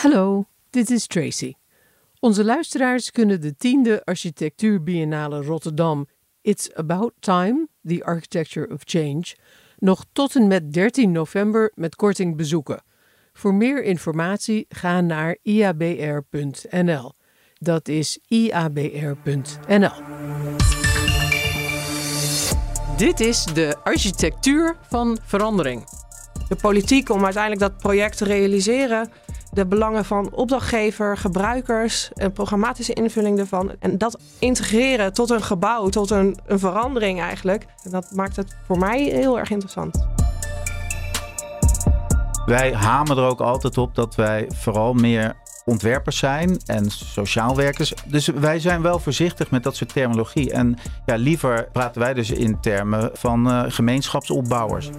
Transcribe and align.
Hallo, 0.00 0.44
dit 0.70 0.90
is 0.90 1.06
Tracy. 1.06 1.52
Onze 2.20 2.44
luisteraars 2.44 3.10
kunnen 3.10 3.40
de 3.40 3.56
tiende 3.56 4.04
Architectuurbiennale 4.04 5.42
Rotterdam 5.42 6.06
It's 6.40 6.74
About 6.74 7.12
Time, 7.18 7.68
The 7.84 8.04
Architecture 8.04 8.68
of 8.72 8.80
Change, 8.84 9.22
nog 9.78 10.04
tot 10.12 10.36
en 10.36 10.46
met 10.46 10.72
13 10.72 11.12
november 11.12 11.72
met 11.74 11.96
korting 11.96 12.36
bezoeken. 12.36 12.82
Voor 13.32 13.54
meer 13.54 13.82
informatie 13.82 14.66
ga 14.68 15.00
naar 15.00 15.36
iabr.nl. 15.42 17.12
Dat 17.58 17.88
is 17.88 18.18
iabr.nl. 18.26 19.92
Dit 22.96 23.20
is 23.20 23.44
de 23.44 23.76
architectuur 23.84 24.76
van 24.88 25.18
verandering. 25.22 25.84
De 26.48 26.56
politiek 26.56 27.10
om 27.10 27.24
uiteindelijk 27.24 27.62
dat 27.62 27.76
project 27.76 28.16
te 28.16 28.24
realiseren. 28.24 29.10
De 29.52 29.66
belangen 29.66 30.04
van 30.04 30.32
opdrachtgever, 30.32 31.16
gebruikers 31.16 32.10
en 32.14 32.32
programmatische 32.32 32.92
invulling 32.92 33.38
ervan. 33.38 33.72
En 33.78 33.98
dat 33.98 34.18
integreren 34.38 35.12
tot 35.12 35.30
een 35.30 35.42
gebouw, 35.42 35.88
tot 35.88 36.10
een, 36.10 36.38
een 36.46 36.58
verandering 36.58 37.20
eigenlijk. 37.20 37.66
En 37.82 37.90
dat 37.90 38.10
maakt 38.14 38.36
het 38.36 38.56
voor 38.66 38.78
mij 38.78 39.02
heel 39.02 39.38
erg 39.38 39.50
interessant. 39.50 40.06
Wij 42.46 42.74
hamen 42.74 43.16
er 43.16 43.24
ook 43.24 43.40
altijd 43.40 43.78
op 43.78 43.94
dat 43.94 44.14
wij 44.14 44.50
vooral 44.54 44.92
meer 44.92 45.34
ontwerpers 45.64 46.18
zijn 46.18 46.60
en 46.66 46.90
sociaal 46.90 47.56
werkers. 47.56 47.94
Dus 48.06 48.26
wij 48.26 48.58
zijn 48.58 48.82
wel 48.82 48.98
voorzichtig 48.98 49.50
met 49.50 49.62
dat 49.62 49.76
soort 49.76 49.92
terminologie. 49.92 50.52
En 50.52 50.78
ja, 51.06 51.14
liever 51.14 51.68
praten 51.72 52.00
wij 52.00 52.14
dus 52.14 52.30
in 52.30 52.60
termen 52.60 53.10
van 53.12 53.48
uh, 53.48 53.62
gemeenschapsopbouwers. 53.68 54.90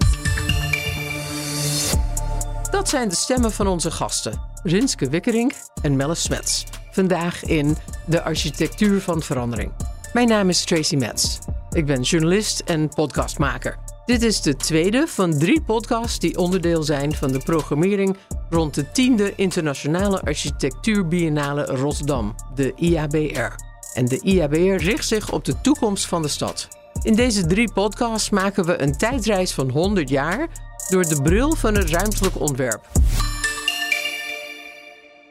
Dat 2.70 2.88
zijn 2.88 3.08
de 3.08 3.14
stemmen 3.14 3.52
van 3.52 3.66
onze 3.66 3.90
gasten, 3.90 4.40
Rinske 4.62 5.08
Wikkerink 5.08 5.52
en 5.82 5.96
Melle 5.96 6.14
Smets. 6.14 6.64
Vandaag 6.90 7.44
in 7.44 7.76
De 8.06 8.22
Architectuur 8.22 9.00
van 9.00 9.22
Verandering. 9.22 9.72
Mijn 10.12 10.28
naam 10.28 10.48
is 10.48 10.64
Tracy 10.64 10.96
Metz. 10.96 11.38
Ik 11.70 11.86
ben 11.86 12.00
journalist 12.02 12.60
en 12.60 12.88
podcastmaker. 12.88 13.76
Dit 14.06 14.22
is 14.22 14.40
de 14.40 14.56
tweede 14.56 15.06
van 15.06 15.38
drie 15.38 15.62
podcasts 15.62 16.18
die 16.18 16.38
onderdeel 16.38 16.82
zijn 16.82 17.14
van 17.14 17.32
de 17.32 17.38
programmering 17.38 18.16
rond 18.50 18.74
de 18.74 18.90
tiende 18.90 19.32
Internationale 19.34 20.20
Architectuur 20.20 21.08
Biennale 21.08 21.64
Rotterdam, 21.64 22.34
de 22.54 22.72
IABR. 22.76 23.54
En 23.94 24.04
de 24.04 24.20
IABR 24.20 24.84
richt 24.84 25.08
zich 25.08 25.32
op 25.32 25.44
de 25.44 25.60
toekomst 25.60 26.06
van 26.06 26.22
de 26.22 26.28
stad. 26.28 26.68
In 27.02 27.14
deze 27.14 27.46
drie 27.46 27.72
podcasts 27.72 28.30
maken 28.30 28.64
we 28.64 28.82
een 28.82 28.96
tijdreis 28.96 29.52
van 29.52 29.70
100 29.70 30.08
jaar 30.08 30.48
door 30.88 31.02
de 31.02 31.22
bril 31.22 31.54
van 31.54 31.74
het 31.74 31.90
ruimtelijk 31.90 32.40
ontwerp. 32.40 32.90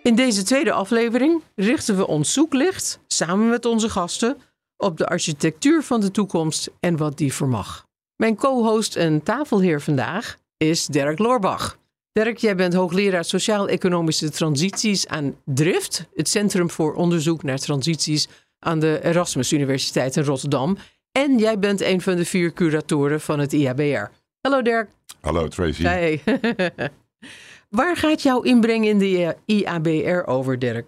In 0.03 0.15
deze 0.15 0.43
tweede 0.43 0.71
aflevering 0.71 1.41
richten 1.55 1.97
we 1.97 2.07
ons 2.07 2.33
zoeklicht, 2.33 2.99
samen 3.07 3.49
met 3.49 3.65
onze 3.65 3.89
gasten, 3.89 4.37
op 4.77 4.97
de 4.97 5.07
architectuur 5.07 5.83
van 5.83 6.01
de 6.01 6.11
toekomst 6.11 6.69
en 6.79 6.97
wat 6.97 7.17
die 7.17 7.33
vermag. 7.33 7.87
Mijn 8.15 8.35
co-host 8.35 8.95
en 8.95 9.23
tafelheer 9.23 9.81
vandaag 9.81 10.37
is 10.57 10.85
Dirk 10.85 11.19
Loorbach. 11.19 11.77
Dirk, 12.11 12.37
jij 12.37 12.55
bent 12.55 12.73
hoogleraar 12.73 13.25
Sociaal-Economische 13.25 14.29
Transities 14.29 15.07
aan 15.07 15.35
DRIFT, 15.45 16.05
het 16.15 16.29
Centrum 16.29 16.69
voor 16.69 16.93
Onderzoek 16.93 17.43
naar 17.43 17.57
Transities 17.57 18.27
aan 18.59 18.79
de 18.79 18.99
Erasmus 19.03 19.53
Universiteit 19.53 20.15
in 20.15 20.23
Rotterdam. 20.23 20.77
En 21.11 21.37
jij 21.37 21.59
bent 21.59 21.81
een 21.81 22.01
van 22.01 22.15
de 22.15 22.25
vier 22.25 22.53
curatoren 22.53 23.21
van 23.21 23.39
het 23.39 23.53
IABR. 23.53 24.11
Hallo 24.41 24.61
Dirk. 24.61 24.89
Hallo 25.21 25.47
Tracy. 25.47 25.83
Hey. 25.83 26.21
Waar 27.71 27.97
gaat 27.97 28.21
jouw 28.21 28.41
inbreng 28.41 28.85
in 28.85 28.97
de 28.97 29.35
IABR 29.45 30.29
over, 30.29 30.59
Dirk? 30.59 30.85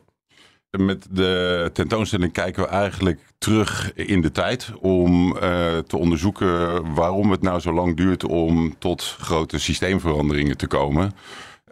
Met 0.69 1.07
de 1.11 1.69
tentoonstelling 1.73 2.31
kijken 2.31 2.63
we 2.63 2.69
eigenlijk 2.69 3.19
terug 3.37 3.93
in 3.93 4.21
de 4.21 4.31
tijd 4.31 4.71
om 4.79 5.35
uh, 5.35 5.41
te 5.77 5.97
onderzoeken 5.97 6.93
waarom 6.93 7.31
het 7.31 7.41
nou 7.41 7.59
zo 7.59 7.73
lang 7.73 7.97
duurt 7.97 8.23
om 8.23 8.77
tot 8.77 9.15
grote 9.19 9.59
systeemveranderingen 9.59 10.57
te 10.57 10.67
komen. 10.67 11.11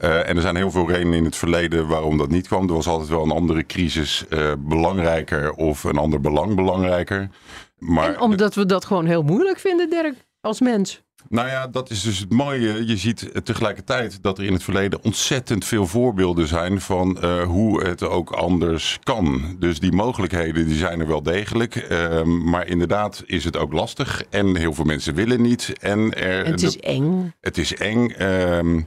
Uh, 0.02 0.30
en 0.30 0.36
er 0.36 0.41
zijn 0.41 0.56
heel 0.56 0.72
veel 0.72 0.90
redenen 0.90 1.18
in 1.18 1.25
het 1.25 1.36
verleden 1.36 1.88
waarom 1.88 2.18
dat 2.18 2.30
niet 2.30 2.47
kwam. 2.47 2.68
Er 2.68 2.74
was 2.74 2.88
altijd 2.88 3.09
wel 3.09 3.24
een 3.24 3.31
andere 3.31 3.66
crisis 3.66 4.25
uh, 4.30 4.52
belangrijker 4.59 5.52
of 5.52 5.84
een 5.84 5.97
ander 5.97 6.22
belang 6.22 6.56
belangrijker. 6.56 7.30
Maar 7.78 8.13
en 8.13 8.19
omdat 8.19 8.56
we 8.56 8.66
dat 8.66 8.86
gewoon 8.86 9.06
heel 9.06 9.24
moeilijk 9.24 9.59
vinden, 9.59 9.90
Dirk, 9.90 10.16
als 10.41 10.59
mens. 10.59 11.02
Nou 11.29 11.47
ja, 11.47 11.68
dat 11.68 11.90
is 11.90 12.02
dus 12.02 12.19
het 12.19 12.31
mooie. 12.31 12.88
Je 12.88 12.97
ziet 12.97 13.46
tegelijkertijd 13.46 14.24
dat 14.24 14.38
er 14.38 14.44
in 14.44 14.53
het 14.53 14.63
verleden 14.63 15.03
ontzettend 15.03 15.66
veel 15.66 15.88
voorbeelden 15.88 16.47
zijn 16.47 16.81
van 16.81 17.18
uh, 17.24 17.44
hoe 17.44 17.84
het 17.84 18.03
ook 18.03 18.31
anders 18.31 19.00
kan. 19.03 19.56
Dus 19.59 19.80
die 19.80 19.91
mogelijkheden 19.91 20.68
die 20.68 20.78
zijn 20.78 21.00
er 21.00 21.07
wel 21.07 21.24
degelijk. 21.24 21.88
Uh, 21.91 22.24
maar 22.24 22.68
inderdaad 22.68 23.24
is 23.25 23.44
het 23.44 23.57
ook 23.57 23.74
lastig. 23.74 24.24
En 24.30 24.56
heel 24.56 24.74
veel 24.74 24.85
mensen 24.85 25.16
willen 25.16 25.41
niet. 25.41 25.74
En 25.80 26.13
er, 26.13 26.46
het 26.46 26.62
is 26.62 26.78
eng. 26.78 27.34
Het 27.41 27.57
is 27.57 27.75
eng. 27.75 28.13
Uh, 28.19 28.84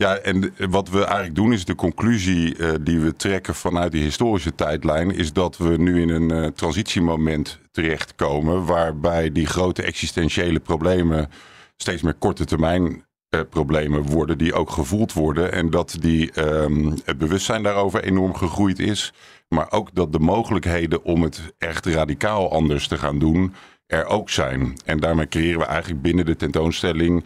ja, 0.00 0.16
en 0.16 0.54
wat 0.70 0.88
we 0.88 1.04
eigenlijk 1.04 1.34
doen 1.34 1.52
is 1.52 1.64
de 1.64 1.74
conclusie 1.74 2.56
uh, 2.56 2.70
die 2.80 3.00
we 3.00 3.16
trekken 3.16 3.54
vanuit 3.54 3.92
die 3.92 4.02
historische 4.02 4.54
tijdlijn, 4.54 5.10
is 5.10 5.32
dat 5.32 5.56
we 5.56 5.76
nu 5.76 6.00
in 6.00 6.08
een 6.08 6.32
uh, 6.32 6.46
transitiemoment 6.46 7.58
terechtkomen 7.70 8.64
waarbij 8.64 9.32
die 9.32 9.46
grote 9.46 9.82
existentiële 9.82 10.60
problemen 10.60 11.28
steeds 11.76 12.02
meer 12.02 12.14
korte 12.14 12.44
termijn 12.44 13.04
uh, 13.30 13.40
problemen 13.50 14.02
worden 14.02 14.38
die 14.38 14.54
ook 14.54 14.70
gevoeld 14.70 15.12
worden. 15.12 15.52
En 15.52 15.70
dat 15.70 15.96
die, 16.00 16.40
um, 16.40 16.94
het 17.04 17.18
bewustzijn 17.18 17.62
daarover 17.62 18.04
enorm 18.04 18.34
gegroeid 18.34 18.78
is. 18.78 19.12
Maar 19.48 19.72
ook 19.72 19.94
dat 19.94 20.12
de 20.12 20.18
mogelijkheden 20.18 21.04
om 21.04 21.22
het 21.22 21.54
echt 21.58 21.86
radicaal 21.86 22.52
anders 22.52 22.88
te 22.88 22.98
gaan 22.98 23.18
doen 23.18 23.54
er 23.86 24.06
ook 24.06 24.30
zijn. 24.30 24.76
En 24.84 25.00
daarmee 25.00 25.28
creëren 25.28 25.58
we 25.58 25.64
eigenlijk 25.64 26.02
binnen 26.02 26.24
de 26.24 26.36
tentoonstelling 26.36 27.24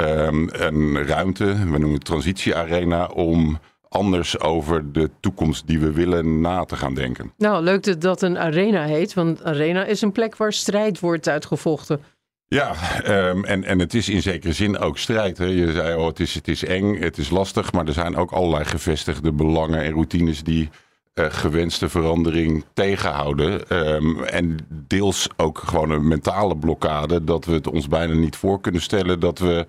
um, 0.00 0.48
een 0.52 1.06
ruimte, 1.06 1.44
we 1.44 1.78
noemen 1.78 1.92
het 1.92 2.04
transitiearena, 2.04 3.06
om 3.06 3.58
anders 3.88 4.40
over 4.40 4.92
de 4.92 5.10
toekomst 5.20 5.66
die 5.66 5.78
we 5.78 5.92
willen 5.92 6.40
na 6.40 6.64
te 6.64 6.76
gaan 6.76 6.94
denken. 6.94 7.32
Nou, 7.36 7.62
leuk 7.62 7.82
dat 7.82 8.00
dat 8.00 8.22
een 8.22 8.38
arena 8.38 8.84
heet, 8.84 9.14
want 9.14 9.44
arena 9.44 9.84
is 9.84 10.00
een 10.00 10.12
plek 10.12 10.36
waar 10.36 10.52
strijd 10.52 11.00
wordt 11.00 11.28
uitgevochten. 11.28 12.00
Ja, 12.46 12.74
um, 13.06 13.44
en, 13.44 13.64
en 13.64 13.78
het 13.78 13.94
is 13.94 14.08
in 14.08 14.22
zekere 14.22 14.52
zin 14.52 14.78
ook 14.78 14.98
strijd. 14.98 15.38
Hè. 15.38 15.44
Je 15.44 15.72
zei, 15.72 15.96
oh, 15.96 16.06
het 16.06 16.20
is, 16.20 16.34
het 16.34 16.48
is 16.48 16.64
eng, 16.64 17.00
het 17.00 17.18
is 17.18 17.30
lastig, 17.30 17.72
maar 17.72 17.86
er 17.86 17.92
zijn 17.92 18.16
ook 18.16 18.30
allerlei 18.30 18.64
gevestigde 18.64 19.32
belangen 19.32 19.82
en 19.82 19.92
routines 19.92 20.42
die 20.42 20.68
uh, 21.18 21.26
gewenste 21.28 21.88
verandering 21.88 22.64
tegenhouden. 22.72 23.76
Um, 23.94 24.22
en 24.22 24.56
deels 24.68 25.28
ook 25.36 25.58
gewoon 25.58 25.90
een 25.90 26.08
mentale 26.08 26.56
blokkade, 26.56 27.24
dat 27.24 27.44
we 27.44 27.52
het 27.52 27.66
ons 27.66 27.88
bijna 27.88 28.14
niet 28.14 28.36
voor 28.36 28.60
kunnen 28.60 28.82
stellen 28.82 29.20
dat 29.20 29.38
we 29.38 29.66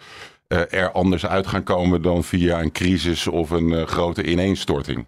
uh, 0.48 0.74
er 0.74 0.92
anders 0.92 1.26
uit 1.26 1.48
gaan 1.48 1.64
komen 1.64 2.02
dan 2.02 2.24
via 2.24 2.62
een 2.62 2.72
crisis 2.72 3.28
of 3.28 3.50
een 3.50 3.70
uh, 3.70 3.84
grote 3.84 4.24
ineenstorting. 4.24 5.08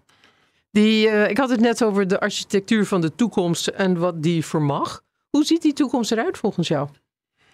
Die, 0.70 1.08
ik 1.28 1.38
had 1.38 1.50
het 1.50 1.60
net 1.60 1.84
over 1.84 2.08
de 2.08 2.20
architectuur 2.20 2.86
van 2.86 3.00
de 3.00 3.14
toekomst 3.14 3.66
en 3.66 3.98
wat 3.98 4.22
die 4.22 4.44
vermag. 4.44 5.02
Hoe 5.30 5.44
ziet 5.44 5.62
die 5.62 5.72
toekomst 5.72 6.12
eruit 6.12 6.38
volgens 6.38 6.68
jou? 6.68 6.88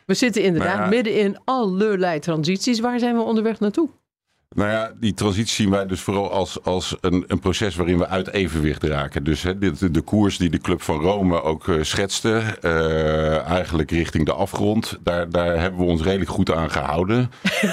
We 0.07 0.15
zitten 0.15 0.43
inderdaad 0.43 0.79
ja, 0.79 0.87
midden 0.87 1.15
in 1.15 1.39
allerlei 1.45 2.19
transities. 2.19 2.81
Waar 2.81 2.99
zijn 2.99 3.17
we 3.17 3.23
onderweg 3.23 3.61
naartoe? 3.61 3.89
Nou 4.55 4.71
ja, 4.71 4.93
die 5.01 5.15
transitie 5.15 5.55
zien 5.55 5.71
wij 5.71 5.87
dus 5.87 6.01
vooral 6.01 6.31
als, 6.31 6.63
als 6.63 6.97
een, 7.01 7.25
een 7.27 7.39
proces 7.39 7.77
waarin 7.77 7.99
we 7.99 8.07
uit 8.07 8.29
evenwicht 8.29 8.83
raken. 8.83 9.25
Dus 9.25 9.43
hè, 9.43 9.59
de, 9.59 9.91
de 9.91 10.01
koers 10.01 10.39
die 10.39 10.51
de 10.51 10.59
Club 10.59 10.83
van 10.83 11.01
Rome 11.01 11.43
ook 11.43 11.67
uh, 11.67 11.83
schetste, 11.83 12.43
uh, 12.63 13.47
eigenlijk 13.47 13.91
richting 13.91 14.27
de 14.27 14.33
afgrond, 14.33 14.99
daar, 15.01 15.31
daar 15.31 15.61
hebben 15.61 15.81
we 15.81 15.87
ons 15.87 16.03
redelijk 16.03 16.31
goed 16.31 16.53
aan 16.53 16.71
gehouden. 16.71 17.31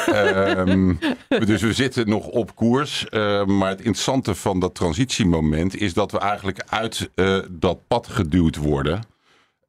um, 0.07 0.99
dus 1.45 1.61
we 1.61 1.73
zitten 1.73 2.09
nog 2.09 2.27
op 2.27 2.55
koers. 2.55 3.05
Uh, 3.11 3.45
maar 3.45 3.69
het 3.69 3.79
interessante 3.79 4.35
van 4.35 4.59
dat 4.59 4.75
transitiemoment 4.75 5.75
is 5.81 5.93
dat 5.93 6.11
we 6.11 6.19
eigenlijk 6.19 6.63
uit 6.69 7.09
dat 7.49 7.87
pad 7.87 8.07
geduwd 8.07 8.55
worden. 8.55 9.03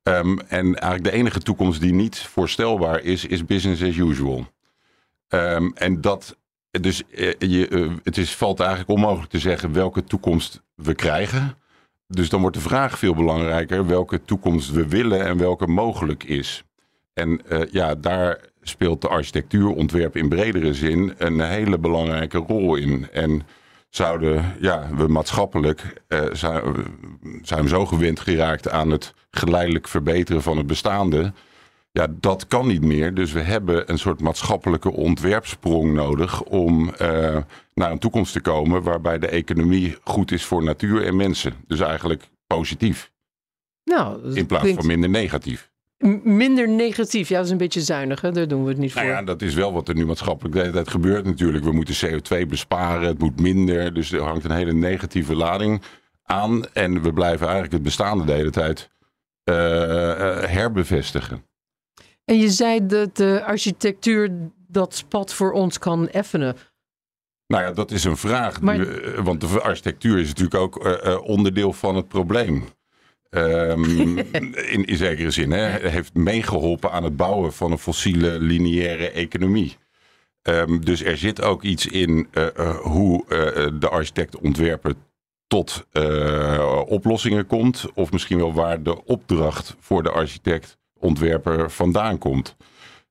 Um, 0.03 0.41
en 0.41 0.75
eigenlijk 0.75 1.05
de 1.05 1.13
enige 1.13 1.41
toekomst 1.41 1.81
die 1.81 1.93
niet 1.93 2.19
voorstelbaar 2.19 3.03
is, 3.03 3.25
is 3.25 3.45
business 3.45 3.83
as 3.83 3.97
usual. 3.97 4.47
Um, 5.29 5.73
en 5.75 6.01
dat, 6.01 6.37
dus 6.81 7.03
uh, 7.11 7.33
je, 7.39 7.69
uh, 7.69 7.93
het 8.03 8.17
is, 8.17 8.35
valt 8.35 8.61
eigenlijk 8.61 8.91
onmogelijk 8.91 9.31
te 9.31 9.39
zeggen 9.39 9.73
welke 9.73 10.05
toekomst 10.05 10.63
we 10.75 10.95
krijgen. 10.95 11.57
Dus 12.09 12.29
dan 12.29 12.41
wordt 12.41 12.57
de 12.57 12.63
vraag 12.63 12.99
veel 12.99 13.15
belangrijker 13.15 13.87
welke 13.87 14.23
toekomst 14.23 14.71
we 14.71 14.89
willen 14.89 15.25
en 15.25 15.39
welke 15.39 15.67
mogelijk 15.67 16.25
is. 16.25 16.65
En 17.15 17.41
uh, 17.49 17.61
ja, 17.71 17.95
daar 17.95 18.41
speelt 18.63 19.01
de 19.01 19.09
architectuurontwerp 19.09 20.17
in 20.17 20.29
bredere 20.29 20.75
zin 20.75 21.15
een 21.19 21.41
hele 21.41 21.79
belangrijke 21.79 22.39
rol 22.39 22.77
in. 22.77 23.09
En 23.13 23.43
zouden 23.89 24.57
ja, 24.61 24.89
we 24.97 25.07
maatschappelijk 25.07 26.03
zijn, 26.33 26.63
zijn 27.43 27.63
we 27.63 27.69
zo 27.69 27.87
gewend 27.87 28.21
geraakt 28.21 28.71
aan 28.71 28.91
het 28.91 29.15
geleidelijk 29.31 29.89
verbeteren 29.89 30.43
van 30.43 30.57
het 30.57 30.67
bestaande. 30.67 31.33
Ja, 31.97 32.07
dat 32.21 32.47
kan 32.47 32.67
niet 32.67 32.83
meer. 32.83 33.15
Dus 33.15 33.33
we 33.33 33.41
hebben 33.41 33.91
een 33.91 33.99
soort 33.99 34.21
maatschappelijke 34.21 34.93
ontwerpsprong 34.93 35.93
nodig 35.93 36.43
om 36.43 36.91
uh, 37.03 37.37
naar 37.75 37.91
een 37.91 37.99
toekomst 37.99 38.33
te 38.33 38.41
komen 38.41 38.83
waarbij 38.83 39.19
de 39.19 39.29
economie 39.29 39.97
goed 40.05 40.33
is 40.33 40.45
voor 40.45 40.63
natuur 40.63 41.07
en 41.07 41.17
mensen. 41.17 41.55
Dus 41.67 41.81
eigenlijk 41.81 42.29
positief. 42.47 43.13
Nou, 43.85 44.35
in 44.35 44.47
plaats 44.47 44.71
van 44.71 44.87
minder 44.87 45.11
negatief. 45.11 45.71
Minder 46.23 46.69
negatief, 46.69 47.29
ja, 47.29 47.37
dat 47.37 47.45
is 47.45 47.51
een 47.51 47.59
beetje 47.59 47.81
zuinig, 47.81 48.21
hè? 48.21 48.33
daar 48.33 48.49
doen 48.49 48.63
we 48.63 48.69
het 48.69 48.79
niet 48.79 48.95
nou 48.95 49.07
voor. 49.07 49.17
Ja, 49.17 49.23
dat 49.23 49.43
is 49.43 49.55
wel 49.55 49.73
wat 49.73 49.89
er 49.89 49.95
nu 49.95 50.07
maatschappelijk 50.07 50.55
de 50.55 50.61
hele 50.61 50.73
tijd 50.73 50.89
gebeurt 50.89 51.25
natuurlijk. 51.25 51.65
We 51.65 51.73
moeten 51.73 51.95
CO2 51.95 52.47
besparen, 52.49 53.07
het 53.07 53.19
moet 53.19 53.41
minder. 53.41 53.95
Dus 53.95 54.13
er 54.13 54.23
hangt 54.23 54.45
een 54.45 54.51
hele 54.51 54.73
negatieve 54.73 55.35
lading 55.35 55.83
aan. 56.25 56.65
En 56.73 57.03
we 57.03 57.13
blijven 57.13 57.45
eigenlijk 57.45 57.75
het 57.75 57.83
bestaande 57.83 58.25
de 58.25 58.33
hele 58.33 58.51
tijd 58.51 58.91
uh, 59.45 59.55
herbevestigen. 60.43 61.45
En 62.27 62.39
je 62.39 62.51
zei 62.51 62.87
dat 62.87 63.17
de 63.17 63.43
architectuur 63.45 64.31
dat 64.69 64.95
spad 64.95 65.35
voor 65.35 65.53
ons 65.53 65.79
kan 65.79 66.09
effenen. 66.09 66.57
Nou 67.47 67.63
ja, 67.63 67.73
dat 67.73 67.91
is 67.91 68.05
een 68.05 68.17
vraag. 68.17 68.59
want 69.23 69.41
de 69.41 69.61
architectuur 69.61 70.19
is 70.19 70.29
natuurlijk 70.29 70.55
ook 70.55 70.87
uh, 70.87 71.19
onderdeel 71.23 71.73
van 71.73 71.97
het 71.97 72.09
probleem. 72.09 72.65
Um, 73.31 74.19
in, 74.75 74.85
in 74.85 74.97
zekere 74.97 75.31
zin. 75.31 75.51
Hè, 75.51 75.89
heeft 75.89 76.15
meegeholpen 76.15 76.91
aan 76.91 77.05
het 77.05 77.17
bouwen 77.17 77.53
van 77.53 77.73
een 77.73 77.79
fossiele 77.79 78.41
lineaire 78.41 79.11
economie. 79.11 79.77
Um, 80.43 80.85
dus 80.85 81.03
er 81.03 81.17
zit 81.17 81.43
ook 81.43 81.63
iets 81.63 81.87
in 81.87 82.29
uh, 82.33 82.47
uh, 82.57 82.77
hoe 82.77 83.25
de 83.79 83.89
architect 83.89 84.39
ontwerper 84.39 84.95
tot 85.47 85.87
oplossingen 86.87 87.47
komt. 87.47 87.87
Of 87.95 88.13
misschien 88.13 88.39
wel 88.39 88.53
waar 88.53 88.83
de 88.83 89.05
opdracht 89.05 89.77
voor 89.81 90.03
de 90.03 90.11
architect 90.11 90.79
ontwerper 90.99 91.71
vandaan 91.71 92.19
komt. 92.19 92.57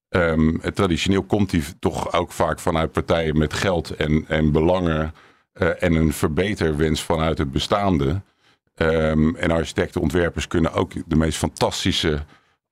Um, 0.10 0.62
traditioneel 0.74 1.24
komt 1.24 1.50
die 1.50 1.64
toch 1.80 2.14
ook 2.14 2.32
vaak 2.32 2.60
vanuit 2.60 2.92
partijen 2.92 3.38
met 3.38 3.54
geld 3.54 3.96
en, 3.96 4.26
en 4.28 4.52
belangen. 4.52 5.14
en 5.80 5.94
een 5.94 6.14
verbeterwens 6.14 7.02
vanuit 7.02 7.38
het 7.38 7.52
bestaande. 7.52 8.22
Um, 8.76 9.36
en 9.36 9.52
architecten, 9.52 10.02
ontwerpers 10.02 10.48
kunnen 10.48 10.74
ook 10.74 10.92
de 11.06 11.16
meest 11.16 11.38
fantastische 11.38 12.26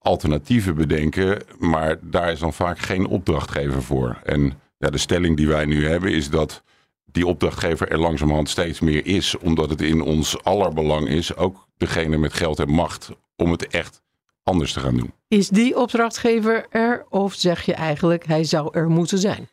alternatieven 0.04 0.76
bedenken, 0.76 1.42
maar 1.60 1.98
daar 2.02 2.32
is 2.32 2.40
dan 2.40 2.54
vaak 2.54 2.80
geen 2.80 3.06
opdrachtgever 3.06 3.84
voor. 3.84 4.20
En 4.24 4.54
ja, 4.78 4.90
de 4.90 4.98
stelling 4.98 5.38
die 5.38 5.48
wij 5.48 5.66
nu 5.66 5.88
hebben 5.88 6.12
is 6.12 6.30
dat 6.30 6.64
die 7.06 7.28
opdrachtgever 7.28 7.92
er 7.92 8.00
langzamerhand 8.00 8.50
steeds 8.50 8.80
meer 8.80 9.06
is, 9.06 9.38
omdat 9.38 9.70
het 9.70 9.82
in 9.82 10.02
ons 10.02 10.44
aller 10.44 10.74
belang 10.74 11.08
is, 11.08 11.36
ook 11.36 11.68
degene 11.78 12.18
met 12.18 12.34
geld 12.34 12.60
en 12.60 12.70
macht, 12.70 13.12
om 13.36 13.52
het 13.52 13.68
echt 13.68 14.02
anders 14.44 14.74
te 14.74 14.80
gaan 14.80 14.98
doen. 14.98 15.14
Is 15.28 15.50
die 15.50 15.78
opdrachtgever 15.78 16.66
er 16.70 17.06
of 17.10 17.34
zeg 17.34 17.62
je 17.62 17.74
eigenlijk 17.74 18.26
hij 18.26 18.44
zou 18.44 18.70
er 18.72 18.90
moeten 18.90 19.18
zijn? 19.18 19.50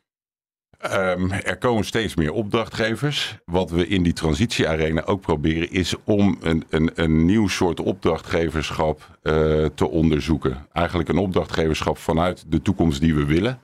Um, 0.85 1.33
er 1.33 1.59
komen 1.59 1.85
steeds 1.85 2.15
meer 2.15 2.33
opdrachtgevers. 2.33 3.39
Wat 3.45 3.71
we 3.71 3.87
in 3.87 4.03
die 4.03 4.13
transitiearena 4.13 5.05
ook 5.05 5.21
proberen 5.21 5.71
is 5.71 5.95
om 6.05 6.39
een, 6.41 6.65
een, 6.69 6.91
een 6.95 7.25
nieuw 7.25 7.49
soort 7.49 7.81
opdrachtgeverschap 7.81 9.19
uh, 9.23 9.67
te 9.75 9.89
onderzoeken. 9.89 10.67
Eigenlijk 10.73 11.09
een 11.09 11.19
opdrachtgeverschap 11.19 11.99
vanuit 11.99 12.45
de 12.49 12.63
toekomst 12.63 13.01
die 13.01 13.15
we 13.15 13.25
willen. 13.25 13.61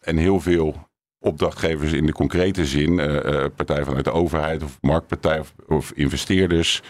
En 0.00 0.16
heel 0.16 0.40
veel 0.40 0.88
opdrachtgevers 1.18 1.92
in 1.92 2.06
de 2.06 2.12
concrete 2.12 2.66
zin, 2.66 2.92
uh, 2.92 3.14
uh, 3.14 3.44
partij 3.56 3.84
vanuit 3.84 4.04
de 4.04 4.12
overheid 4.12 4.62
of 4.62 4.78
marktpartij 4.80 5.38
of, 5.38 5.54
of, 5.66 5.92
investeerders, 5.92 6.82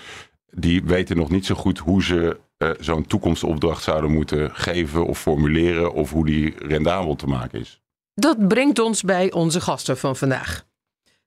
die 0.50 0.84
weten 0.84 1.16
nog 1.16 1.30
niet 1.30 1.46
zo 1.46 1.54
goed 1.54 1.78
hoe 1.78 2.02
ze 2.02 2.40
zo'n 2.78 3.06
toekomstopdracht 3.06 3.82
zouden 3.82 4.10
moeten 4.10 4.54
geven 4.54 5.06
of 5.06 5.18
formuleren 5.18 5.92
of 5.92 6.10
hoe 6.10 6.26
die 6.26 6.54
rendabel 6.58 7.16
te 7.16 7.26
maken 7.26 7.60
is. 7.60 7.80
Dat 8.14 8.48
brengt 8.48 8.78
ons 8.78 9.02
bij 9.02 9.32
onze 9.32 9.60
gasten 9.60 9.98
van 9.98 10.16
vandaag. 10.16 10.66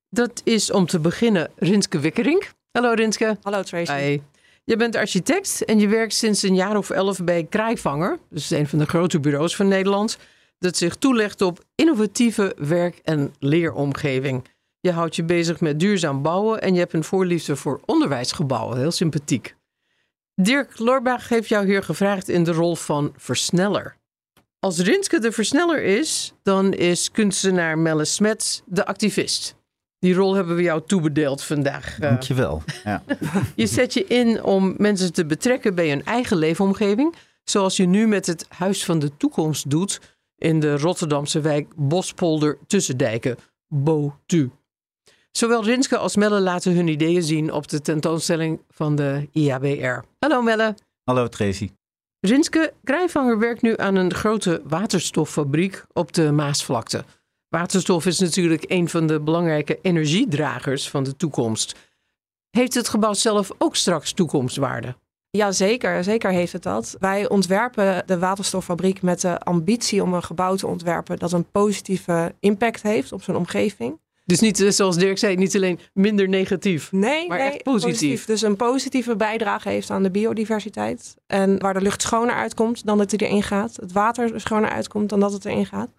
Dat 0.10 0.42
is 0.44 0.72
om 0.72 0.86
te 0.86 1.00
beginnen 1.00 1.52
Rinske 1.56 2.00
Wikkering. 2.00 2.46
Hallo 2.72 2.94
Rinske. 2.94 3.38
Hallo 3.42 3.64
Tracy. 3.64 3.94
Hi. 3.94 4.22
Je 4.64 4.76
bent 4.76 4.96
architect 4.96 5.66
en 5.66 5.80
je 5.80 5.88
werkt 5.88 6.14
sinds 6.14 6.44
een 6.44 6.56
jaar 6.56 6.78
of 6.78 6.90
elf 6.90 7.24
bij 7.24 7.44
Kraaivanger. 7.50 8.20
Dus 8.30 8.50
een 8.50 8.68
van 8.68 8.80
de 8.80 8.86
grote 8.86 9.20
bureaus 9.20 9.56
van 9.56 9.68
Nederland. 9.68 10.18
Dat 10.60 10.78
zich 10.78 10.96
toelegt 10.96 11.42
op 11.42 11.64
innovatieve 11.76 12.56
werk- 12.58 13.00
en 13.04 13.34
leeromgeving. 13.40 14.48
Je 14.80 14.92
houdt 14.92 15.16
je 15.16 15.24
bezig 15.24 15.60
met 15.60 15.80
duurzaam 15.80 16.22
bouwen 16.22 16.62
en 16.62 16.74
je 16.74 16.80
hebt 16.80 16.94
een 16.94 17.04
voorliefde 17.04 17.56
voor 17.56 17.82
onderwijsgebouwen. 17.86 18.78
Heel 18.78 18.92
sympathiek. 18.92 19.56
Dirk 20.44 20.80
Lorbach 20.80 21.30
heeft 21.30 21.50
jou 21.50 21.66
hier 21.66 21.84
gevraagd 21.84 22.30
in 22.30 22.44
de 22.44 22.52
rol 22.52 22.76
van 22.76 23.14
versneller. 23.18 23.96
Als 24.60 24.80
Rinske 24.80 25.20
de 25.20 25.32
versneller 25.32 25.84
is, 25.84 26.34
dan 26.44 26.74
is 26.74 27.12
kunstenaar 27.12 27.78
Melle 27.78 28.06
Smets 28.06 28.62
de 28.66 28.86
activist. 28.86 29.56
Die 30.00 30.14
rol 30.14 30.36
hebben 30.36 30.56
we 30.56 30.62
jou 30.62 30.82
toebedeeld 30.86 31.44
vandaag. 31.44 31.98
Dankjewel. 32.00 32.64
Ja. 32.84 33.04
je 33.56 33.68
zet 33.68 33.94
je 33.94 34.06
in 34.06 34.44
om 34.44 34.74
mensen 34.78 35.14
te 35.14 35.26
betrekken 35.26 35.76
bij 35.76 35.90
hun 35.90 36.06
eigen 36.06 36.38
leefomgeving. 36.38 37.16
Zoals 37.44 37.78
je 37.78 37.86
nu 37.86 38.08
met 38.08 38.26
het 38.26 38.46
Huis 38.50 38.86
van 38.86 39.00
de 39.00 39.18
Toekomst 39.18 39.70
doet 39.70 40.00
in 40.38 40.60
de 40.60 40.78
Rotterdamse 40.78 41.42
wijk 41.42 41.74
Bospolder 41.76 42.58
Tussendijken, 42.68 43.38
BOTU. 43.68 44.52
Zowel 45.32 45.64
Rinske 45.64 45.98
als 45.98 46.16
Melle 46.16 46.40
laten 46.40 46.76
hun 46.76 46.88
ideeën 46.88 47.24
zien 47.24 47.52
op 47.52 47.68
de 47.68 47.82
tentoonstelling 47.82 48.62
van 48.70 48.96
de 48.96 49.30
IABR. 49.32 50.06
Hallo 50.20 50.42
Melle. 50.42 50.76
Hallo 51.04 51.28
Tracy. 51.28 51.72
Rinske 52.20 52.74
Krijvanger 52.84 53.40
werkt 53.40 53.62
nu 53.62 53.74
aan 53.78 53.96
een 53.96 54.14
grote 54.14 54.62
waterstoffabriek 54.64 55.86
op 55.94 56.14
de 56.14 56.32
Maasvlakte. 56.32 57.04
Waterstof 57.50 58.06
is 58.06 58.20
natuurlijk 58.20 58.64
een 58.68 58.90
van 58.90 59.08
de 59.08 59.20
belangrijke 59.20 59.80
energiedragers 59.82 60.90
van 60.90 61.04
de 61.04 61.16
toekomst. 61.16 61.76
Heeft 62.50 62.74
het 62.74 62.90
gebouw 62.90 63.14
zelf 63.14 63.52
ook 63.58 63.76
straks 63.76 64.12
toekomstwaarde? 64.12 64.96
Ja, 65.30 65.52
zeker. 65.52 66.04
Zeker 66.04 66.32
heeft 66.32 66.54
het 66.54 66.64
dat. 66.64 66.96
Wij 67.00 67.30
ontwerpen 67.30 68.04
de 68.06 68.20
waterstoffabriek 68.20 69.02
met 69.02 69.22
de 69.22 69.40
ambitie 69.40 70.04
om 70.04 70.14
een 70.14 70.24
gebouw 70.24 70.56
te 70.56 70.68
ontwerpen 70.68 71.20
dat 71.20 71.32
een 71.32 71.52
positieve 71.52 72.36
impact 72.40 72.82
heeft 72.82 73.12
op 73.12 73.24
zijn 73.24 73.38
omgeving. 73.38 74.00
Dus 74.32 74.40
niet, 74.40 74.62
eh, 74.62 74.70
zoals 74.70 74.98
Dirk 74.98 75.18
zei, 75.18 75.36
niet 75.36 75.56
alleen 75.56 75.80
minder 75.94 76.30
negatief. 76.30 76.92
Nee, 76.92 77.28
maar 77.28 77.38
nee, 77.38 77.52
echt 77.52 77.64
positief. 77.64 78.26
Dus 78.26 78.42
een 78.42 78.56
positieve 78.56 79.16
bijdrage 79.16 79.70
heeft 79.70 79.90
aan 79.90 80.04
de 80.04 80.12
biodiversiteit. 80.12 81.16
En 81.28 81.60
waar 81.60 81.74
de 81.74 81.82
lucht 81.82 82.02
schoner 82.02 82.36
uitkomt 82.36 82.86
dan 82.86 82.98
dat 82.98 83.12
hij 83.12 83.20
erin 83.20 83.44
gaat. 83.44 83.76
Het 83.76 83.92
water 83.92 84.42
schoner 84.42 84.70
uitkomt 84.70 85.10
dan 85.10 85.20
dat 85.20 85.34
het 85.34 85.46
erin 85.46 85.66
gaat. 85.66 85.90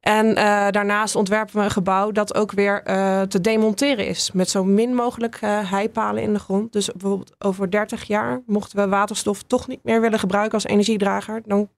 En 0.00 0.26
uh, 0.26 0.34
daarnaast 0.70 1.14
ontwerpen 1.14 1.56
we 1.56 1.62
een 1.62 1.70
gebouw 1.70 2.12
dat 2.12 2.34
ook 2.34 2.52
weer 2.52 2.82
uh, 2.86 3.22
te 3.22 3.40
demonteren 3.40 4.06
is. 4.06 4.32
Met 4.32 4.50
zo 4.50 4.64
min 4.64 4.94
mogelijk 4.94 5.40
uh, 5.44 5.70
heipalen 5.70 6.22
in 6.22 6.32
de 6.32 6.38
grond. 6.38 6.72
Dus 6.72 6.90
bijvoorbeeld 6.92 7.34
over 7.38 7.70
30 7.70 8.04
jaar, 8.04 8.42
mochten 8.46 8.78
we 8.78 8.88
waterstof 8.88 9.42
toch 9.42 9.68
niet 9.68 9.82
meer 9.82 10.00
willen 10.00 10.18
gebruiken 10.18 10.54
als 10.54 10.64
energiedrager, 10.64 11.42
dan 11.46 11.68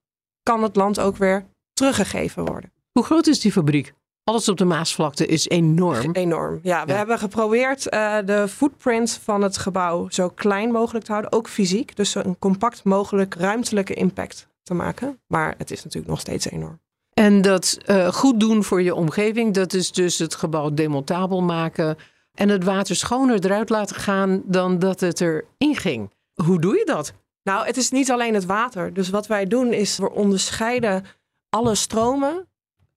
kan 0.43 0.63
het 0.63 0.77
land 0.77 1.01
ook 1.01 1.17
weer 1.17 1.47
teruggegeven 1.73 2.45
worden. 2.45 2.73
Hoe 2.93 3.05
groot 3.05 3.27
is 3.27 3.41
die 3.41 3.53
fabriek? 3.53 3.95
Alles 4.29 4.49
op 4.49 4.57
de 4.57 4.65
Maasvlakte 4.65 5.27
is 5.27 5.49
enorm. 5.49 6.13
Enorm. 6.13 6.59
Ja, 6.63 6.85
we 6.85 6.91
ja. 6.91 6.97
hebben 6.97 7.19
geprobeerd 7.19 7.93
uh, 7.95 8.19
de 8.25 8.49
footprint 8.49 9.21
van 9.23 9.43
het 9.43 9.59
gebouw 9.59 10.07
zo 10.11 10.29
klein 10.29 10.71
mogelijk 10.71 11.05
te 11.05 11.11
houden, 11.11 11.33
ook 11.33 11.49
fysiek. 11.49 11.97
Dus 11.97 12.15
een 12.15 12.39
compact 12.39 12.85
mogelijk 12.85 13.35
ruimtelijke 13.35 13.95
impact 13.95 14.49
te 14.63 14.75
maken. 14.75 15.21
Maar 15.27 15.55
het 15.59 15.71
is 15.71 15.85
natuurlijk 15.85 16.11
nog 16.11 16.21
steeds 16.21 16.51
enorm. 16.51 16.81
En 17.13 17.43
dat 17.43 17.79
uh, 17.87 18.09
goed 18.09 18.41
doen 18.41 18.65
voor 18.65 18.83
je 18.83 18.95
omgeving, 18.95 19.55
dat 19.55 19.73
is 19.73 19.93
dus 19.93 20.19
het 20.19 20.35
gebouw 20.35 20.75
demontabel 20.75 21.43
maken 21.43 21.97
en 22.35 22.49
het 22.49 22.65
water 22.65 22.97
schoner 22.97 23.45
eruit 23.45 23.71
laten 23.71 23.97
gaan 23.97 24.43
dan 24.45 24.79
dat 24.79 25.01
het 25.01 25.21
erin 25.21 25.77
ging. 25.77 26.11
Hoe 26.35 26.61
doe 26.61 26.77
je 26.77 26.85
dat? 26.85 27.13
Nou, 27.43 27.67
het 27.67 27.77
is 27.77 27.91
niet 27.91 28.11
alleen 28.11 28.35
het 28.35 28.47
water. 28.47 28.93
Dus 28.93 29.11
wat 29.11 29.27
wij 29.27 29.45
doen 29.45 29.73
is 29.73 29.99
we 29.99 30.11
onderscheiden 30.11 31.05
alle 31.49 31.75
stromen 31.75 32.49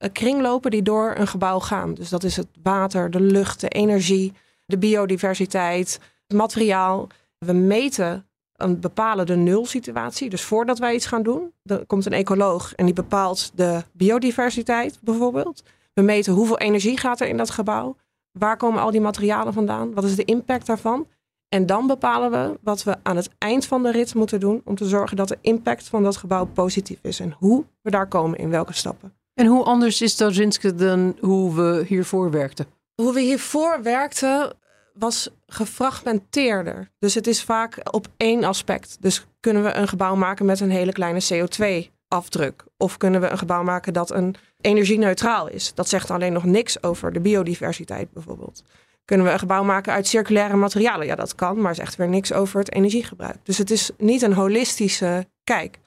kringlopen 0.07 0.71
die 0.71 0.81
door 0.81 1.15
een 1.17 1.27
gebouw 1.27 1.59
gaan. 1.59 1.93
Dus 1.93 2.09
dat 2.09 2.23
is 2.23 2.35
het 2.35 2.47
water, 2.63 3.11
de 3.11 3.21
lucht, 3.21 3.61
de 3.61 3.67
energie, 3.67 4.33
de 4.65 4.77
biodiversiteit, 4.77 5.99
het 6.27 6.37
materiaal. 6.37 7.07
We 7.37 7.53
meten 7.53 8.25
een 8.55 8.79
bepalende 8.79 9.35
nulsituatie. 9.35 10.29
Dus 10.29 10.43
voordat 10.43 10.79
wij 10.79 10.95
iets 10.95 11.05
gaan 11.05 11.23
doen, 11.23 11.53
dan 11.63 11.85
komt 11.85 12.05
een 12.05 12.13
ecoloog 12.13 12.75
en 12.75 12.85
die 12.85 12.93
bepaalt 12.93 13.51
de 13.55 13.83
biodiversiteit 13.91 14.99
bijvoorbeeld. 15.01 15.63
We 15.93 16.01
meten 16.01 16.33
hoeveel 16.33 16.57
energie 16.57 16.97
gaat 16.97 17.19
er 17.19 17.27
in 17.27 17.37
dat 17.37 17.49
gebouw. 17.49 17.95
Waar 18.31 18.57
komen 18.57 18.81
al 18.81 18.91
die 18.91 19.01
materialen 19.01 19.53
vandaan? 19.53 19.93
Wat 19.93 20.03
is 20.03 20.15
de 20.15 20.25
impact 20.25 20.65
daarvan? 20.65 21.07
En 21.49 21.65
dan 21.65 21.87
bepalen 21.87 22.31
we 22.31 22.59
wat 22.61 22.83
we 22.83 22.95
aan 23.03 23.15
het 23.15 23.29
eind 23.37 23.65
van 23.65 23.83
de 23.83 23.91
rit 23.91 24.15
moeten 24.15 24.39
doen 24.39 24.61
om 24.65 24.75
te 24.75 24.87
zorgen 24.87 25.17
dat 25.17 25.27
de 25.27 25.37
impact 25.41 25.87
van 25.87 26.03
dat 26.03 26.17
gebouw 26.17 26.45
positief 26.45 26.99
is 27.01 27.19
en 27.19 27.35
hoe 27.37 27.65
we 27.81 27.91
daar 27.91 28.07
komen 28.07 28.39
in 28.39 28.49
welke 28.49 28.73
stappen. 28.73 29.18
En 29.39 29.45
hoe 29.45 29.63
anders 29.63 30.01
is 30.01 30.17
dat 30.17 30.31
Rinske 30.31 30.75
dan 30.75 31.17
hoe 31.19 31.55
we 31.55 31.85
hiervoor 31.87 32.31
werkten? 32.31 32.65
Hoe 32.95 33.13
we 33.13 33.21
hiervoor 33.21 33.79
werkten 33.83 34.53
was 34.93 35.29
gefragmenteerder. 35.47 36.89
Dus 36.97 37.13
het 37.13 37.27
is 37.27 37.43
vaak 37.43 37.93
op 37.93 38.07
één 38.17 38.43
aspect. 38.43 38.97
Dus 38.99 39.25
kunnen 39.39 39.63
we 39.63 39.73
een 39.73 39.87
gebouw 39.87 40.15
maken 40.15 40.45
met 40.45 40.59
een 40.59 40.69
hele 40.69 40.91
kleine 40.91 41.21
CO2 41.33 41.91
afdruk? 42.07 42.63
Of 42.77 42.97
kunnen 42.97 43.21
we 43.21 43.27
een 43.27 43.37
gebouw 43.37 43.63
maken 43.63 43.93
dat 43.93 44.11
een 44.11 44.35
energie-neutraal 44.61 45.49
is? 45.49 45.73
Dat 45.73 45.89
zegt 45.89 46.11
alleen 46.11 46.33
nog 46.33 46.43
niks 46.43 46.83
over 46.83 47.13
de 47.13 47.19
biodiversiteit 47.19 48.11
bijvoorbeeld. 48.11 48.63
Kunnen 49.05 49.25
we 49.25 49.31
een 49.31 49.39
gebouw 49.39 49.63
maken 49.63 49.93
uit 49.93 50.07
circulaire 50.07 50.55
materialen? 50.55 51.05
Ja, 51.05 51.15
dat 51.15 51.35
kan, 51.35 51.61
maar 51.61 51.75
zegt 51.75 51.95
weer 51.95 52.09
niks 52.09 52.33
over 52.33 52.59
het 52.59 52.73
energiegebruik. 52.73 53.37
Dus 53.43 53.57
het 53.57 53.71
is 53.71 53.91
niet 53.97 54.21
een 54.21 54.33
holistische 54.33 55.27
kijk. 55.43 55.79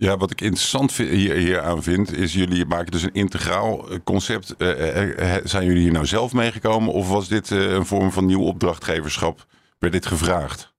Ja, 0.00 0.16
wat 0.16 0.30
ik 0.30 0.40
interessant 0.40 0.92
hier, 0.92 1.34
hier 1.34 1.60
aan 1.60 1.82
vind, 1.82 2.12
is 2.16 2.32
jullie 2.32 2.66
maken 2.66 2.90
dus 2.90 3.02
een 3.02 3.12
integraal 3.12 3.90
eh, 3.90 3.98
concept. 4.04 4.54
Uh, 4.58 5.36
zijn 5.44 5.64
jullie 5.64 5.82
hier 5.82 5.92
nou 5.92 6.06
zelf 6.06 6.32
meegekomen 6.32 6.92
of 6.92 7.08
was 7.08 7.28
dit 7.28 7.50
een 7.50 7.86
vorm 7.86 8.12
van 8.12 8.26
nieuw 8.26 8.42
opdrachtgeverschap? 8.42 9.46
Werd 9.78 9.92
dit 9.92 10.06
gevraagd? 10.06 10.74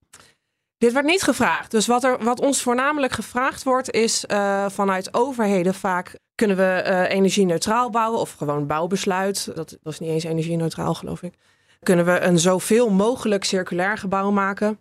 Dit 0.78 0.94
werd 0.94 1.06
niet 1.06 1.22
gevraagd. 1.22 1.72
Dus 1.72 1.88
wat, 1.88 2.04
er, 2.04 2.24
wat 2.24 2.40
ons 2.40 2.62
voornamelijk 2.62 3.14
gevraagd 3.14 3.64
wordt, 3.64 3.92
is 3.92 4.26
vanuit 4.68 5.14
overheden 5.14 5.74
vaak 5.74 6.16
kunnen 6.40 6.58
we 6.58 6.84
uh, 6.86 7.10
energie-neutraal 7.10 7.90
bouwen 7.90 8.20
of 8.20 8.32
gewoon 8.32 8.68
bouwbesluit. 8.68 9.52
Dat 9.56 9.78
was 9.84 10.00
niet 10.00 10.10
eens 10.10 10.24
energie-neutraal, 10.24 10.94
geloof 10.94 11.24
ik. 11.24 11.34
Kunnen 11.80 12.06
we 12.06 12.20
een 12.20 12.40
zoveel 12.40 12.90
mogelijk 12.90 13.44
circulair 13.44 13.98
gebouw 13.98 14.32
maken? 14.32 14.80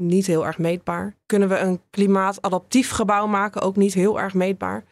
Niet 0.00 0.26
heel 0.26 0.46
erg 0.46 0.58
meetbaar. 0.58 1.16
Kunnen 1.26 1.48
we 1.48 1.58
een 1.58 1.80
klimaatadaptief 1.90 2.90
gebouw 2.90 3.26
maken? 3.26 3.62
Ook 3.62 3.76
niet 3.76 3.94
heel 3.94 4.20
erg 4.20 4.34
meetbaar. 4.34 4.84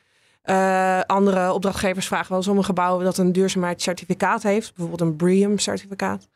Uh, 0.44 1.00
andere 1.00 1.52
opdrachtgevers 1.52 2.06
vragen 2.06 2.28
wel 2.28 2.38
eens 2.38 2.48
om 2.48 2.56
een 2.56 2.64
gebouw 2.64 2.98
dat 2.98 3.18
een 3.18 3.32
duurzaamheidscertificaat 3.32 4.42
heeft, 4.42 4.74
bijvoorbeeld 4.74 5.10
een 5.10 5.16
BREEAM-certificaat. 5.16 6.28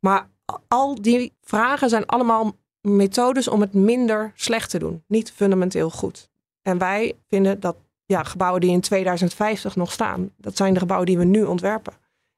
Maar 0.00 0.28
al 0.68 1.02
die 1.02 1.32
vragen 1.40 1.88
zijn 1.88 2.06
allemaal 2.06 2.52
methodes 2.80 3.48
om 3.48 3.60
het 3.60 3.74
minder 3.74 4.32
slecht 4.34 4.70
te 4.70 4.78
doen, 4.78 5.04
niet 5.06 5.32
fundamenteel 5.32 5.90
goed. 5.90 6.30
En 6.62 6.78
wij 6.78 7.14
vinden 7.28 7.60
dat 7.60 7.76
ja, 8.06 8.22
gebouwen 8.22 8.60
die 8.60 8.70
in 8.70 8.80
2050 8.80 9.76
nog 9.76 9.92
staan, 9.92 10.30
dat 10.36 10.56
zijn 10.56 10.72
de 10.74 10.80
gebouwen 10.80 11.08
die 11.08 11.18
we 11.18 11.24
nu 11.24 11.42
ontwerpen. 11.44 11.92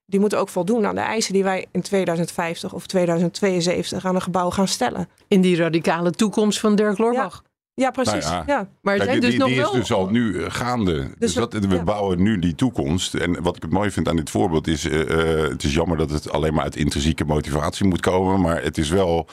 Die 0.07 0.21
moeten 0.21 0.39
ook 0.39 0.49
voldoen 0.49 0.87
aan 0.87 0.95
de 0.95 1.01
eisen 1.01 1.33
die 1.33 1.43
wij 1.43 1.67
in 1.73 1.83
2050 1.83 2.73
of 2.73 2.87
2072 2.87 4.05
aan 4.05 4.15
een 4.15 4.23
gebouw 4.23 4.51
gaan 4.51 4.69
stellen. 4.69 5.09
In 5.29 5.41
die 5.41 5.57
radicale 5.57 6.11
toekomst 6.11 6.61
van 6.61 6.75
Dirk 6.75 6.99
Loorbach. 6.99 7.43
Ja. 7.75 7.91
precies. 7.91 8.25
Nou 8.25 8.45
ja. 8.47 8.69
Maar 8.81 8.97
het 8.97 9.21
dus 9.21 9.31
die, 9.31 9.39
nog 9.39 9.49
die 9.49 9.57
wel... 9.57 9.73
is 9.73 9.79
dus 9.79 9.93
al 9.93 10.09
nu 10.09 10.43
eh, 10.43 10.51
gaande. 10.51 10.95
Dus, 10.95 11.15
dus 11.19 11.35
dat, 11.35 11.53
we 11.53 11.83
bouwen 11.83 12.23
nu 12.23 12.39
die 12.39 12.55
toekomst. 12.55 13.15
En 13.15 13.43
wat 13.43 13.57
ik 13.57 13.63
het 13.63 13.71
mooi 13.71 13.91
vind 13.91 14.09
aan 14.09 14.17
dit 14.17 14.31
voorbeeld 14.31 14.67
is... 14.67 14.85
Uh, 14.85 15.49
het 15.49 15.63
is 15.63 15.75
jammer 15.75 15.97
dat 15.97 16.11
het 16.11 16.31
alleen 16.31 16.55
maar 16.55 16.65
uit 16.65 16.77
intrinsieke 16.77 17.25
motivatie 17.25 17.87
moet 17.87 18.01
komen. 18.01 18.41
Maar 18.41 18.63
het 18.63 18.79
is 18.79 18.89
wel 18.89 19.29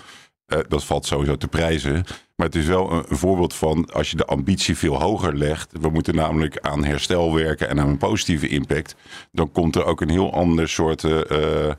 uh, 0.54 0.60
dat 0.68 0.84
valt 0.84 1.06
sowieso 1.06 1.38
te 1.38 1.48
prijzen. 1.48 2.04
Maar 2.36 2.48
het 2.48 2.56
is 2.56 2.66
wel 2.66 2.92
een, 2.92 3.18
voorbeeld 3.18 3.54
van 3.54 3.90
als 3.94 4.12
je 4.12 4.18
de 4.18 4.26
ambitie 4.26 4.78
veel 4.78 5.02
hoger 5.02 5.36
legt. 5.38 5.72
We 5.82 5.90
moeten 5.90 6.16
namelijk 6.16 6.60
aan 6.60 6.84
herstel 6.84 7.36
werken 7.36 7.70
en 7.70 7.80
aan 7.80 7.88
een 7.88 7.98
positieve 7.98 8.48
impact. 8.48 8.96
Dan 9.32 9.52
komt 9.52 9.76
er 9.76 9.86
ook 9.86 10.02
een 10.02 10.10
heel 10.10 10.34
ander 10.34 10.70
soort 10.70 11.04
uh, 11.04 11.72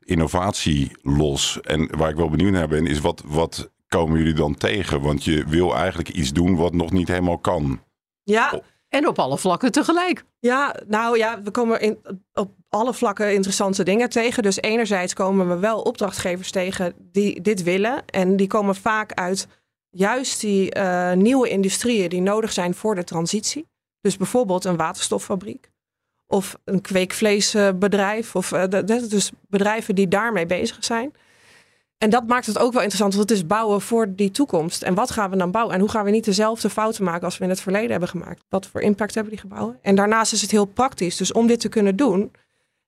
innovatie 0.00 0.90
los. 1.02 1.60
En 1.60 1.96
waar 1.96 2.10
ik 2.10 2.16
wel 2.16 2.30
benieuwd 2.30 2.52
naar 2.52 2.68
ben, 2.68 2.86
is 2.86 3.00
wat, 3.00 3.22
wat 3.26 3.70
komen 3.88 4.18
jullie 4.18 4.34
dan 4.34 4.54
tegen? 4.54 5.00
Want 5.00 5.24
je 5.24 5.44
wil 5.46 5.76
eigenlijk 5.76 6.08
iets 6.08 6.32
doen 6.32 6.56
wat 6.56 6.74
nog 6.74 6.90
niet 6.90 7.08
helemaal 7.08 7.38
kan. 7.38 7.80
Ja, 8.22 8.60
en 8.88 9.08
op 9.08 9.18
alle 9.18 9.38
vlakken 9.38 9.72
tegelijk. 9.72 10.24
Ja, 10.38 10.76
nou 10.86 11.18
ja, 11.18 11.42
we 11.42 11.50
komen 11.50 11.80
in, 11.80 11.98
op 12.32 12.50
alle 12.70 12.94
vlakken 12.94 13.34
interessante 13.34 13.82
dingen 13.82 14.08
tegen. 14.08 14.42
Dus 14.42 14.60
enerzijds 14.60 15.14
komen 15.14 15.48
we 15.48 15.56
wel 15.56 15.80
opdrachtgevers 15.80 16.50
tegen 16.50 16.94
die 16.98 17.40
dit 17.40 17.62
willen. 17.62 18.06
En 18.06 18.36
die 18.36 18.46
komen 18.46 18.74
vaak 18.74 19.12
uit 19.12 19.46
juist 19.90 20.40
die 20.40 20.76
uh, 20.76 21.12
nieuwe 21.12 21.48
industrieën 21.48 22.08
die 22.08 22.20
nodig 22.20 22.52
zijn 22.52 22.74
voor 22.74 22.94
de 22.94 23.04
transitie. 23.04 23.68
Dus 24.00 24.16
bijvoorbeeld 24.16 24.64
een 24.64 24.76
waterstoffabriek. 24.76 25.70
Of 26.26 26.58
een 26.64 26.80
kweekvleesbedrijf. 26.80 28.36
Of 28.36 28.52
uh, 28.52 28.64
dus 29.08 29.30
bedrijven 29.48 29.94
die 29.94 30.08
daarmee 30.08 30.46
bezig 30.46 30.76
zijn. 30.80 31.12
En 31.98 32.10
dat 32.10 32.26
maakt 32.26 32.46
het 32.46 32.58
ook 32.58 32.72
wel 32.72 32.82
interessant, 32.82 33.14
want 33.14 33.28
het 33.28 33.38
is 33.38 33.46
bouwen 33.46 33.80
voor 33.80 34.14
die 34.14 34.30
toekomst. 34.30 34.82
En 34.82 34.94
wat 34.94 35.10
gaan 35.10 35.30
we 35.30 35.36
dan 35.36 35.50
bouwen? 35.50 35.74
En 35.74 35.80
hoe 35.80 35.90
gaan 35.90 36.04
we 36.04 36.10
niet 36.10 36.24
dezelfde 36.24 36.70
fouten 36.70 37.04
maken 37.04 37.24
als 37.24 37.38
we 37.38 37.44
in 37.44 37.50
het 37.50 37.60
verleden 37.60 37.90
hebben 37.90 38.08
gemaakt? 38.08 38.44
Wat 38.48 38.66
voor 38.66 38.80
impact 38.80 39.14
hebben 39.14 39.32
die 39.32 39.40
gebouwen? 39.42 39.78
En 39.82 39.94
daarnaast 39.94 40.32
is 40.32 40.42
het 40.42 40.50
heel 40.50 40.64
praktisch. 40.64 41.16
Dus 41.16 41.32
om 41.32 41.46
dit 41.46 41.60
te 41.60 41.68
kunnen 41.68 41.96
doen, 41.96 42.30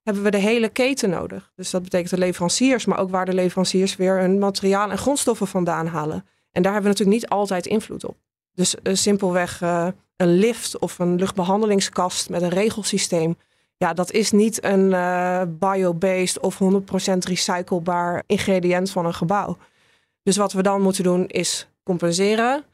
hebben 0.02 0.22
we 0.22 0.30
de 0.30 0.38
hele 0.38 0.68
keten 0.68 1.10
nodig. 1.10 1.52
Dus 1.54 1.70
dat 1.70 1.82
betekent 1.82 2.10
de 2.10 2.18
leveranciers, 2.18 2.84
maar 2.84 2.98
ook 2.98 3.10
waar 3.10 3.26
de 3.26 3.34
leveranciers 3.34 3.96
weer 3.96 4.20
hun 4.20 4.38
materiaal 4.38 4.90
en 4.90 4.98
grondstoffen 4.98 5.46
vandaan 5.46 5.86
halen. 5.86 6.26
En 6.52 6.62
daar 6.62 6.72
hebben 6.72 6.92
we 6.92 6.98
natuurlijk 6.98 7.22
niet 7.22 7.30
altijd 7.30 7.66
invloed 7.66 8.04
op. 8.04 8.16
Dus 8.54 8.74
uh, 8.82 8.94
simpelweg 8.94 9.62
uh, 9.62 9.86
een 10.16 10.34
lift 10.34 10.78
of 10.78 10.98
een 10.98 11.14
luchtbehandelingskast 11.14 12.28
met 12.28 12.42
een 12.42 12.48
regelsysteem 12.48 13.36
ja, 13.82 13.92
dat 13.92 14.12
is 14.12 14.30
niet 14.30 14.64
een 14.64 14.90
uh, 14.90 15.42
bio-based 15.48 16.40
of 16.40 16.58
100% 16.62 16.66
recyclebaar 17.18 18.22
ingrediënt 18.26 18.90
van 18.90 19.06
een 19.06 19.14
gebouw. 19.14 19.56
Dus 20.22 20.36
wat 20.36 20.52
we 20.52 20.62
dan 20.62 20.82
moeten 20.82 21.04
doen 21.04 21.26
is 21.26 21.68
compenseren. 21.82 22.64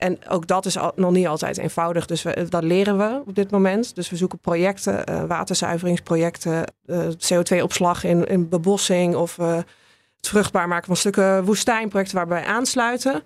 En 0.00 0.28
ook 0.28 0.46
dat 0.46 0.66
is 0.66 0.78
al, 0.78 0.92
nog 0.96 1.10
niet 1.10 1.26
altijd 1.26 1.58
eenvoudig. 1.58 2.06
Dus 2.06 2.24
dat 2.48 2.62
leren 2.62 2.98
we 2.98 3.22
op 3.26 3.34
dit 3.34 3.50
moment. 3.50 3.94
Dus 3.94 4.10
we 4.10 4.16
zoeken 4.16 4.38
projecten, 4.38 5.10
uh, 5.10 5.24
waterzuiveringsprojecten, 5.24 6.64
eh, 6.86 7.06
CO2-opslag 7.18 8.04
in, 8.04 8.26
in 8.26 8.48
bebossing 8.48 9.14
of 9.14 9.36
het 9.36 10.28
vruchtbaar 10.28 10.68
maken 10.68 10.86
van 10.86 10.96
stukken 10.96 11.44
woestijnprojecten 11.44 12.16
waarbij 12.16 12.44
aansluiten. 12.44 13.22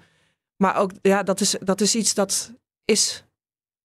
Maar 0.56 0.76
ook 0.76 0.90
ja, 1.02 1.22
dat 1.22 1.40
is, 1.40 1.56
dat 1.60 1.80
is 1.80 1.94
iets 1.94 2.14
dat 2.14 2.52
is 2.84 3.24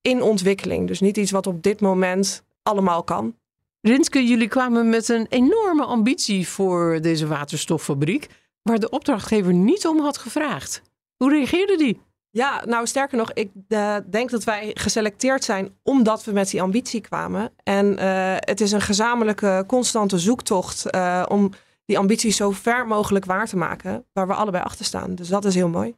in 0.01 0.21
ontwikkeling. 0.21 0.87
Dus 0.87 0.99
niet 0.99 1.17
iets 1.17 1.31
wat 1.31 1.47
op 1.47 1.63
dit 1.63 1.81
moment 1.81 2.43
allemaal 2.63 3.03
kan. 3.03 3.35
Rinske, 3.81 4.23
jullie 4.27 4.47
kwamen 4.47 4.89
met 4.89 5.09
een 5.09 5.25
enorme 5.29 5.83
ambitie 5.83 6.47
voor 6.47 7.01
deze 7.01 7.27
waterstoffabriek, 7.27 8.27
waar 8.61 8.79
de 8.79 8.89
opdrachtgever 8.89 9.53
niet 9.53 9.87
om 9.87 9.99
had 9.99 10.17
gevraagd. 10.17 10.81
Hoe 11.17 11.29
reageerde 11.29 11.77
die? 11.77 12.01
Ja, 12.31 12.63
nou 12.65 12.87
sterker 12.87 13.17
nog, 13.17 13.33
ik 13.33 13.49
uh, 13.67 13.95
denk 14.09 14.29
dat 14.29 14.43
wij 14.43 14.71
geselecteerd 14.73 15.43
zijn 15.43 15.69
omdat 15.83 16.23
we 16.23 16.31
met 16.31 16.49
die 16.49 16.61
ambitie 16.61 17.01
kwamen. 17.01 17.51
En 17.63 17.85
uh, 17.85 18.35
het 18.39 18.61
is 18.61 18.71
een 18.71 18.81
gezamenlijke, 18.81 19.63
constante 19.67 20.19
zoektocht 20.19 20.85
uh, 20.95 21.25
om 21.27 21.51
die 21.85 21.97
ambitie 21.97 22.31
zo 22.31 22.51
ver 22.51 22.87
mogelijk 22.87 23.25
waar 23.25 23.47
te 23.47 23.57
maken, 23.57 24.05
waar 24.13 24.27
we 24.27 24.33
allebei 24.33 24.63
achter 24.63 24.85
staan. 24.85 25.15
Dus 25.15 25.27
dat 25.27 25.45
is 25.45 25.55
heel 25.55 25.69
mooi. 25.69 25.95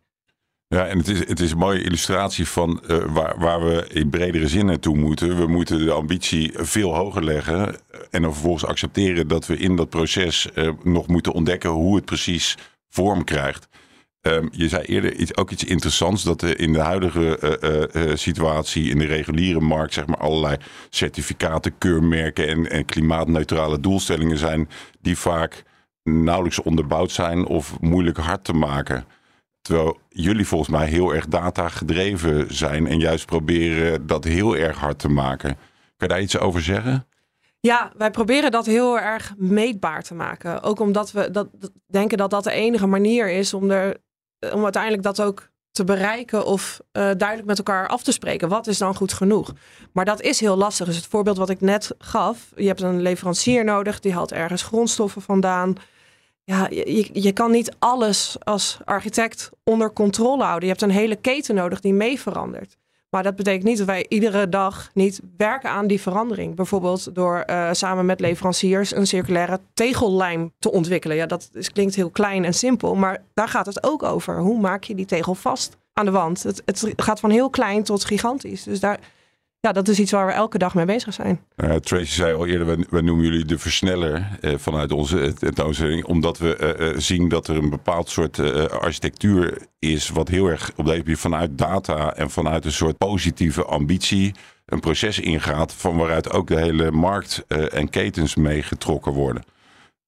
Ja, 0.68 0.88
en 0.88 0.98
het 0.98 1.08
is, 1.08 1.28
het 1.28 1.40
is 1.40 1.52
een 1.52 1.58
mooie 1.58 1.84
illustratie 1.84 2.48
van 2.48 2.82
waar, 3.08 3.40
waar 3.40 3.66
we 3.66 3.88
in 3.88 4.10
bredere 4.10 4.48
zin 4.48 4.66
naartoe 4.66 4.98
moeten. 4.98 5.38
We 5.38 5.48
moeten 5.48 5.86
de 5.86 5.92
ambitie 5.92 6.52
veel 6.56 6.96
hoger 6.96 7.24
leggen. 7.24 7.76
En 8.10 8.22
dan 8.22 8.32
vervolgens 8.32 8.66
accepteren 8.66 9.28
dat 9.28 9.46
we 9.46 9.58
in 9.58 9.76
dat 9.76 9.90
proces 9.90 10.50
nog 10.84 11.08
moeten 11.08 11.32
ontdekken 11.32 11.70
hoe 11.70 11.96
het 11.96 12.06
precies 12.06 12.58
vorm 12.90 13.24
krijgt. 13.24 13.68
Um, 14.28 14.50
je 14.52 14.68
zei 14.68 14.84
eerder 14.84 15.16
iets, 15.16 15.38
ook 15.38 15.52
iets 15.52 15.64
interessants, 15.64 16.24
dat 16.24 16.42
er 16.42 16.60
in 16.60 16.74
de 16.74 16.80
huidige 16.80 17.40
uh, 17.94 18.16
situatie 18.16 18.90
in 18.90 18.98
de 18.98 19.06
reguliere 19.06 19.60
markt, 19.60 19.94
zeg 19.94 20.06
maar, 20.06 20.18
allerlei 20.18 20.58
certificaten, 20.90 21.78
keurmerken 21.78 22.48
en, 22.48 22.70
en 22.70 22.86
klimaatneutrale 22.86 23.80
doelstellingen 23.80 24.38
zijn, 24.38 24.70
die 25.00 25.18
vaak 25.18 25.64
nauwelijks 26.04 26.62
onderbouwd 26.62 27.12
zijn 27.12 27.46
of 27.46 27.80
moeilijk 27.80 28.18
hard 28.18 28.44
te 28.44 28.54
maken. 28.54 29.06
Terwijl 29.62 30.00
jullie 30.10 30.48
volgens 30.48 30.70
mij 30.70 30.88
heel 30.88 31.14
erg 31.14 31.28
data 31.28 31.70
gedreven 31.70 32.56
zijn 32.56 32.88
en 32.88 33.00
juist 33.00 33.26
proberen 33.26 34.08
dat 34.08 34.24
heel 34.24 34.58
erg 34.58 34.78
hard 34.78 35.00
te 35.00 35.10
maken. 35.10 35.56
Kan 35.98 36.08
je 36.08 36.08
daar 36.08 36.22
iets 36.22 36.38
over 36.38 36.62
zeggen? 36.62 37.06
Ja, 37.60 37.92
wij 37.98 38.12
proberen 38.12 38.52
dat 38.52 38.66
heel 38.66 39.00
erg 39.00 39.34
meetbaar 39.38 40.04
te 40.04 40.14
maken. 40.14 40.64
Ook 40.64 40.80
omdat 40.80 41.12
we 41.12 41.32
dat, 41.32 41.50
denken 41.88 42.18
dat 42.18 42.30
dat 42.30 42.44
de 42.44 42.52
enige 42.52 42.88
manier 42.88 43.30
is 43.30 43.54
om, 43.54 43.72
er, 43.72 43.98
om 44.54 44.64
uiteindelijk 44.64 45.04
dat 45.04 45.22
ook 45.22 45.50
te 45.72 45.84
bereiken 45.84 46.46
of 46.46 46.80
uh, 46.80 47.04
duidelijk 47.04 47.46
met 47.46 47.58
elkaar 47.58 47.88
af 47.88 48.04
te 48.04 48.12
spreken. 48.12 48.50
Wat 48.50 48.68
is 48.68 48.78
dan 48.78 48.96
goed 48.96 49.14
genoeg? 49.14 49.54
Maar 49.92 50.06
dat 50.06 50.22
is 50.22 50.40
heel 50.40 50.56
lastig. 50.56 50.86
Dus 50.86 50.96
het 50.96 51.06
voorbeeld 51.06 51.38
wat 51.38 51.50
ik 51.50 51.62
net 51.62 51.92
gaf. 51.98 52.52
Je 52.56 52.68
hebt 52.68 52.82
een 52.82 53.02
leverancier 53.02 53.64
nodig, 53.64 54.00
die 54.00 54.14
haalt 54.14 54.32
ergens 54.32 54.64
grondstoffen 54.64 55.22
vandaan 55.22 55.78
ja, 56.44 56.68
je, 56.70 57.10
je 57.14 57.32
kan 57.32 57.52
niet 57.52 57.76
alles 57.80 58.36
als 58.40 58.78
architect 58.86 59.50
onder 59.64 59.94
controle 59.94 60.44
houden. 60.44 60.64
Je 60.64 60.74
hebt 60.76 60.82
een 60.82 60.98
hele 60.98 61.16
keten 61.16 61.56
nodig 61.56 61.80
die 61.80 61.94
mee 61.94 62.20
verandert. 62.20 62.78
Maar 63.12 63.24
dat 63.24 63.36
betekent 63.36 63.64
niet 63.64 63.78
dat 63.78 63.88
wij 63.88 64.06
iedere 64.10 64.50
dag 64.50 64.90
niet 64.94 65.22
werken 65.38 65.70
aan 65.70 65.88
die 65.88 66.02
verandering. 66.02 66.56
Bijvoorbeeld 66.56 67.16
door 67.16 67.44
uh, 67.50 67.70
samen 67.72 68.06
met 68.06 68.20
leveranciers 68.20 68.96
een 68.96 69.08
circulaire 69.08 69.60
tegellijm 69.74 70.52
te 70.60 70.72
ontwikkelen. 70.72 71.18
Ja, 71.18 71.26
dat 71.26 71.50
klinkt 71.74 71.96
heel 71.96 72.10
klein 72.10 72.46
en 72.46 72.54
simpel, 72.54 72.96
maar 72.96 73.24
daar 73.34 73.48
gaat 73.48 73.66
het 73.66 73.84
ook 73.84 74.04
over. 74.04 74.40
Hoe 74.40 74.60
maak 74.60 74.84
je 74.84 74.96
die 74.96 75.06
tegel 75.06 75.36
vast 75.36 75.78
aan 75.94 76.06
de 76.06 76.12
wand? 76.12 76.44
Het, 76.44 76.62
het 76.66 76.94
gaat 76.96 77.20
van 77.20 77.30
heel 77.30 77.50
klein 77.50 77.84
tot 77.84 78.06
gigantisch. 78.06 78.64
Dus 78.64 78.80
daar, 78.80 79.00
ja, 79.62 79.72
dat 79.72 79.88
is 79.88 80.00
iets 80.00 80.12
waar 80.12 80.26
we 80.26 80.32
elke 80.32 80.58
dag 80.58 80.76
mee 80.76 80.86
bezig 80.86 81.14
zijn. 81.14 81.42
Uh, 81.56 81.76
Tracy 81.76 82.12
zei 82.12 82.34
al 82.34 82.46
eerder, 82.46 82.66
wij, 82.66 82.86
wij 82.90 83.02
noemen 83.02 83.26
jullie 83.26 83.46
de 83.46 83.60
versneller 83.60 84.38
uh, 84.42 84.58
vanuit 84.58 84.92
onze 84.92 85.34
tentoonstelling. 85.34 86.06
Omdat 86.06 86.38
we 86.38 86.78
uh, 86.80 87.00
zien 87.00 87.30
dat 87.30 87.48
er 87.48 87.58
een 87.58 87.70
bepaald 87.70 88.10
soort 88.10 88.40
architectuur 88.70 89.68
is. 89.80 90.10
Wat 90.10 90.28
heel 90.28 90.48
erg 90.48 90.72
op 90.76 90.86
deze 90.86 90.98
manier 90.98 91.18
vanuit 91.18 91.58
data 91.58 92.14
en 92.16 92.30
vanuit 92.30 92.66
een 92.66 92.72
soort 92.72 92.98
positieve 92.98 93.66
ambitie 93.66 94.36
een 94.66 94.80
proces 94.80 95.20
ingaat. 95.20 95.74
Van 95.74 95.98
waaruit 95.98 96.32
ook 96.32 96.48
de 96.48 96.60
hele 96.60 96.92
markt 96.92 97.46
en 97.48 97.90
ketens 97.90 98.36
mee 98.36 98.64
getrokken 98.64 99.12
worden. 99.12 99.44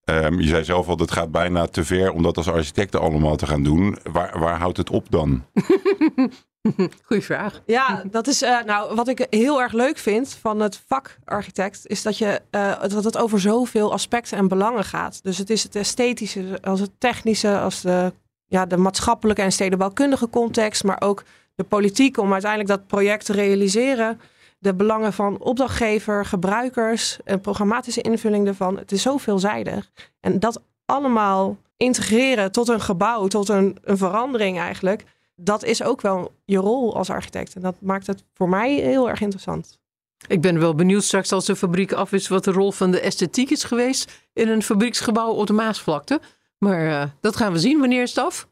Um, 0.06 0.40
je 0.40 0.48
zei 0.48 0.64
zelf 0.64 0.88
al, 0.88 0.98
dat 0.98 1.12
gaat 1.12 1.32
bijna 1.32 1.66
te 1.66 1.86
ver 1.86 2.12
om 2.12 2.24
dat 2.24 2.38
als 2.38 2.50
architecten 2.50 3.00
allemaal 3.00 3.36
te 3.36 3.48
gaan 3.48 3.64
doen. 3.64 3.98
Waar, 4.12 4.40
waar 4.40 4.60
houdt 4.60 4.78
het 4.78 4.90
op 4.90 5.06
dan? 5.10 5.44
Goeie 7.06 7.24
vraag. 7.24 7.62
Ja, 7.66 8.04
dat 8.12 8.28
is 8.28 8.44
uh, 8.44 8.64
nou 8.64 8.96
wat 8.96 9.08
ik 9.08 9.28
heel 9.30 9.62
erg 9.62 9.72
leuk 9.72 9.98
vind 9.98 10.38
van 10.42 10.60
het 10.60 10.84
vak 10.88 11.18
architect, 11.26 11.88
is 11.88 12.02
dat, 12.02 12.18
je, 12.18 12.42
uh, 12.52 12.82
dat 12.82 13.04
het 13.04 13.18
over 13.18 13.40
zoveel 13.40 13.92
aspecten 13.92 14.38
en 14.38 14.48
belangen 14.48 14.84
gaat. 14.84 15.24
Dus 15.24 15.38
het 15.38 15.50
is 15.50 15.64
het 15.64 15.76
esthetische, 15.76 16.58
als 16.62 16.80
het 16.80 16.92
technische, 16.98 17.60
als 17.60 17.82
de, 17.82 18.14
ja, 18.48 18.66
de 18.66 18.78
maatschappelijke 18.78 19.42
en 19.42 19.52
stedenbouwkundige 19.52 20.30
context, 20.30 20.84
maar 20.84 21.02
ook 21.02 21.24
de 21.56 21.64
politiek 21.64 22.18
om 22.18 22.32
uiteindelijk 22.32 22.70
dat 22.70 22.88
project 22.88 23.26
te 23.26 23.34
realiseren. 23.34 24.20
De 24.60 24.74
belangen 24.74 25.14
van 25.14 25.40
opdrachtgever, 25.40 26.26
gebruikers 26.26 27.20
en 27.24 27.42
programmatische 27.42 28.02
invulling 28.02 28.48
ervan. 28.48 28.78
Het 28.78 28.92
is 28.92 29.02
zo 29.02 29.18
veelzijdig. 29.18 29.92
En 30.20 30.40
dat 30.40 30.62
allemaal 30.86 31.58
integreren 31.78 32.52
tot 32.52 32.68
een 32.68 32.82
gebouw, 32.82 33.28
tot 33.28 33.50
een, 33.50 33.78
een 33.84 33.98
verandering 33.98 34.60
eigenlijk 34.60 35.04
dat 35.36 35.64
is 35.64 35.84
ook 35.84 36.02
wel 36.02 36.32
je 36.46 36.58
rol 36.58 36.96
als 36.96 37.10
architect. 37.10 37.56
En 37.56 37.62
dat 37.62 37.76
maakt 37.80 38.08
het 38.08 38.24
voor 38.34 38.50
mij 38.50 38.74
heel 38.74 39.10
erg 39.10 39.22
interessant. 39.22 39.82
Ik 40.28 40.42
ben 40.42 40.60
wel 40.60 40.76
benieuwd 40.76 41.04
straks 41.04 41.32
als 41.32 41.46
de 41.46 41.56
fabriek 41.56 41.92
af 41.92 42.12
is 42.12 42.28
wat 42.28 42.44
de 42.44 42.52
rol 42.52 42.72
van 42.72 42.92
de 42.92 43.00
esthetiek 43.00 43.50
is 43.50 43.64
geweest 43.64 44.12
in 44.34 44.48
een 44.48 44.64
fabrieksgebouw 44.64 45.32
op 45.32 45.48
de 45.48 45.54
Maasvlakte. 45.54 46.22
Maar 46.58 46.86
uh, 46.86 47.04
dat 47.22 47.36
gaan 47.36 47.52
we 47.52 47.60
zien. 47.60 47.80
Wanneer 47.80 48.02
is 48.02 48.10
het 48.16 48.26
af? 48.26 48.48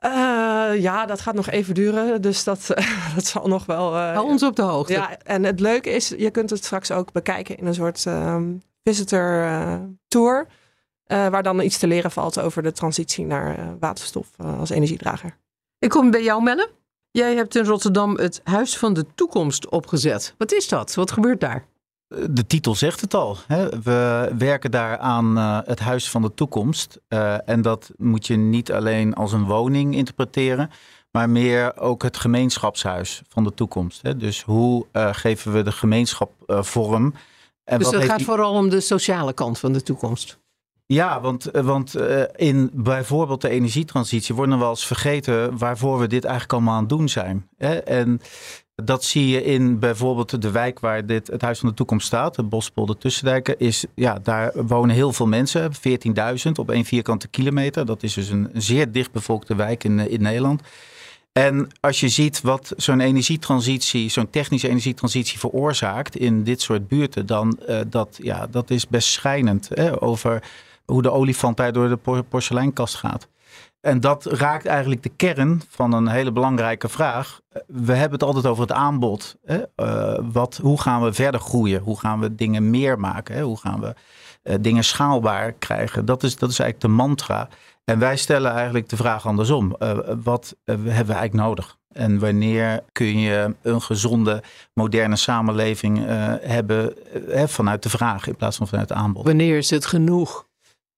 Uh, 0.00 0.10
ja, 0.82 1.06
dat 1.06 1.20
gaat 1.20 1.34
nog 1.34 1.50
even 1.50 1.74
duren. 1.74 2.22
Dus 2.22 2.44
dat, 2.44 2.68
uh, 2.78 3.14
dat 3.14 3.26
zal 3.26 3.48
nog 3.48 3.66
wel. 3.66 3.96
Hou 3.96 4.26
ons 4.26 4.42
op 4.42 4.56
de 4.56 4.62
hoogte. 4.62 4.92
Ja, 4.92 5.18
en 5.18 5.44
het 5.44 5.60
leuke 5.60 5.90
is, 5.90 6.08
je 6.08 6.30
kunt 6.30 6.50
het 6.50 6.64
straks 6.64 6.90
ook 6.90 7.12
bekijken 7.12 7.56
in 7.56 7.66
een 7.66 7.74
soort 7.74 8.06
ehm, 8.06 8.52
visitor 8.82 9.48
tour. 10.08 10.46
waar 11.06 11.42
dan 11.42 11.60
iets 11.60 11.78
te 11.78 11.86
leren 11.86 12.10
valt 12.10 12.40
over 12.40 12.62
de 12.62 12.72
transitie 12.72 13.26
naar 13.26 13.78
waterstof 13.78 14.28
als 14.58 14.70
energiedrager. 14.70 15.36
Ik 15.84 15.90
kom 15.90 16.10
bij 16.10 16.22
jou, 16.22 16.42
Melle. 16.42 16.70
Jij 17.10 17.34
hebt 17.34 17.56
in 17.56 17.64
Rotterdam 17.64 18.16
het 18.16 18.40
Huis 18.44 18.78
van 18.78 18.94
de 18.94 19.06
Toekomst 19.14 19.68
opgezet. 19.68 20.34
Wat 20.38 20.52
is 20.52 20.68
dat? 20.68 20.94
Wat 20.94 21.10
gebeurt 21.10 21.40
daar? 21.40 21.66
De 22.30 22.46
titel 22.46 22.74
zegt 22.74 23.00
het 23.00 23.14
al. 23.14 23.36
Hè? 23.46 23.68
We 23.82 24.32
werken 24.38 24.70
daar 24.70 24.98
aan 24.98 25.38
uh, 25.38 25.58
het 25.64 25.78
Huis 25.78 26.10
van 26.10 26.22
de 26.22 26.34
Toekomst. 26.34 27.00
Uh, 27.08 27.48
en 27.48 27.62
dat 27.62 27.90
moet 27.96 28.26
je 28.26 28.36
niet 28.36 28.72
alleen 28.72 29.14
als 29.14 29.32
een 29.32 29.44
woning 29.44 29.94
interpreteren, 29.94 30.70
maar 31.10 31.30
meer 31.30 31.78
ook 31.78 32.02
het 32.02 32.16
gemeenschapshuis 32.16 33.22
van 33.28 33.44
de 33.44 33.54
toekomst. 33.54 34.02
Hè? 34.02 34.16
Dus 34.16 34.42
hoe 34.42 34.86
uh, 34.92 35.08
geven 35.12 35.52
we 35.52 35.62
de 35.62 35.72
gemeenschap 35.72 36.32
vorm? 36.46 37.14
En 37.64 37.78
dus 37.78 37.90
het 37.90 38.04
gaat 38.04 38.16
die... 38.16 38.26
vooral 38.26 38.52
om 38.52 38.68
de 38.68 38.80
sociale 38.80 39.32
kant 39.32 39.58
van 39.58 39.72
de 39.72 39.82
toekomst. 39.82 40.38
Ja, 40.86 41.20
want, 41.20 41.46
eh, 41.46 41.62
want 41.62 41.96
uh, 41.96 42.22
in 42.36 42.70
bijvoorbeeld 42.72 43.40
de 43.40 43.48
energietransitie 43.48 44.34
worden 44.34 44.58
we 44.58 44.64
eens 44.64 44.86
vergeten 44.86 45.58
waarvoor 45.58 45.98
we 45.98 46.06
dit 46.06 46.24
eigenlijk 46.24 46.52
allemaal 46.52 46.74
aan 46.74 46.80
het 46.80 46.88
doen 46.88 47.08
zijn. 47.08 47.48
En 47.84 48.20
dat 48.74 49.04
zie 49.04 49.28
je 49.28 49.44
in 49.44 49.78
bijvoorbeeld 49.78 50.42
de 50.42 50.50
wijk 50.50 50.80
waar 50.80 51.06
dit, 51.06 51.26
het 51.26 51.42
Huis 51.42 51.58
van 51.58 51.68
de 51.68 51.74
Toekomst 51.74 52.06
staat, 52.06 52.36
het 52.36 52.48
Bospolder 52.48 52.98
Tussendijken. 52.98 53.58
Is, 53.58 53.84
ja, 53.94 54.18
daar 54.18 54.66
wonen 54.66 54.94
heel 54.94 55.12
veel 55.12 55.26
mensen, 55.26 55.70
14.000 55.72 56.52
op 56.54 56.70
één 56.70 56.84
vierkante 56.84 57.28
kilometer. 57.28 57.86
Dat 57.86 58.02
is 58.02 58.14
dus 58.14 58.28
een 58.28 58.50
zeer 58.52 58.92
dichtbevolkte 58.92 59.54
wijk 59.54 59.84
in, 59.84 59.98
in 59.98 60.22
Nederland. 60.22 60.62
En 61.32 61.68
als 61.80 62.00
je 62.00 62.08
ziet 62.08 62.40
wat 62.40 62.72
zo'n 62.76 63.00
energietransitie, 63.00 64.08
zo'n 64.08 64.30
technische 64.30 64.68
energietransitie 64.68 65.38
veroorzaakt 65.38 66.16
in 66.16 66.44
dit 66.44 66.60
soort 66.60 66.88
buurten, 66.88 67.26
dan 67.26 67.58
uh, 67.68 67.80
dat, 67.86 68.18
ja, 68.22 68.46
dat 68.46 68.70
is 68.70 68.88
best 68.88 69.08
schijnend 69.08 69.68
hè, 69.74 70.02
over 70.02 70.42
hoe 70.84 71.02
de 71.02 71.10
olifant 71.10 71.56
daar 71.56 71.72
door 71.72 71.88
de 71.88 72.24
porseleinkast 72.28 72.94
gaat. 72.94 73.28
En 73.84 74.00
dat 74.00 74.24
raakt 74.24 74.66
eigenlijk 74.66 75.02
de 75.02 75.08
kern 75.08 75.62
van 75.68 75.92
een 75.92 76.08
hele 76.08 76.32
belangrijke 76.32 76.88
vraag. 76.88 77.40
We 77.66 77.92
hebben 77.92 78.18
het 78.18 78.22
altijd 78.22 78.46
over 78.46 78.62
het 78.62 78.72
aanbod. 78.72 79.36
Hè? 79.44 79.62
Uh, 79.76 80.18
wat, 80.32 80.58
hoe 80.62 80.80
gaan 80.80 81.02
we 81.02 81.12
verder 81.12 81.40
groeien? 81.40 81.80
Hoe 81.80 81.98
gaan 81.98 82.20
we 82.20 82.34
dingen 82.34 82.70
meer 82.70 83.00
maken? 83.00 83.34
Hè? 83.34 83.42
Hoe 83.42 83.58
gaan 83.58 83.80
we 83.80 83.94
uh, 84.42 84.54
dingen 84.60 84.84
schaalbaar 84.84 85.52
krijgen? 85.52 86.04
Dat 86.04 86.22
is, 86.22 86.36
dat 86.36 86.50
is 86.50 86.58
eigenlijk 86.58 86.80
de 86.80 87.02
mantra. 87.02 87.48
En 87.84 87.98
wij 87.98 88.16
stellen 88.16 88.52
eigenlijk 88.52 88.88
de 88.88 88.96
vraag 88.96 89.26
andersom. 89.26 89.76
Uh, 89.78 89.98
wat 90.22 90.56
hebben 90.64 90.86
we 90.86 90.92
eigenlijk 90.92 91.32
nodig? 91.32 91.76
En 91.92 92.18
wanneer 92.18 92.82
kun 92.92 93.18
je 93.18 93.54
een 93.62 93.82
gezonde, 93.82 94.42
moderne 94.74 95.16
samenleving 95.16 96.04
hebben 96.40 96.94
vanuit 97.46 97.82
de 97.82 97.88
vraag 97.88 98.26
in 98.26 98.36
plaats 98.36 98.56
van 98.56 98.68
vanuit 98.68 98.88
het 98.88 98.98
aanbod? 98.98 99.26
Wanneer 99.26 99.56
is 99.56 99.70
het 99.70 99.86
genoeg? 99.86 100.43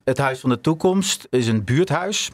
Het 0.06 0.18
Huis 0.18 0.40
van 0.40 0.50
de 0.50 0.60
Toekomst 0.60 1.26
is 1.30 1.46
een 1.46 1.64
buurthuis. 1.64 2.30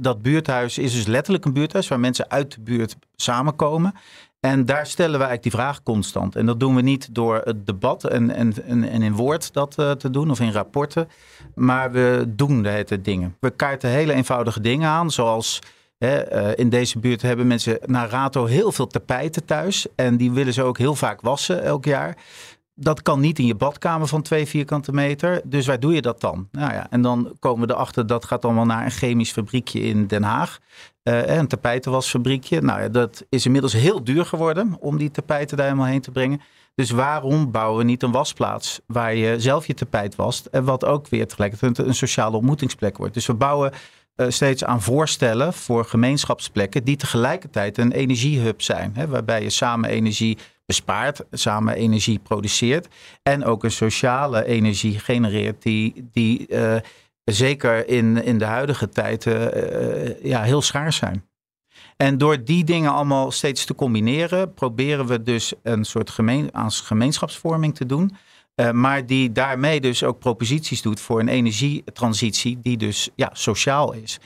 dat 0.00 0.22
buurthuis 0.22 0.78
is 0.78 0.92
dus 0.92 1.06
letterlijk 1.06 1.44
een 1.44 1.52
buurthuis 1.52 1.88
waar 1.88 2.00
mensen 2.00 2.30
uit 2.30 2.54
de 2.54 2.60
buurt 2.60 2.96
samenkomen. 3.16 3.94
En 4.40 4.64
daar 4.64 4.86
stellen 4.86 5.18
we 5.18 5.24
eigenlijk 5.24 5.42
die 5.42 5.52
vraag 5.52 5.82
constant. 5.82 6.36
En 6.36 6.46
dat 6.46 6.60
doen 6.60 6.74
we 6.74 6.82
niet 6.82 7.14
door 7.14 7.40
het 7.44 7.66
debat 7.66 8.04
en, 8.04 8.30
en, 8.30 8.54
en 8.66 9.02
in 9.02 9.12
woord 9.12 9.52
dat 9.52 9.76
uh, 9.78 9.90
te 9.90 10.10
doen 10.10 10.30
of 10.30 10.40
in 10.40 10.52
rapporten. 10.52 11.08
Maar 11.54 11.92
we 11.92 12.24
doen 12.26 12.62
de 12.62 12.68
hele 12.68 13.00
dingen. 13.00 13.36
We 13.40 13.50
kaarten 13.50 13.90
hele 13.90 14.12
eenvoudige 14.12 14.60
dingen 14.60 14.88
aan, 14.88 15.10
zoals 15.10 15.58
uh, 15.98 16.52
in 16.54 16.68
deze 16.68 16.98
buurt 16.98 17.22
hebben 17.22 17.46
mensen 17.46 17.78
naar 17.84 18.08
Rato 18.08 18.44
heel 18.44 18.72
veel 18.72 18.86
tapijten 18.86 19.44
thuis. 19.44 19.86
En 19.94 20.16
die 20.16 20.32
willen 20.32 20.52
ze 20.52 20.62
ook 20.62 20.78
heel 20.78 20.94
vaak 20.94 21.20
wassen 21.20 21.62
elk 21.62 21.84
jaar 21.84 22.16
dat 22.78 23.02
kan 23.02 23.20
niet 23.20 23.38
in 23.38 23.46
je 23.46 23.54
badkamer 23.54 24.08
van 24.08 24.22
twee 24.22 24.46
vierkante 24.46 24.92
meter. 24.92 25.40
Dus 25.44 25.66
waar 25.66 25.80
doe 25.80 25.94
je 25.94 26.02
dat 26.02 26.20
dan? 26.20 26.48
Nou 26.52 26.72
ja, 26.72 26.86
en 26.90 27.02
dan 27.02 27.36
komen 27.38 27.66
we 27.66 27.74
erachter 27.74 28.06
dat 28.06 28.24
gaat 28.24 28.44
allemaal 28.44 28.64
naar 28.64 28.84
een 28.84 28.90
chemisch 28.90 29.32
fabriekje 29.32 29.80
in 29.80 30.06
Den 30.06 30.22
Haag. 30.22 30.58
Uh, 31.02 31.36
een 31.36 31.46
tapijtenwasfabriekje. 31.46 32.60
Nou 32.60 32.80
ja, 32.80 32.88
dat 32.88 33.24
is 33.28 33.46
inmiddels 33.46 33.72
heel 33.72 34.04
duur 34.04 34.24
geworden 34.24 34.76
om 34.80 34.98
die 34.98 35.10
tapijten 35.10 35.56
daar 35.56 35.66
helemaal 35.66 35.88
heen 35.88 36.00
te 36.00 36.10
brengen. 36.10 36.40
Dus 36.74 36.90
waarom 36.90 37.50
bouwen 37.50 37.78
we 37.78 37.84
niet 37.84 38.02
een 38.02 38.12
wasplaats 38.12 38.80
waar 38.86 39.14
je 39.14 39.40
zelf 39.40 39.66
je 39.66 39.74
tapijt 39.74 40.14
wast 40.14 40.46
en 40.46 40.64
wat 40.64 40.84
ook 40.84 41.08
weer 41.08 41.26
tegelijkertijd 41.26 41.78
een 41.78 41.94
sociale 41.94 42.36
ontmoetingsplek 42.36 42.96
wordt. 42.96 43.14
Dus 43.14 43.26
we 43.26 43.34
bouwen 43.34 43.72
uh, 44.16 44.26
steeds 44.28 44.64
aan 44.64 44.82
voorstellen 44.82 45.52
voor 45.52 45.84
gemeenschapsplekken 45.84 46.84
die 46.84 46.96
tegelijkertijd 46.96 47.78
een 47.78 47.92
energiehub 47.92 48.62
zijn, 48.62 48.92
hè, 48.94 49.08
waarbij 49.08 49.42
je 49.42 49.50
samen 49.50 49.90
energie 49.90 50.38
bespaart, 50.66 51.24
samen 51.30 51.74
energie 51.74 52.18
produceert 52.18 52.88
en 53.22 53.44
ook 53.44 53.64
een 53.64 53.70
sociale 53.70 54.44
energie 54.44 54.98
genereert 54.98 55.62
die, 55.62 56.08
die 56.12 56.46
uh, 56.48 56.76
zeker 57.24 57.88
in, 57.88 58.22
in 58.22 58.38
de 58.38 58.44
huidige 58.44 58.88
tijd 58.88 59.24
uh, 59.24 60.22
ja, 60.22 60.42
heel 60.42 60.62
schaars 60.62 60.96
zijn. 60.96 61.24
En 61.96 62.18
door 62.18 62.44
die 62.44 62.64
dingen 62.64 62.92
allemaal 62.92 63.30
steeds 63.30 63.64
te 63.64 63.74
combineren, 63.74 64.54
proberen 64.54 65.06
we 65.06 65.22
dus 65.22 65.52
een 65.62 65.84
soort 65.84 66.10
gemeen, 66.10 66.50
gemeenschapsvorming 66.68 67.74
te 67.74 67.86
doen. 67.86 68.16
Uh, 68.56 68.70
maar 68.70 69.06
die 69.06 69.32
daarmee 69.32 69.80
dus 69.80 70.04
ook 70.04 70.18
proposities 70.18 70.82
doet 70.82 71.00
voor 71.00 71.20
een 71.20 71.28
energietransitie 71.28 72.58
die 72.62 72.76
dus 72.76 73.08
ja, 73.14 73.30
sociaal 73.32 73.92
is. 73.92 74.18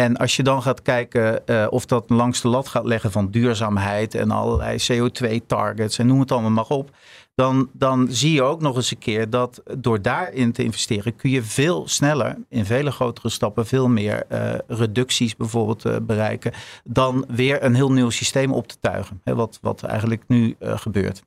En 0.00 0.16
als 0.16 0.36
je 0.36 0.42
dan 0.42 0.62
gaat 0.62 0.82
kijken 0.82 1.42
uh, 1.46 1.66
of 1.70 1.86
dat 1.86 2.10
langs 2.10 2.40
de 2.40 2.48
lat 2.48 2.68
gaat 2.68 2.84
leggen 2.84 3.12
van 3.12 3.30
duurzaamheid 3.30 4.14
en 4.14 4.30
allerlei 4.30 4.78
CO2-targets 4.92 5.98
en 5.98 6.06
noem 6.06 6.20
het 6.20 6.32
allemaal 6.32 6.50
maar 6.50 6.66
op. 6.68 6.90
Dan, 7.34 7.70
dan 7.72 8.06
zie 8.10 8.32
je 8.32 8.42
ook 8.42 8.60
nog 8.60 8.76
eens 8.76 8.90
een 8.90 8.98
keer 8.98 9.30
dat 9.30 9.62
door 9.78 10.02
daarin 10.02 10.52
te 10.52 10.64
investeren 10.64 11.16
kun 11.16 11.30
je 11.30 11.42
veel 11.42 11.88
sneller, 11.88 12.36
in 12.48 12.64
vele 12.64 12.90
grotere 12.90 13.28
stappen, 13.28 13.66
veel 13.66 13.88
meer 13.88 14.24
uh, 14.32 14.54
reducties 14.66 15.36
bijvoorbeeld 15.36 15.86
uh, 15.86 15.96
bereiken. 16.02 16.52
Dan 16.84 17.24
weer 17.28 17.62
een 17.64 17.74
heel 17.74 17.92
nieuw 17.92 18.10
systeem 18.10 18.52
op 18.52 18.68
te 18.68 18.76
tuigen. 18.80 19.20
Hè, 19.24 19.34
wat, 19.34 19.58
wat 19.62 19.82
eigenlijk 19.82 20.22
nu 20.26 20.56
gebeurt. 20.60 21.22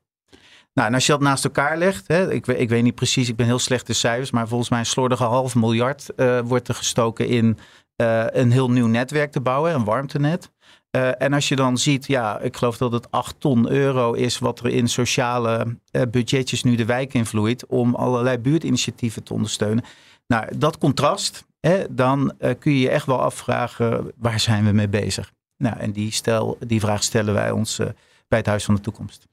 Nou, 0.74 0.88
en 0.88 0.94
als 0.94 1.06
je 1.06 1.12
dat 1.12 1.22
naast 1.22 1.44
elkaar 1.44 1.78
legt, 1.78 2.08
hè, 2.08 2.32
ik, 2.32 2.48
ik, 2.48 2.70
weet 2.70 2.84
niet 2.84 2.96
precies, 2.96 3.30
ik 3.30 3.36
ben 3.36 3.46
heel 3.46 3.60
slecht 3.60 3.90
in 3.90 3.96
cijfers, 3.96 4.32
maar 4.32 4.48
volgens 4.48 4.70
mij 4.70 4.80
een 4.80 4.86
slordige 4.86 5.24
half 5.24 5.56
miljard 5.56 6.06
wordt 6.44 6.68
er 6.68 6.76
gestoken 6.76 7.28
in 7.28 7.58
uh, 8.02 8.26
een 8.28 8.52
heel 8.52 8.72
nieuw 8.72 8.88
netwerk 8.88 9.32
te 9.32 9.42
bouwen, 9.42 9.74
een 9.74 9.84
warmtenet. 9.84 10.52
Uh, 10.92 11.22
en 11.22 11.34
als 11.34 11.48
je 11.48 11.56
dan 11.56 11.78
ziet, 11.78 12.08
ja, 12.08 12.40
ik 12.40 12.58
geloof 12.58 12.78
dat 12.78 12.92
het 12.92 13.12
8 13.12 13.36
ton 13.40 13.70
euro 13.72 14.14
is 14.14 14.40
wat 14.40 14.60
er 14.60 14.68
in 14.68 14.88
sociale 14.88 15.78
uh, 15.92 16.02
budgetjes 16.12 16.64
nu 16.64 16.76
de 16.76 16.86
wijk 16.86 17.14
invloeit 17.14 17.66
om 17.66 17.96
allerlei 17.96 18.38
buurtinitiatieven 18.38 19.24
te 19.24 19.34
ondersteunen. 19.34 19.84
Nou, 20.28 20.58
dat 20.58 20.78
contrast, 20.78 21.46
hè, 21.60 21.84
dan 21.90 22.34
kun 22.60 22.72
je 22.72 22.80
je 22.80 22.90
echt 22.90 23.06
wel 23.06 23.22
afvragen, 23.22 24.12
waar 24.18 24.40
zijn 24.40 24.66
we 24.66 24.72
mee 24.72 24.90
bezig? 24.90 25.32
Nou, 25.58 25.78
en 25.78 25.92
die, 25.92 26.12
stel, 26.12 26.58
die 26.60 26.80
vraag 26.80 27.04
stellen 27.04 27.34
wij 27.34 27.52
ons 27.52 27.80
bij 28.28 28.40
het 28.40 28.46
Huis 28.46 28.66
van 28.66 28.76
de 28.76 28.82
Toekomst. 28.82 29.28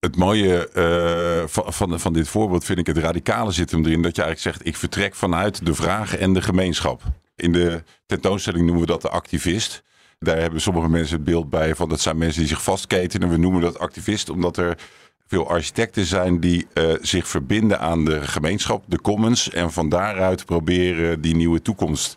Het 0.00 0.16
mooie 0.16 0.70
uh, 0.74 1.42
van, 1.46 2.00
van, 2.00 2.12
dit 2.12 2.28
voorbeeld 2.28 2.64
vind 2.64 2.78
ik 2.78 2.86
het 2.86 2.96
radicale 2.96 3.50
zit 3.50 3.70
hem 3.70 3.84
erin 3.84 4.02
dat 4.02 4.16
je 4.16 4.22
eigenlijk 4.22 4.56
zegt: 4.56 4.68
ik 4.68 4.76
vertrek 4.76 5.14
vanuit 5.14 5.66
de 5.66 5.74
vraag 5.74 6.16
en 6.16 6.32
de 6.32 6.42
gemeenschap. 6.42 7.02
In 7.36 7.52
de 7.52 7.82
tentoonstelling 8.06 8.64
noemen 8.64 8.80
we 8.80 8.90
dat 8.90 9.02
de 9.02 9.08
activist. 9.08 9.82
Daar 10.18 10.38
hebben 10.38 10.60
sommige 10.60 10.88
mensen 10.88 11.16
het 11.16 11.24
beeld 11.24 11.50
bij 11.50 11.74
van 11.74 11.88
dat 11.88 12.00
zijn 12.00 12.18
mensen 12.18 12.40
die 12.40 12.48
zich 12.48 12.62
vastketenen. 12.62 13.28
We 13.28 13.36
noemen 13.36 13.60
dat 13.60 13.78
activist 13.78 14.28
omdat 14.28 14.56
er 14.56 14.78
veel 15.26 15.48
architecten 15.48 16.04
zijn 16.04 16.40
die 16.40 16.66
uh, 16.74 16.92
zich 17.00 17.28
verbinden 17.28 17.80
aan 17.80 18.04
de 18.04 18.22
gemeenschap, 18.22 18.84
de 18.86 19.00
commons. 19.00 19.50
En 19.50 19.72
van 19.72 19.88
daaruit 19.88 20.44
proberen 20.44 21.20
die 21.20 21.36
nieuwe 21.36 21.62
toekomst 21.62 22.16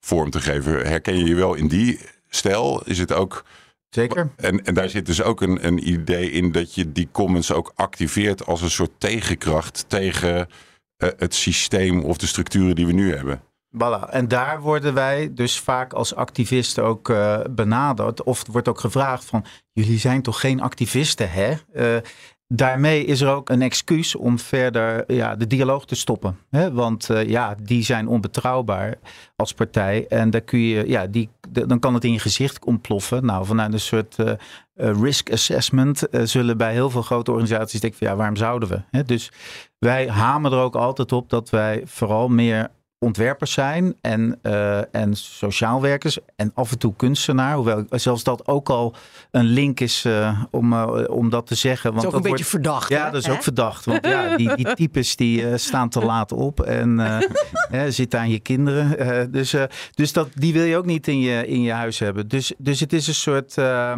vorm 0.00 0.30
te 0.30 0.40
geven. 0.40 0.86
Herken 0.86 1.18
je 1.18 1.24
je 1.24 1.34
wel 1.34 1.54
in 1.54 1.68
die 1.68 2.00
stijl? 2.28 2.82
Is 2.84 2.98
het 2.98 3.12
ook. 3.12 3.44
Zeker. 3.94 4.30
En, 4.36 4.64
en 4.64 4.74
daar 4.74 4.88
zit 4.88 5.06
dus 5.06 5.22
ook 5.22 5.40
een, 5.40 5.66
een 5.66 5.88
idee 5.88 6.30
in 6.30 6.52
dat 6.52 6.74
je 6.74 6.92
die 6.92 7.08
commons 7.12 7.52
ook 7.52 7.72
activeert 7.74 8.46
als 8.46 8.62
een 8.62 8.70
soort 8.70 8.90
tegenkracht 8.98 9.84
tegen 9.88 10.36
uh, 10.36 11.08
het 11.16 11.34
systeem 11.34 12.04
of 12.04 12.16
de 12.16 12.26
structuren 12.26 12.74
die 12.74 12.86
we 12.86 12.92
nu 12.92 13.14
hebben. 13.14 13.40
Voilà. 13.76 14.10
En 14.10 14.28
daar 14.28 14.60
worden 14.60 14.94
wij 14.94 15.30
dus 15.34 15.60
vaak 15.60 15.92
als 15.92 16.14
activisten 16.14 16.84
ook 16.84 17.08
uh, 17.08 17.40
benaderd. 17.50 18.22
Of 18.22 18.46
wordt 18.46 18.68
ook 18.68 18.80
gevraagd 18.80 19.24
van, 19.24 19.44
jullie 19.72 19.98
zijn 19.98 20.22
toch 20.22 20.40
geen 20.40 20.60
activisten, 20.60 21.30
hè? 21.30 21.54
Uh, 21.74 22.00
daarmee 22.46 23.04
is 23.04 23.20
er 23.20 23.28
ook 23.28 23.48
een 23.48 23.62
excuus 23.62 24.14
om 24.14 24.38
verder 24.38 25.12
ja, 25.12 25.36
de 25.36 25.46
dialoog 25.46 25.86
te 25.86 25.94
stoppen. 25.94 26.38
Hè? 26.50 26.72
Want 26.72 27.08
uh, 27.10 27.28
ja, 27.28 27.56
die 27.62 27.82
zijn 27.82 28.08
onbetrouwbaar 28.08 28.94
als 29.36 29.54
partij. 29.54 30.06
En 30.08 30.30
daar 30.30 30.40
kun 30.40 30.60
je, 30.60 30.88
ja, 30.88 31.06
die, 31.06 31.28
dan 31.52 31.78
kan 31.78 31.94
het 31.94 32.04
in 32.04 32.12
je 32.12 32.18
gezicht 32.18 32.64
ontploffen. 32.64 33.26
Nou, 33.26 33.46
vanuit 33.46 33.72
een 33.72 33.80
soort 33.80 34.16
uh, 34.18 34.32
risk 34.74 35.32
assessment 35.32 36.02
uh, 36.10 36.22
zullen 36.24 36.56
bij 36.56 36.72
heel 36.72 36.90
veel 36.90 37.02
grote 37.02 37.30
organisaties 37.30 37.80
denken 37.80 37.98
van 37.98 38.08
ja, 38.08 38.16
waarom 38.16 38.36
zouden 38.36 38.68
we? 38.68 39.02
Dus 39.04 39.30
wij 39.78 40.08
hameren 40.08 40.58
er 40.58 40.64
ook 40.64 40.76
altijd 40.76 41.12
op 41.12 41.30
dat 41.30 41.50
wij 41.50 41.82
vooral 41.84 42.28
meer 42.28 42.70
ontwerpers 43.02 43.52
zijn 43.52 43.94
en, 44.00 44.38
uh, 44.42 44.94
en 44.94 45.16
sociaal 45.16 45.80
werkers 45.80 46.18
en 46.36 46.50
af 46.54 46.72
en 46.72 46.78
toe 46.78 46.94
kunstenaar. 46.96 47.54
Hoewel 47.54 47.84
zelfs 47.90 48.24
dat 48.24 48.46
ook 48.46 48.68
al 48.68 48.94
een 49.30 49.44
link 49.44 49.80
is 49.80 50.04
uh, 50.04 50.42
om, 50.50 50.72
uh, 50.72 51.04
om 51.08 51.30
dat 51.30 51.46
te 51.46 51.54
zeggen. 51.54 51.92
Want 51.92 52.02
dat 52.02 52.12
is 52.12 52.16
ook 52.16 52.22
dat 52.22 52.24
een 52.24 52.36
beetje 52.36 52.50
verdacht. 52.50 52.88
Ja, 52.88 53.10
dat 53.10 53.22
is 53.22 53.30
ook 53.30 53.42
verdacht. 53.42 53.84
Want 53.84 54.06
ja, 54.06 54.36
die, 54.36 54.54
die 54.54 54.74
types 54.80 55.16
die 55.16 55.56
staan 55.58 55.88
te 55.88 56.04
laat 56.04 56.32
op 56.32 56.60
en 56.60 57.22
zitten 57.88 58.20
aan 58.20 58.30
je 58.30 58.40
kinderen. 58.40 59.32
dus 59.32 59.54
dus 59.94 60.12
dat, 60.12 60.28
die 60.34 60.52
wil 60.52 60.64
je 60.64 60.76
ook 60.76 60.86
niet 60.86 61.08
in 61.08 61.18
je, 61.18 61.46
in 61.46 61.62
je 61.62 61.72
huis 61.72 61.98
hebben. 61.98 62.28
Dus, 62.28 62.52
dus 62.58 62.80
het 62.80 62.92
is 62.92 63.06
een 63.06 63.14
soort... 63.14 63.54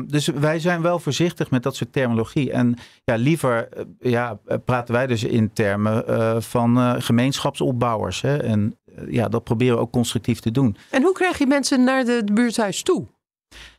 dus 0.07 0.27
wij 0.27 0.59
zijn 0.59 0.83
wel 0.83 0.99
voorzichtig 0.99 1.51
met 1.51 1.63
dat 1.63 1.77
soort 1.77 1.93
terminologie. 1.93 2.53
En 2.53 2.77
ja, 3.05 3.15
liever 3.15 3.69
ja, 4.01 4.39
praten 4.65 4.95
wij 4.95 5.07
dus 5.07 5.25
in 5.25 5.53
termen 5.53 6.05
van 6.43 7.03
gemeenschapsopbouwers. 7.03 8.21
Hè? 8.21 8.37
En 8.37 8.77
ja, 9.09 9.29
dat 9.29 9.45
proberen 9.45 9.75
we 9.75 9.81
ook 9.81 9.93
constructief 9.93 10.41
te 10.41 10.51
doen. 10.51 10.77
En 10.91 11.03
hoe 11.03 11.13
krijg 11.13 11.39
je 11.39 11.47
mensen 11.47 11.85
naar 11.85 12.05
de 12.05 12.23
buurthuis 12.33 12.83
toe? 12.83 13.07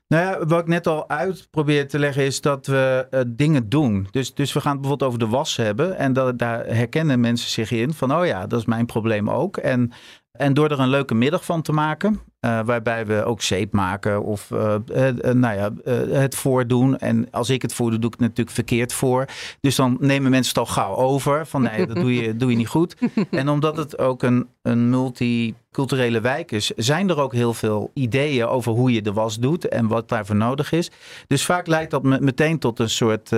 Nou 0.08 0.24
ja, 0.24 0.46
wat 0.46 0.60
ik 0.60 0.68
net 0.68 0.88
al 0.88 1.10
uit 1.10 1.48
probeer 1.52 1.88
te 1.88 2.00
leggen 2.00 2.24
is 2.24 2.42
dat 2.42 2.66
we 2.68 3.08
uh, 3.12 3.22
dingen 3.28 3.70
doen. 3.70 4.08
Dus, 4.12 4.34
dus 4.34 4.54
we 4.54 4.62
gaan 4.62 4.72
het 4.72 4.82
bijvoorbeeld 4.82 5.10
over 5.10 5.26
de 5.26 5.36
was 5.36 5.56
hebben. 5.56 5.98
En 5.98 6.14
dat, 6.14 6.40
daar 6.40 6.66
herkennen 6.66 7.20
mensen 7.20 7.50
zich 7.50 7.72
in 7.72 7.94
van, 7.94 8.16
oh 8.16 8.26
ja, 8.26 8.48
dat 8.48 8.60
is 8.60 8.66
mijn 8.66 8.86
probleem 8.86 9.30
ook. 9.30 9.58
En, 9.58 9.92
en 10.32 10.54
door 10.54 10.72
er 10.72 10.80
een 10.80 10.90
leuke 10.90 11.16
middag 11.16 11.46
van 11.46 11.62
te 11.62 11.72
maken, 11.72 12.22
uh, 12.46 12.60
waarbij 12.66 13.06
we 13.06 13.24
ook 13.24 13.42
zeep 13.42 13.72
maken 13.72 14.24
of 14.24 14.50
uh, 14.50 14.76
uh, 14.96 15.34
nou 15.34 15.56
ja, 15.56 15.92
het 16.20 16.36
voordoen. 16.36 16.98
En 16.98 17.28
als 17.32 17.50
ik 17.50 17.62
het 17.62 17.74
voordoe, 17.74 18.00
doe 18.00 18.10
ik 18.10 18.16
het 18.20 18.28
natuurlijk 18.28 18.56
verkeerd 18.56 18.94
voor. 18.94 19.26
Dus 19.62 19.76
dan 19.76 19.98
nemen 20.00 20.32
mensen 20.32 20.60
het 20.60 20.68
al 20.68 20.74
gauw 20.74 20.96
over. 20.96 21.46
Van 21.46 21.62
nee, 21.62 21.86
dat 21.86 21.96
doe 21.96 22.16
je, 22.16 22.36
doe 22.38 22.52
je 22.52 22.58
niet 22.58 22.68
goed. 22.68 22.96
En 23.32 23.50
omdat 23.50 23.78
het 23.78 23.98
ook 24.00 24.24
een, 24.24 24.48
een 24.62 24.90
multiculturele 24.90 26.22
wijk 26.22 26.52
is, 26.52 26.72
zijn 26.76 27.10
er 27.10 27.20
ook 27.20 27.34
heel 27.34 27.54
veel 27.54 27.92
ideeën 27.94 28.46
over 28.46 28.72
hoe 28.72 28.94
je 28.94 29.02
de 29.02 29.14
was 29.14 29.40
doet 29.40 29.68
en 29.68 29.88
wat 29.88 30.10
daarvoor 30.10 30.36
nodig 30.36 30.72
is. 30.72 30.92
Dus 31.28 31.46
vaak 31.46 31.68
leidt 31.68 31.92
dat 31.92 32.04
meteen 32.04 32.60
tot 32.60 32.80
een 32.80 32.90
soort 32.90 33.30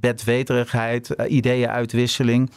bedweterigheid, 0.00 1.14
ideeënuitwisseling. 1.28 2.50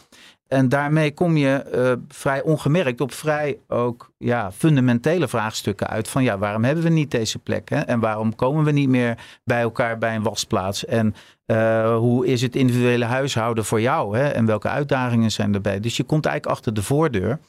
En 0.49 0.69
daarmee 0.69 1.13
kom 1.13 1.37
je 1.37 1.65
uh, 1.75 1.91
vrij 2.07 2.41
ongemerkt 2.41 3.01
op 3.01 3.13
vrij 3.13 3.59
ook 3.67 4.11
ja, 4.17 4.51
fundamentele 4.51 5.27
vraagstukken 5.27 5.87
uit. 5.87 6.07
Van 6.07 6.23
ja, 6.23 6.37
waarom 6.37 6.63
hebben 6.63 6.83
we 6.83 6.89
niet 6.89 7.11
deze 7.11 7.39
plek? 7.39 7.69
En 7.69 7.99
waarom 7.99 8.35
komen 8.35 8.63
we 8.63 8.71
niet 8.71 8.89
meer 8.89 9.17
bij 9.43 9.61
elkaar 9.61 9.97
bij 9.97 10.15
een 10.15 10.23
wasplaats? 10.23 10.85
En 10.85 11.15
uh, 11.47 11.95
hoe 11.97 12.27
is 12.27 12.41
het 12.41 12.55
individuele 12.55 13.05
huishouden 13.05 13.65
voor 13.65 13.81
jou? 13.81 14.17
Hè? 14.17 14.27
En 14.27 14.45
welke 14.45 14.69
uitdagingen 14.69 15.31
zijn 15.31 15.53
erbij? 15.53 15.79
Dus 15.79 15.97
je 15.97 16.03
komt 16.03 16.25
eigenlijk 16.25 16.57
achter 16.57 16.73
de 16.73 16.83
voordeur. 16.83 17.39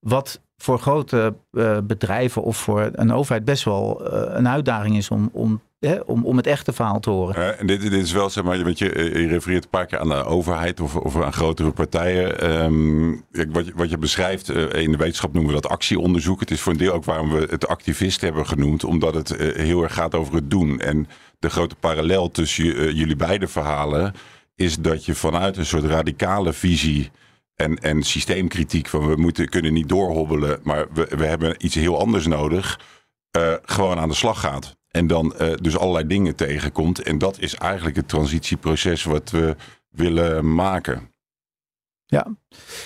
Wat 0.00 0.40
voor 0.56 0.78
grote 0.78 1.34
uh, 1.52 1.78
bedrijven 1.84 2.42
of 2.42 2.56
voor 2.56 2.90
een 2.92 3.12
overheid 3.12 3.44
best 3.44 3.64
wel 3.64 4.12
een 4.36 4.48
uitdaging 4.48 4.96
is 4.96 5.08
om, 5.08 5.30
om 5.32 5.60
Hè, 5.80 5.98
om, 6.06 6.24
om 6.24 6.36
het 6.36 6.46
echte 6.46 6.72
verhaal 6.72 7.00
te 7.00 7.10
horen. 7.10 7.58
En 7.58 7.66
dit, 7.66 7.80
dit 7.80 7.92
is 7.92 8.12
wel, 8.12 8.30
zeg 8.30 8.44
maar, 8.44 8.56
je, 8.56 8.74
je 8.74 9.26
refereert 9.26 9.64
een 9.64 9.70
paar 9.70 9.86
keer 9.86 9.98
aan 9.98 10.08
de 10.08 10.24
overheid 10.24 10.80
of, 10.80 10.96
of 10.96 11.22
aan 11.22 11.32
grotere 11.32 11.70
partijen. 11.70 12.50
Um, 12.62 13.24
wat, 13.50 13.66
je, 13.66 13.72
wat 13.76 13.90
je 13.90 13.98
beschrijft, 13.98 14.48
in 14.48 14.90
de 14.90 14.96
wetenschap 14.96 15.32
noemen 15.32 15.54
we 15.54 15.60
dat 15.60 15.70
actieonderzoek. 15.70 16.40
Het 16.40 16.50
is 16.50 16.60
voor 16.60 16.72
een 16.72 16.78
deel 16.78 16.92
ook 16.92 17.04
waarom 17.04 17.30
we 17.30 17.46
het 17.50 17.68
activist 17.68 18.20
hebben 18.20 18.46
genoemd, 18.46 18.84
omdat 18.84 19.14
het 19.14 19.36
heel 19.38 19.82
erg 19.82 19.94
gaat 19.94 20.14
over 20.14 20.34
het 20.34 20.50
doen. 20.50 20.80
En 20.80 21.06
de 21.38 21.50
grote 21.50 21.74
parallel 21.74 22.30
tussen 22.30 22.94
jullie 22.94 23.16
beide 23.16 23.48
verhalen 23.48 24.14
is 24.56 24.76
dat 24.76 25.04
je 25.04 25.14
vanuit 25.14 25.56
een 25.56 25.66
soort 25.66 25.84
radicale 25.84 26.52
visie 26.52 27.10
en, 27.60 27.78
en 27.78 28.02
systeemkritiek 28.02 28.88
van 28.88 29.08
we 29.08 29.16
moeten, 29.16 29.48
kunnen 29.48 29.72
niet 29.72 29.88
doorhobbelen, 29.88 30.60
maar 30.62 30.86
we, 30.92 31.08
we 31.16 31.26
hebben 31.26 31.54
iets 31.58 31.74
heel 31.74 31.98
anders 31.98 32.26
nodig, 32.26 32.80
gewoon 33.62 33.98
aan 33.98 34.08
de 34.08 34.14
slag 34.14 34.40
gaat. 34.40 34.78
En 34.90 35.06
dan 35.06 35.34
uh, 35.40 35.52
dus 35.54 35.78
allerlei 35.78 36.06
dingen 36.06 36.36
tegenkomt. 36.36 37.02
En 37.02 37.18
dat 37.18 37.38
is 37.40 37.54
eigenlijk 37.54 37.96
het 37.96 38.08
transitieproces 38.08 39.04
wat 39.04 39.30
we 39.30 39.56
willen 39.90 40.54
maken. 40.54 41.09
Ja, 42.10 42.26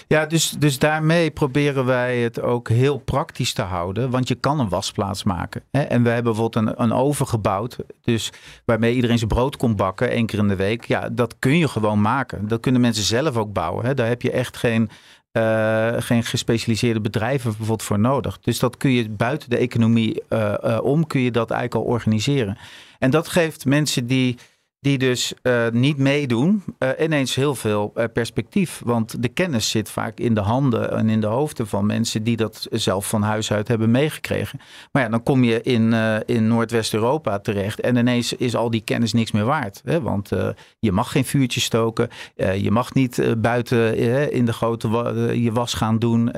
ja 0.09 0.27
dus, 0.27 0.51
dus 0.51 0.79
daarmee 0.79 1.31
proberen 1.31 1.85
wij 1.85 2.19
het 2.19 2.41
ook 2.41 2.69
heel 2.69 2.99
praktisch 2.99 3.53
te 3.53 3.63
houden. 3.63 4.11
Want 4.11 4.29
je 4.29 4.35
kan 4.35 4.61
een 4.61 4.69
wasplaats 4.69 5.23
maken. 5.23 5.63
Hè? 5.71 5.81
En 5.81 6.03
we 6.03 6.09
hebben 6.09 6.33
bijvoorbeeld 6.33 6.67
een, 6.67 6.83
een 6.83 6.93
oven 6.93 7.27
gebouwd. 7.27 7.77
Dus 8.01 8.33
waarmee 8.65 8.95
iedereen 8.95 9.19
zijn 9.19 9.29
brood 9.29 9.57
kon 9.57 9.77
bakken 9.77 10.11
één 10.11 10.27
keer 10.27 10.39
in 10.39 10.49
de 10.49 10.57
week. 10.57 10.85
Ja, 10.85 11.09
dat 11.09 11.39
kun 11.39 11.59
je 11.59 11.69
gewoon 11.69 12.01
maken. 12.01 12.49
Dat 12.49 12.61
kunnen 12.61 12.81
mensen 12.81 13.05
zelf 13.05 13.37
ook 13.37 13.53
bouwen. 13.53 13.85
Hè? 13.85 13.95
Daar 13.95 14.09
heb 14.09 14.23
je 14.23 14.31
echt 14.31 14.57
geen 14.57 14.91
uh, 15.33 15.93
geen 15.99 16.23
gespecialiseerde 16.23 17.01
bedrijven 17.01 17.51
bijvoorbeeld 17.51 17.83
voor 17.83 17.99
nodig. 17.99 18.39
Dus 18.39 18.59
dat 18.59 18.77
kun 18.77 18.91
je 18.91 19.11
buiten 19.11 19.51
de 19.51 19.57
economie 19.57 20.23
uh, 20.29 20.55
uh, 20.65 20.79
om, 20.83 21.07
kun 21.07 21.21
je 21.21 21.31
dat 21.31 21.51
eigenlijk 21.51 21.87
al 21.87 21.93
organiseren. 21.93 22.59
En 22.99 23.11
dat 23.11 23.29
geeft 23.29 23.65
mensen 23.65 24.07
die 24.07 24.39
die 24.85 24.99
dus 24.99 25.33
uh, 25.43 25.69
niet 25.73 25.99
meedoen, 25.99 26.63
uh, 26.79 26.89
ineens 27.01 27.35
heel 27.35 27.55
veel 27.55 27.93
uh, 27.95 28.05
perspectief. 28.13 28.81
Want 28.85 29.23
de 29.23 29.29
kennis 29.29 29.71
zit 29.71 29.91
vaak 29.91 30.19
in 30.19 30.35
de 30.35 30.41
handen 30.41 30.91
en 30.91 31.09
in 31.09 31.21
de 31.21 31.27
hoofden 31.27 31.67
van 31.67 31.87
mensen 31.87 32.23
die 32.23 32.37
dat 32.37 32.67
zelf 32.71 33.09
van 33.09 33.23
huis 33.23 33.53
uit 33.53 33.69
hebben 33.69 33.91
meegekregen. 33.91 34.61
Maar 34.93 35.03
ja, 35.03 35.09
dan 35.09 35.23
kom 35.23 35.45
je 35.45 35.63
in, 35.63 35.93
in 36.27 36.47
Noordwest-Europa 36.47 37.39
terecht 37.39 37.81
en 37.81 37.97
ineens 37.97 38.33
is 38.33 38.57
al 38.57 38.71
die 38.71 38.81
kennis 38.85 39.13
niks 39.13 39.33
meer 39.33 39.45
waard. 39.45 39.81
Hè? 39.85 40.01
Want 40.01 40.31
je 40.79 40.93
mag 40.93 41.11
geen 41.11 41.25
vuurtje 41.25 41.61
stoken, 41.61 42.09
je 42.57 42.71
mag 42.71 42.95
niet 42.95 43.35
buiten 43.39 43.97
in 44.33 44.45
de 44.45 44.53
grote 44.53 44.89
je 45.35 45.53
was 45.53 45.75
gaan 45.75 45.99
doen. 45.99 46.31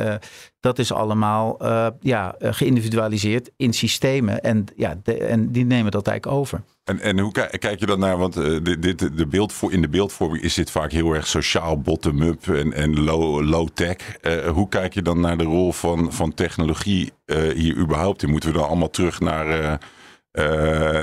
Dat 0.60 0.78
is 0.78 0.92
allemaal 0.92 1.56
ja, 2.00 2.34
geïndividualiseerd 2.40 3.50
in 3.56 3.72
systemen 3.72 4.42
en, 4.42 4.64
ja, 4.76 4.96
en 5.04 5.52
die 5.52 5.64
nemen 5.64 5.90
dat 5.90 6.06
eigenlijk 6.06 6.38
over. 6.38 6.62
En, 6.84 7.00
en 7.00 7.18
hoe 7.18 7.32
kijk 7.32 7.80
je 7.80 7.86
dan 7.86 7.98
naar? 7.98 8.18
Want 8.18 8.36
uh, 8.36 8.58
dit, 8.62 8.82
dit, 8.82 9.16
de 9.16 9.26
beeld, 9.26 9.54
in 9.68 9.82
de 9.82 9.88
beeldvorming 9.88 10.42
is 10.42 10.54
dit 10.54 10.70
vaak 10.70 10.92
heel 10.92 11.14
erg 11.14 11.26
sociaal, 11.26 11.80
bottom-up 11.80 12.48
en, 12.48 12.72
en 12.72 13.00
low-tech. 13.00 13.96
Low 14.22 14.48
hoe 14.48 14.68
kijk 14.68 14.94
je 14.94 15.02
dan 15.02 15.20
naar 15.20 15.36
de 15.36 15.44
rol 15.44 15.72
van, 15.72 16.12
van 16.12 16.34
technologie 16.34 17.12
hier 17.54 17.76
überhaupt 17.76 18.22
in? 18.22 18.30
Moeten 18.30 18.52
we 18.52 18.58
dan 18.58 18.66
allemaal 18.66 18.90
terug 18.90 19.20
naar, 19.20 19.78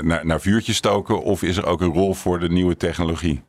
naar, 0.04 0.26
naar 0.26 0.40
vuurtjes 0.40 0.76
stoken? 0.76 1.22
Of 1.22 1.42
is 1.42 1.56
er 1.56 1.66
ook 1.66 1.80
een 1.80 1.92
rol 1.92 2.14
voor 2.14 2.38
de 2.38 2.48
nieuwe 2.48 2.76
technologie? 2.76 3.42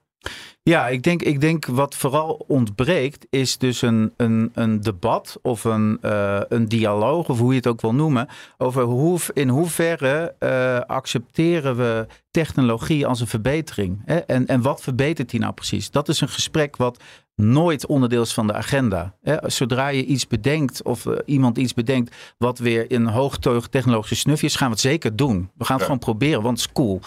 Ja, 0.70 0.88
ik 0.88 1.04
denk, 1.04 1.22
ik 1.22 1.42
denk 1.42 1.66
wat 1.66 1.96
vooral 1.96 2.46
ontbreekt 2.48 3.28
is 3.30 3.58
dus 3.58 3.82
een, 3.82 4.14
een, 4.18 4.52
een 4.54 4.82
debat 4.82 5.40
of 5.42 5.64
een, 5.64 5.98
uh, 6.02 6.40
een 6.50 6.68
dialoog, 6.68 7.30
of 7.30 7.40
hoe 7.40 7.50
je 7.50 7.58
het 7.58 7.68
ook 7.68 7.82
wil 7.82 7.94
noemen, 7.94 8.28
over 8.58 8.84
hoe, 8.84 9.20
in 9.34 9.50
hoeverre 9.50 10.36
uh, 10.40 10.80
accepteren 10.80 11.76
we 11.76 12.08
technologie 12.32 13.08
als 13.08 13.20
een 13.20 13.28
verbetering. 13.28 14.02
Hè? 14.06 14.18
En, 14.18 14.48
en 14.48 14.62
wat 14.62 14.82
verbetert 14.82 15.30
die 15.30 15.40
nou 15.40 15.54
precies? 15.54 15.92
Dat 15.92 16.10
is 16.10 16.22
een 16.22 16.30
gesprek 16.30 16.76
wat 16.76 17.00
nooit 17.36 17.86
onderdeel 17.86 18.22
is 18.22 18.34
van 18.34 18.48
de 18.48 18.54
agenda. 18.54 19.16
Hè? 19.22 19.50
Zodra 19.50 19.88
je 19.88 20.06
iets 20.06 20.28
bedenkt 20.28 20.84
of 20.84 21.06
uh, 21.06 21.16
iemand 21.26 21.58
iets 21.58 21.74
bedenkt 21.74 22.16
wat 22.38 22.60
weer 22.60 22.92
in 22.92 23.06
hoogteug 23.06 23.68
technologische 23.68 24.16
snufjes, 24.16 24.56
gaan 24.56 24.68
we 24.68 24.74
het 24.74 24.84
zeker 24.84 25.16
doen. 25.16 25.50
We 25.56 25.66
gaan 25.66 25.78
het 25.78 25.88
ja. 25.88 25.92
gewoon 25.92 26.00
proberen, 26.00 26.42
want 26.42 26.58
het 26.58 26.68
is 26.68 26.74
cool. 26.74 27.00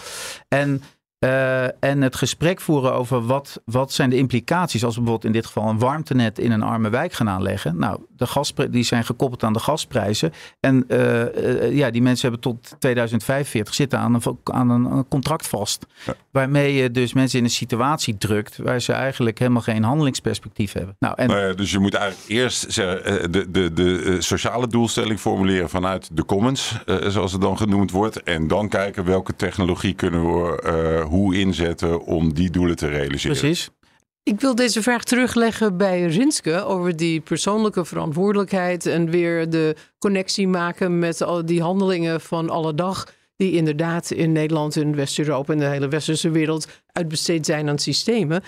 En 0.47 0.81
Uh, 1.19 1.83
en 1.83 2.01
het 2.01 2.15
gesprek 2.15 2.61
voeren 2.61 2.93
over 2.93 3.25
wat, 3.25 3.61
wat 3.65 3.91
zijn 3.91 4.09
de 4.09 4.15
implicaties 4.15 4.83
als 4.83 4.95
we 4.95 5.01
bijvoorbeeld 5.01 5.33
in 5.33 5.39
dit 5.39 5.45
geval 5.45 5.69
een 5.69 5.79
warmtenet 5.79 6.39
in 6.39 6.51
een 6.51 6.61
arme 6.61 6.89
wijk 6.89 7.13
gaan 7.13 7.29
aanleggen. 7.29 7.77
Nou, 7.77 7.99
de 8.17 8.67
die 8.69 8.83
zijn 8.83 9.05
gekoppeld 9.05 9.43
aan 9.43 9.53
de 9.53 9.59
gasprijzen. 9.59 10.33
En 10.59 10.83
uh, 10.87 11.21
uh, 11.21 11.75
ja, 11.75 11.89
die 11.89 12.01
mensen 12.01 12.29
hebben 12.29 12.51
tot 12.51 12.75
2045 12.79 13.73
zitten 13.73 13.99
aan 13.99 14.13
een, 14.13 14.37
aan 14.43 14.69
een 14.69 15.07
contract 15.07 15.47
vast. 15.47 15.85
Ja. 16.05 16.13
Waarmee 16.31 16.73
je 16.73 16.91
dus 16.91 17.13
mensen 17.13 17.37
in 17.37 17.43
een 17.43 17.51
situatie 17.51 18.17
drukt 18.17 18.57
waar 18.57 18.81
ze 18.81 18.93
eigenlijk 18.93 19.39
helemaal 19.39 19.61
geen 19.61 19.83
handelingsperspectief 19.83 20.73
hebben. 20.73 20.95
Nou, 20.99 21.13
en... 21.17 21.27
Nou 21.27 21.39
ja, 21.47 21.53
dus 21.53 21.71
je 21.71 21.79
moet 21.79 21.93
eigenlijk 21.93 22.29
eerst 22.29 22.71
zeggen, 22.71 23.31
de, 23.31 23.51
de, 23.51 23.73
de 23.73 24.15
sociale 24.19 24.67
doelstelling 24.67 25.19
formuleren 25.19 25.69
vanuit 25.69 26.09
de 26.13 26.25
commons, 26.25 26.75
zoals 26.85 27.31
het 27.31 27.41
dan 27.41 27.57
genoemd 27.57 27.91
wordt. 27.91 28.23
En 28.23 28.47
dan 28.47 28.67
kijken 28.67 29.05
welke 29.05 29.35
technologie 29.35 29.93
kunnen 29.93 30.21
we 30.21 31.07
hoe 31.09 31.35
inzetten 31.35 32.05
om 32.05 32.33
die 32.33 32.49
doelen 32.49 32.75
te 32.75 32.87
realiseren. 32.87 33.37
Precies. 33.37 33.69
Ik 34.23 34.41
wil 34.41 34.55
deze 34.55 34.81
vraag 34.81 35.03
terugleggen 35.03 35.77
bij 35.77 36.05
Rinske 36.05 36.63
over 36.63 36.95
die 36.95 37.21
persoonlijke 37.21 37.85
verantwoordelijkheid 37.85 38.85
en 38.85 39.09
weer 39.09 39.49
de 39.49 39.75
connectie 39.99 40.47
maken 40.47 40.99
met 40.99 41.21
al 41.21 41.45
die 41.45 41.61
handelingen 41.61 42.21
van 42.21 42.49
alle 42.49 42.73
dag 42.73 43.13
die 43.35 43.51
inderdaad 43.51 44.11
in 44.11 44.31
Nederland, 44.31 44.75
in 44.75 44.95
West-Europa 44.95 45.53
en 45.53 45.59
de 45.59 45.65
hele 45.65 45.87
westerse 45.87 46.29
wereld 46.29 46.67
uitbesteed 46.91 47.45
zijn 47.45 47.69
aan 47.69 47.79
systemen. 47.79 48.43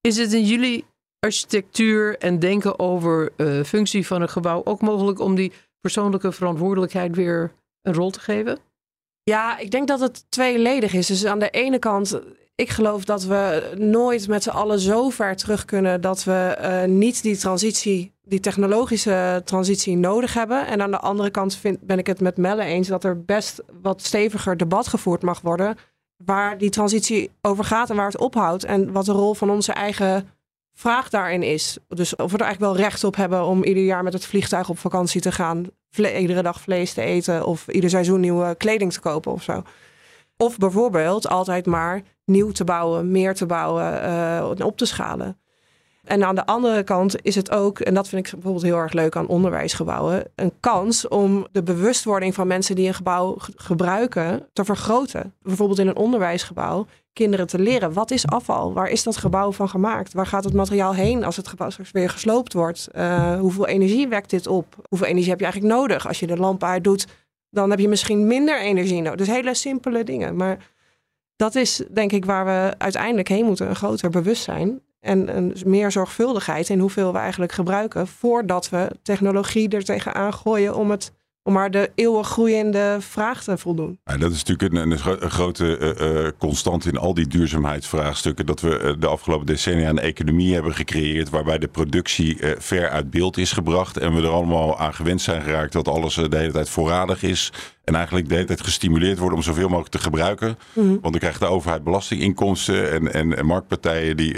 Is 0.00 0.16
het 0.16 0.32
in 0.32 0.44
jullie 0.44 0.84
architectuur 1.18 2.18
en 2.18 2.38
denken 2.38 2.78
over 2.78 3.32
uh, 3.36 3.62
functie 3.62 4.06
van 4.06 4.22
een 4.22 4.28
gebouw 4.28 4.64
ook 4.64 4.80
mogelijk 4.80 5.20
om 5.20 5.34
die 5.34 5.52
persoonlijke 5.80 6.32
verantwoordelijkheid 6.32 7.16
weer 7.16 7.52
een 7.82 7.94
rol 7.94 8.10
te 8.10 8.20
geven? 8.20 8.58
Ja, 9.24 9.58
ik 9.58 9.70
denk 9.70 9.88
dat 9.88 10.00
het 10.00 10.24
tweeledig 10.28 10.92
is. 10.92 11.06
Dus 11.06 11.24
aan 11.24 11.38
de 11.38 11.50
ene 11.50 11.78
kant, 11.78 12.20
ik 12.54 12.70
geloof 12.70 13.04
dat 13.04 13.24
we 13.24 13.72
nooit 13.78 14.28
met 14.28 14.42
z'n 14.42 14.50
allen 14.50 14.78
zo 14.78 15.10
ver 15.10 15.36
terug 15.36 15.64
kunnen 15.64 16.00
dat 16.00 16.24
we 16.24 16.58
uh, 16.60 16.84
niet 16.84 17.22
die 17.22 17.36
transitie, 17.36 18.12
die 18.22 18.40
technologische 18.40 19.42
transitie 19.44 19.96
nodig 19.96 20.34
hebben. 20.34 20.66
En 20.66 20.82
aan 20.82 20.90
de 20.90 20.98
andere 20.98 21.30
kant 21.30 21.56
vind, 21.56 21.80
ben 21.80 21.98
ik 21.98 22.06
het 22.06 22.20
met 22.20 22.36
Melle 22.36 22.62
eens 22.62 22.88
dat 22.88 23.04
er 23.04 23.24
best 23.24 23.62
wat 23.82 24.02
steviger 24.02 24.56
debat 24.56 24.86
gevoerd 24.86 25.22
mag 25.22 25.40
worden. 25.40 25.76
Waar 26.24 26.58
die 26.58 26.70
transitie 26.70 27.30
over 27.40 27.64
gaat 27.64 27.90
en 27.90 27.96
waar 27.96 28.06
het 28.06 28.18
ophoudt. 28.18 28.64
En 28.64 28.92
wat 28.92 29.04
de 29.04 29.12
rol 29.12 29.34
van 29.34 29.50
onze 29.50 29.72
eigen 29.72 30.28
vraag 30.74 31.08
daarin 31.08 31.42
is. 31.42 31.78
Dus 31.88 32.16
of 32.16 32.30
we 32.30 32.38
er 32.38 32.44
eigenlijk 32.44 32.74
wel 32.74 32.84
recht 32.84 33.04
op 33.04 33.16
hebben 33.16 33.44
om 33.44 33.64
ieder 33.64 33.84
jaar 33.84 34.02
met 34.02 34.12
het 34.12 34.26
vliegtuig 34.26 34.68
op 34.68 34.78
vakantie 34.78 35.20
te 35.20 35.32
gaan. 35.32 35.66
Iedere 35.98 36.42
dag 36.42 36.60
vlees 36.60 36.92
te 36.92 37.02
eten 37.02 37.46
of 37.46 37.68
ieder 37.68 37.90
seizoen 37.90 38.20
nieuwe 38.20 38.54
kleding 38.54 38.92
te 38.92 39.00
kopen 39.00 39.32
of 39.32 39.42
zo. 39.42 39.62
Of 40.36 40.58
bijvoorbeeld 40.58 41.28
altijd 41.28 41.66
maar 41.66 42.02
nieuw 42.24 42.50
te 42.50 42.64
bouwen, 42.64 43.10
meer 43.10 43.34
te 43.34 43.46
bouwen 43.46 44.04
uh, 44.04 44.66
op 44.66 44.76
te 44.76 44.86
schalen. 44.86 45.38
En 46.04 46.24
aan 46.24 46.34
de 46.34 46.46
andere 46.46 46.82
kant 46.82 47.16
is 47.22 47.34
het 47.34 47.50
ook, 47.50 47.80
en 47.80 47.94
dat 47.94 48.08
vind 48.08 48.26
ik 48.26 48.32
bijvoorbeeld 48.32 48.64
heel 48.64 48.76
erg 48.76 48.92
leuk 48.92 49.16
aan 49.16 49.26
onderwijsgebouwen, 49.26 50.24
een 50.34 50.52
kans 50.60 51.08
om 51.08 51.46
de 51.52 51.62
bewustwording 51.62 52.34
van 52.34 52.46
mensen 52.46 52.74
die 52.74 52.86
een 52.86 52.94
gebouw 52.94 53.36
gebruiken 53.56 54.48
te 54.52 54.64
vergroten. 54.64 55.34
Bijvoorbeeld 55.42 55.78
in 55.78 55.88
een 55.88 55.96
onderwijsgebouw 55.96 56.86
kinderen 57.12 57.46
te 57.46 57.58
leren 57.58 57.92
wat 57.92 58.10
is 58.10 58.26
afval? 58.26 58.72
Waar 58.72 58.88
is 58.88 59.02
dat 59.02 59.16
gebouw 59.16 59.52
van 59.52 59.68
gemaakt? 59.68 60.12
Waar 60.12 60.26
gaat 60.26 60.44
het 60.44 60.52
materiaal 60.52 60.94
heen 60.94 61.24
als 61.24 61.36
het 61.36 61.48
gebouw 61.48 61.70
straks 61.70 61.90
weer 61.90 62.10
gesloopt 62.10 62.52
wordt? 62.52 62.88
Uh, 62.94 63.38
hoeveel 63.40 63.66
energie 63.66 64.08
wekt 64.08 64.30
dit 64.30 64.46
op? 64.46 64.76
Hoeveel 64.88 65.08
energie 65.08 65.30
heb 65.30 65.38
je 65.38 65.44
eigenlijk 65.44 65.74
nodig? 65.74 66.06
Als 66.06 66.20
je 66.20 66.26
de 66.26 66.36
lamp 66.36 66.64
uit 66.64 66.84
doet, 66.84 67.06
dan 67.50 67.70
heb 67.70 67.78
je 67.78 67.88
misschien 67.88 68.26
minder 68.26 68.60
energie 68.60 69.02
nodig. 69.02 69.18
Dus 69.18 69.36
hele 69.36 69.54
simpele 69.54 70.04
dingen. 70.04 70.36
Maar 70.36 70.72
dat 71.36 71.54
is 71.54 71.82
denk 71.90 72.12
ik 72.12 72.24
waar 72.24 72.44
we 72.44 72.74
uiteindelijk 72.78 73.28
heen 73.28 73.44
moeten. 73.44 73.68
Een 73.68 73.76
groter 73.76 74.10
bewustzijn 74.10 74.80
en 75.04 75.36
een 75.36 75.54
meer 75.64 75.92
zorgvuldigheid 75.92 76.68
in 76.68 76.78
hoeveel 76.78 77.12
we 77.12 77.18
eigenlijk 77.18 77.52
gebruiken 77.52 78.06
voordat 78.06 78.68
we 78.68 78.90
technologie 79.02 79.68
er 79.68 79.84
tegenaan 79.84 80.34
gooien 80.34 80.76
om 80.76 80.90
het 80.90 81.12
om 81.46 81.52
maar 81.52 81.70
de 81.70 81.90
eeuwig 81.94 82.28
groeiende 82.28 82.96
vraag 83.00 83.42
te 83.42 83.58
voldoen. 83.58 83.98
Ja, 84.04 84.16
dat 84.16 84.32
is 84.32 84.44
natuurlijk 84.44 84.74
een, 84.74 84.90
een, 85.22 85.30
grote 85.30 85.96
uh, 86.00 86.28
constant 86.38 86.86
in 86.86 86.96
al 86.96 87.14
die 87.14 87.26
duurzaamheidsvraagstukken. 87.26 88.46
Dat 88.46 88.60
we 88.60 88.80
uh, 88.82 88.92
de 89.00 89.06
afgelopen 89.06 89.46
decennia 89.46 89.88
een 89.88 89.98
economie 89.98 90.54
hebben 90.54 90.74
gecreëerd 90.74 91.30
waarbij 91.30 91.58
de 91.58 91.68
productie 91.68 92.38
ver 92.58 92.88
uit 92.88 93.10
beeld 93.10 93.36
is 93.36 93.52
gebracht. 93.52 93.96
En 93.96 94.14
we 94.14 94.22
er 94.22 94.28
allemaal 94.28 94.78
aan 94.78 94.94
gewend 94.94 95.20
zijn 95.20 95.42
geraakt 95.42 95.72
dat 95.72 95.88
alles 95.88 96.14
de 96.14 96.36
hele 96.36 96.52
tijd 96.52 96.68
voorradig 96.68 97.22
is. 97.22 97.52
En 97.84 97.94
eigenlijk 97.94 98.28
de 98.28 98.34
hele 98.34 98.46
tijd 98.46 98.60
gestimuleerd 98.60 99.18
worden 99.18 99.38
om 99.38 99.44
zoveel 99.44 99.68
mogelijk 99.68 99.92
te 99.92 99.98
gebruiken. 99.98 100.58
Mhm. 100.72 100.88
Want 100.88 101.02
dan 101.02 101.18
krijgt 101.18 101.40
de 101.40 101.46
overheid 101.46 101.84
belastinginkomsten 101.84 102.92
en, 102.92 103.12
en, 103.12 103.36
en 103.36 103.46
marktpartijen 103.46 104.16
die 104.16 104.32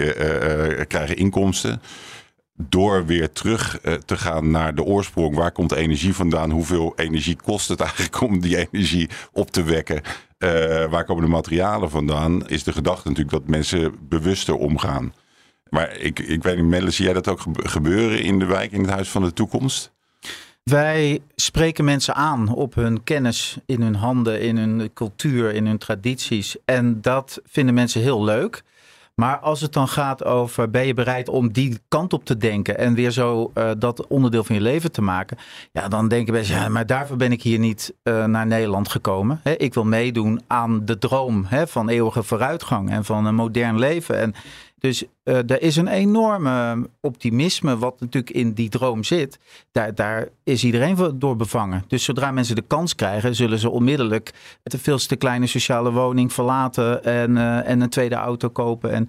krijgen 0.87 1.17
inkomsten 1.17 1.81
door 2.57 3.07
weer 3.07 3.33
terug 3.33 3.79
uh, 3.85 3.93
te 3.93 4.17
gaan 4.17 4.51
naar 4.51 4.75
de 4.75 4.83
oorsprong. 4.83 5.35
Waar 5.35 5.53
komt 5.53 5.69
de 5.69 5.77
energie 5.77 6.15
vandaan? 6.15 6.51
Hoeveel 6.51 6.93
energie 6.97 7.37
kost 7.45 7.69
het 7.69 7.81
eigenlijk 7.81 8.21
om 8.21 8.41
die 8.41 8.69
energie 8.71 9.09
op 9.33 9.51
te 9.51 9.63
wekken? 9.63 10.03
Uh, 10.39 10.51
waar 10.85 11.05
komen 11.05 11.25
de 11.25 11.31
materialen 11.31 11.91
vandaan? 11.91 12.49
Is 12.49 12.65
de 12.65 12.73
gedachte 12.73 13.09
natuurlijk 13.09 13.37
dat 13.37 13.49
mensen 13.49 13.95
bewuster 14.09 14.55
omgaan. 14.55 15.13
Maar 15.69 15.97
ik, 15.97 16.19
ik 16.19 16.43
weet 16.43 16.57
niet, 16.57 16.65
Melle, 16.65 16.91
zie 16.91 17.05
jij 17.05 17.15
dat 17.15 17.29
ook 17.29 17.41
gebeuren 17.53 18.23
in 18.23 18.39
de 18.39 18.45
wijk, 18.45 18.73
in 18.73 18.81
het 18.81 18.91
Huis 18.91 19.09
van 19.09 19.23
de 19.23 19.33
Toekomst? 19.33 19.93
Wij 20.63 21.21
spreken 21.37 21.85
mensen 21.85 22.15
aan 22.15 22.55
op 22.55 22.75
hun 22.75 23.05
kennis, 23.05 23.59
in 23.67 23.83
hun 23.83 23.95
handen, 23.95 24.41
in 24.41 24.57
hun 24.57 24.91
cultuur, 24.95 25.55
in 25.55 25.67
hun 25.67 25.79
tradities. 25.79 26.57
En 26.65 27.01
dat 27.01 27.41
vinden 27.45 27.75
mensen 27.75 28.01
heel 28.01 28.25
leuk. 28.25 28.63
Maar 29.21 29.39
als 29.39 29.61
het 29.61 29.73
dan 29.73 29.89
gaat 29.89 30.25
over 30.25 30.71
ben 30.71 30.87
je 30.87 30.95
bereid 30.95 31.29
om 31.29 31.53
die 31.53 31.79
kant 31.89 32.13
op 32.13 32.25
te 32.25 32.37
denken 32.37 32.79
en 32.79 32.95
weer 32.95 33.11
zo 33.11 33.51
uh, 33.55 33.71
dat 33.79 34.07
onderdeel 34.07 34.45
van 34.45 34.55
je 34.55 34.61
leven 34.61 34.93
te 34.93 35.03
maken. 35.03 35.37
Ja, 35.73 35.89
dan 35.89 36.09
denken 36.09 36.33
mensen, 36.33 36.57
ja, 36.57 36.69
maar 36.69 36.87
daarvoor 36.87 37.17
ben 37.17 37.33
ik 37.33 37.43
hier 37.43 37.59
niet 37.59 37.95
uh, 38.03 38.25
naar 38.25 38.47
Nederland 38.47 38.89
gekomen. 38.89 39.41
Ik 39.57 39.75
wil 39.75 39.85
meedoen 39.85 40.41
aan 40.47 40.85
de 40.85 40.99
droom 40.99 41.47
van 41.67 41.89
eeuwige 41.89 42.23
vooruitgang 42.23 42.91
en 42.91 43.05
van 43.05 43.27
een 43.27 43.35
modern 43.35 43.79
leven. 43.79 44.21
En 44.21 44.35
dus 44.79 45.05
uh, 45.25 45.51
er 45.51 45.63
is 45.63 45.77
een 45.77 45.89
enorme 45.89 46.89
optimisme 47.01 47.79
wat 47.79 48.01
natuurlijk 48.01 48.35
in 48.35 48.53
die 48.53 48.69
droom 48.69 49.05
zit. 49.05 49.39
Daar, 49.73 49.95
daar 49.95 50.29
is 50.45 50.65
iedereen 50.65 51.15
door 51.15 51.37
bevangen. 51.37 51.85
Dus 51.89 52.05
zodra 52.05 52.31
mensen 52.31 52.55
de 52.55 52.65
kans 52.67 52.95
krijgen, 52.95 53.35
zullen 53.35 53.59
ze 53.59 53.71
onmiddellijk 53.71 54.33
de 54.63 54.79
veel 54.79 54.99
te 54.99 55.17
kleine 55.17 55.47
sociale 55.47 55.93
woning 55.93 56.33
verlaten 56.33 57.05
en, 57.05 57.31
uh, 57.31 57.69
en 57.69 57.81
een 57.81 57.89
tweede 57.89 58.15
auto 58.15 58.49
kopen. 58.49 58.93
En 58.93 59.09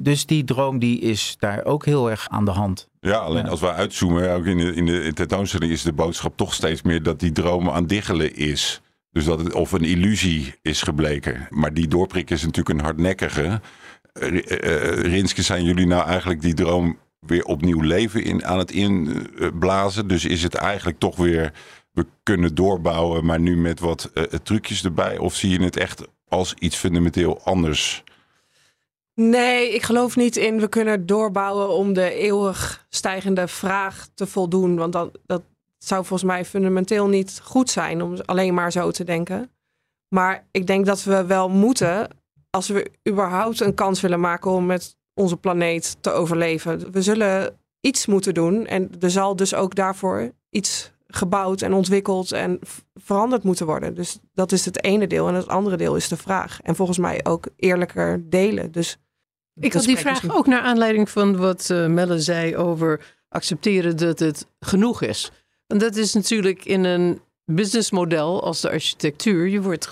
dus 0.00 0.26
die 0.26 0.44
droom 0.44 0.78
die 0.78 1.00
is 1.00 1.36
daar 1.38 1.64
ook 1.64 1.84
heel 1.84 2.10
erg 2.10 2.28
aan 2.28 2.44
de 2.44 2.50
hand. 2.50 2.88
Ja, 3.00 3.16
alleen 3.16 3.44
ja. 3.44 3.50
als 3.50 3.60
we 3.60 3.72
uitzoomen, 3.72 4.34
ook 4.34 4.44
in 4.44 4.58
de, 4.58 4.74
in 4.74 4.86
de 4.86 5.12
tentoonstelling 5.14 5.72
is 5.72 5.82
de 5.82 5.92
boodschap 5.92 6.36
toch 6.36 6.54
steeds 6.54 6.82
meer 6.82 7.02
dat 7.02 7.20
die 7.20 7.32
droom 7.32 7.70
aan 7.70 7.86
diggelen 7.86 8.36
is. 8.36 8.80
Dus 9.12 9.24
dat 9.24 9.38
het 9.38 9.54
of 9.54 9.72
een 9.72 9.84
illusie 9.84 10.54
is 10.62 10.82
gebleken. 10.82 11.46
Maar 11.50 11.74
die 11.74 11.88
doorprik 11.88 12.30
is 12.30 12.42
natuurlijk 12.42 12.78
een 12.78 12.84
hardnekkige. 12.84 13.60
Uh, 14.20 14.90
Rinske, 14.90 15.42
zijn 15.42 15.64
jullie 15.64 15.86
nou 15.86 16.06
eigenlijk 16.06 16.40
die 16.40 16.54
droom 16.54 16.98
weer 17.20 17.44
opnieuw 17.44 17.80
leven 17.80 18.24
in, 18.24 18.44
aan 18.44 18.58
het 18.58 18.70
inblazen? 18.70 20.08
Dus 20.08 20.24
is 20.24 20.42
het 20.42 20.54
eigenlijk 20.54 20.98
toch 20.98 21.16
weer, 21.16 21.52
we 21.92 22.06
kunnen 22.22 22.54
doorbouwen, 22.54 23.24
maar 23.24 23.40
nu 23.40 23.56
met 23.56 23.80
wat 23.80 24.10
uh, 24.14 24.24
trucjes 24.24 24.84
erbij? 24.84 25.18
Of 25.18 25.34
zie 25.34 25.50
je 25.50 25.64
het 25.64 25.76
echt 25.76 26.02
als 26.28 26.54
iets 26.58 26.76
fundamenteel 26.76 27.40
anders? 27.42 28.04
Nee, 29.14 29.74
ik 29.74 29.82
geloof 29.82 30.16
niet 30.16 30.36
in 30.36 30.60
we 30.60 30.68
kunnen 30.68 31.06
doorbouwen 31.06 31.68
om 31.68 31.92
de 31.92 32.12
eeuwig 32.12 32.86
stijgende 32.88 33.48
vraag 33.48 34.08
te 34.14 34.26
voldoen. 34.26 34.76
Want 34.76 34.92
dat, 34.92 35.18
dat 35.26 35.42
zou 35.78 36.04
volgens 36.04 36.30
mij 36.30 36.44
fundamenteel 36.44 37.08
niet 37.08 37.40
goed 37.42 37.70
zijn 37.70 38.02
om 38.02 38.16
alleen 38.24 38.54
maar 38.54 38.72
zo 38.72 38.90
te 38.90 39.04
denken. 39.04 39.50
Maar 40.08 40.46
ik 40.50 40.66
denk 40.66 40.86
dat 40.86 41.04
we 41.04 41.24
wel 41.24 41.48
moeten 41.48 42.08
als 42.50 42.68
we 42.68 42.90
überhaupt 43.08 43.60
een 43.60 43.74
kans 43.74 44.00
willen 44.00 44.20
maken 44.20 44.50
om 44.50 44.66
met 44.66 44.96
onze 45.14 45.36
planeet 45.36 45.96
te 46.00 46.10
overleven. 46.10 46.92
We 46.92 47.02
zullen 47.02 47.58
iets 47.80 48.06
moeten 48.06 48.34
doen 48.34 48.66
en 48.66 48.90
er 49.00 49.10
zal 49.10 49.36
dus 49.36 49.54
ook 49.54 49.74
daarvoor 49.74 50.32
iets 50.50 50.92
gebouwd 51.06 51.62
en 51.62 51.72
ontwikkeld 51.72 52.32
en 52.32 52.58
veranderd 52.94 53.42
moeten 53.42 53.66
worden. 53.66 53.94
Dus 53.94 54.18
dat 54.32 54.52
is 54.52 54.64
het 54.64 54.84
ene 54.84 55.06
deel. 55.06 55.28
En 55.28 55.34
het 55.34 55.48
andere 55.48 55.76
deel 55.76 55.96
is 55.96 56.08
de 56.08 56.16
vraag. 56.16 56.60
En 56.62 56.76
volgens 56.76 56.98
mij 56.98 57.20
ook 57.24 57.46
eerlijker 57.56 58.30
delen. 58.30 58.72
Dus 58.72 58.96
ik 59.54 59.72
had 59.72 59.84
die 59.84 59.96
vraag 59.96 60.36
ook 60.36 60.46
naar 60.46 60.60
aanleiding 60.60 61.10
van 61.10 61.36
wat 61.36 61.68
uh, 61.72 61.86
Melle 61.86 62.20
zei 62.20 62.56
over 62.56 63.16
accepteren 63.28 63.96
dat 63.96 64.18
het 64.18 64.46
genoeg 64.60 65.02
is. 65.02 65.30
En 65.66 65.78
dat 65.78 65.96
is 65.96 66.14
natuurlijk 66.14 66.64
in 66.64 66.84
een 66.84 67.20
businessmodel 67.44 68.42
als 68.42 68.60
de 68.60 68.70
architectuur. 68.70 69.48
Je 69.48 69.62
wordt 69.62 69.88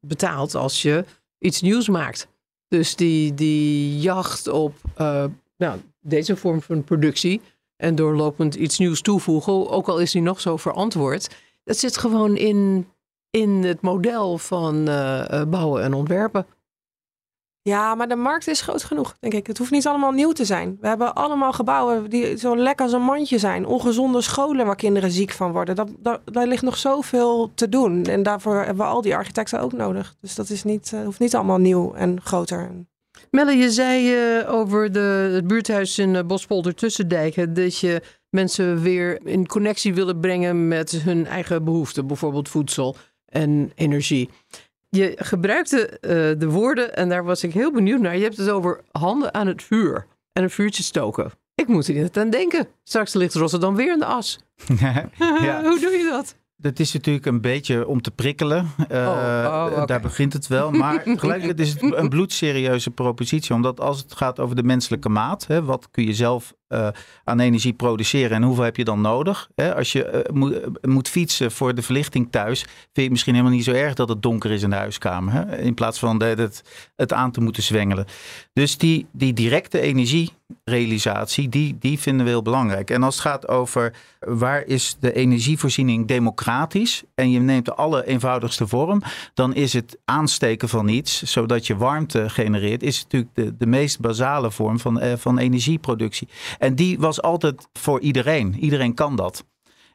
betaald 0.00 0.54
als 0.54 0.82
je 0.82 1.04
iets 1.44 1.60
nieuws 1.60 1.88
maakt. 1.88 2.28
Dus 2.68 2.96
die, 2.96 3.34
die 3.34 3.98
jacht 3.98 4.48
op 4.48 4.74
uh, 5.00 5.24
nou, 5.56 5.80
deze 6.00 6.36
vorm 6.36 6.62
van 6.62 6.84
productie 6.84 7.40
en 7.76 7.94
doorlopend 7.94 8.54
iets 8.54 8.78
nieuws 8.78 9.00
toevoegen, 9.00 9.70
ook 9.70 9.88
al 9.88 9.98
is 9.98 10.10
die 10.10 10.22
nog 10.22 10.40
zo 10.40 10.56
verantwoord, 10.56 11.36
dat 11.64 11.76
zit 11.76 11.96
gewoon 11.96 12.36
in, 12.36 12.88
in 13.30 13.50
het 13.50 13.80
model 13.80 14.38
van 14.38 14.88
uh, 14.88 15.42
bouwen 15.44 15.82
en 15.82 15.94
ontwerpen. 15.94 16.46
Ja, 17.68 17.94
maar 17.94 18.08
de 18.08 18.16
markt 18.16 18.48
is 18.48 18.60
groot 18.60 18.84
genoeg, 18.84 19.16
denk 19.20 19.34
ik. 19.34 19.46
Het 19.46 19.58
hoeft 19.58 19.70
niet 19.70 19.86
allemaal 19.86 20.10
nieuw 20.10 20.32
te 20.32 20.44
zijn. 20.44 20.76
We 20.80 20.86
hebben 20.86 21.14
allemaal 21.14 21.52
gebouwen 21.52 22.10
die 22.10 22.36
zo 22.38 22.56
lekker 22.56 22.84
als 22.84 22.94
een 22.94 23.02
mandje 23.02 23.38
zijn. 23.38 23.66
Ongezonde 23.66 24.20
scholen 24.20 24.66
waar 24.66 24.76
kinderen 24.76 25.10
ziek 25.10 25.30
van 25.30 25.52
worden. 25.52 25.96
Daar 26.24 26.46
ligt 26.46 26.62
nog 26.62 26.76
zoveel 26.76 27.50
te 27.54 27.68
doen. 27.68 28.04
En 28.04 28.22
daarvoor 28.22 28.56
hebben 28.56 28.76
we 28.76 28.90
al 28.90 29.00
die 29.00 29.16
architecten 29.16 29.60
ook 29.60 29.72
nodig. 29.72 30.14
Dus 30.20 30.34
dat 30.34 30.48
is 30.48 30.64
niet, 30.64 30.90
uh, 30.94 31.04
hoeft 31.04 31.18
niet 31.18 31.34
allemaal 31.34 31.58
nieuw 31.58 31.94
en 31.94 32.20
groter. 32.20 32.70
Melle, 33.30 33.56
je 33.56 33.70
zei 33.70 34.14
uh, 34.38 34.52
over 34.52 34.92
de, 34.92 35.30
het 35.34 35.46
buurthuis 35.46 35.98
in 35.98 36.14
uh, 36.14 36.22
Bospolder 36.22 36.74
Tussendijken... 36.74 37.54
dat 37.54 37.78
je 37.78 38.02
mensen 38.30 38.82
weer 38.82 39.26
in 39.26 39.46
connectie 39.46 39.94
willen 39.94 40.20
brengen 40.20 40.68
met 40.68 40.90
hun 40.90 41.26
eigen 41.26 41.64
behoeften. 41.64 42.06
Bijvoorbeeld 42.06 42.48
voedsel 42.48 42.96
en 43.26 43.72
energie. 43.74 44.30
Je 44.94 45.12
gebruikte 45.16 45.98
uh, 46.00 46.10
de 46.40 46.48
woorden 46.48 46.96
en 46.96 47.08
daar 47.08 47.24
was 47.24 47.44
ik 47.44 47.52
heel 47.52 47.72
benieuwd 47.72 48.00
naar. 48.00 48.16
Je 48.16 48.22
hebt 48.22 48.36
het 48.36 48.48
over 48.48 48.80
handen 48.92 49.34
aan 49.34 49.46
het 49.46 49.62
vuur 49.62 50.06
en 50.32 50.42
een 50.42 50.50
vuurtje 50.50 50.82
stoken. 50.82 51.30
Ik 51.54 51.66
moet 51.66 51.88
er 51.88 51.94
niet 51.94 52.18
aan 52.18 52.30
denken. 52.30 52.68
Straks 52.84 53.14
ligt 53.14 53.34
Rotterdam 53.34 53.76
weer 53.76 53.92
in 53.92 53.98
de 53.98 54.04
as. 54.04 54.38
ja. 54.80 55.08
Hoe 55.68 55.80
doe 55.80 55.90
je 55.90 56.08
dat? 56.10 56.36
Dat 56.64 56.78
is 56.78 56.92
natuurlijk 56.92 57.26
een 57.26 57.40
beetje 57.40 57.86
om 57.86 58.02
te 58.02 58.10
prikkelen. 58.10 58.70
Uh, 58.90 58.98
oh, 58.98 59.06
oh, 59.46 59.68
okay. 59.72 59.86
Daar 59.86 60.00
begint 60.00 60.32
het 60.32 60.46
wel. 60.46 60.70
Maar 60.70 61.02
tegelijkertijd 61.14 61.60
is 61.60 61.72
het 61.72 61.94
een 61.94 62.08
bloedserieuze 62.08 62.90
propositie. 62.90 63.54
Omdat 63.54 63.80
als 63.80 63.98
het 63.98 64.14
gaat 64.14 64.40
over 64.40 64.56
de 64.56 64.62
menselijke 64.62 65.08
maat. 65.08 65.46
Hè, 65.46 65.64
wat 65.64 65.88
kun 65.90 66.04
je 66.04 66.14
zelf 66.14 66.54
uh, 66.68 66.88
aan 67.24 67.40
energie 67.40 67.72
produceren 67.72 68.36
en 68.36 68.42
hoeveel 68.42 68.64
heb 68.64 68.76
je 68.76 68.84
dan 68.84 69.00
nodig? 69.00 69.48
Hè? 69.54 69.74
Als 69.74 69.92
je 69.92 70.24
uh, 70.28 70.34
moet, 70.34 70.60
moet, 70.82 71.08
fietsen 71.08 71.52
voor 71.52 71.74
de 71.74 71.82
verlichting 71.82 72.28
thuis, 72.30 72.60
vind 72.60 72.72
je 72.92 73.02
het 73.02 73.10
misschien 73.10 73.34
helemaal 73.34 73.56
niet 73.56 73.64
zo 73.64 73.72
erg 73.72 73.94
dat 73.94 74.08
het 74.08 74.22
donker 74.22 74.50
is 74.50 74.62
in 74.62 74.70
de 74.70 74.76
huiskamer. 74.76 75.32
Hè? 75.32 75.56
In 75.56 75.74
plaats 75.74 75.98
van 75.98 76.18
de, 76.18 76.24
het, 76.24 76.62
het 76.96 77.12
aan 77.12 77.30
te 77.30 77.40
moeten 77.40 77.62
zwengelen. 77.62 78.06
Dus 78.52 78.78
die, 78.78 79.06
die 79.12 79.32
directe 79.32 79.80
energierealisatie, 79.80 81.48
die, 81.48 81.76
die 81.78 81.98
vinden 81.98 82.24
we 82.24 82.30
heel 82.30 82.42
belangrijk. 82.42 82.90
En 82.90 83.02
als 83.02 83.14
het 83.14 83.24
gaat 83.24 83.48
over 83.48 83.92
waar 84.18 84.66
is 84.66 84.96
de 85.00 85.12
energievoorziening 85.12 86.06
democratisch 86.06 86.52
en 87.14 87.30
je 87.30 87.40
neemt 87.40 87.64
de 87.64 87.74
allereenvoudigste 87.74 88.66
vorm, 88.66 89.02
dan 89.34 89.54
is 89.54 89.72
het 89.72 89.98
aansteken 90.04 90.68
van 90.68 90.88
iets, 90.88 91.22
zodat 91.22 91.66
je 91.66 91.76
warmte 91.76 92.30
genereert, 92.30 92.82
is 92.82 93.02
natuurlijk 93.02 93.34
de, 93.34 93.56
de 93.56 93.66
meest 93.66 94.00
basale 94.00 94.50
vorm 94.50 94.78
van, 94.78 95.02
uh, 95.02 95.12
van 95.16 95.38
energieproductie. 95.38 96.28
En 96.58 96.74
die 96.74 96.98
was 96.98 97.22
altijd 97.22 97.68
voor 97.72 98.00
iedereen. 98.00 98.58
Iedereen 98.58 98.94
kan 98.94 99.16
dat. 99.16 99.44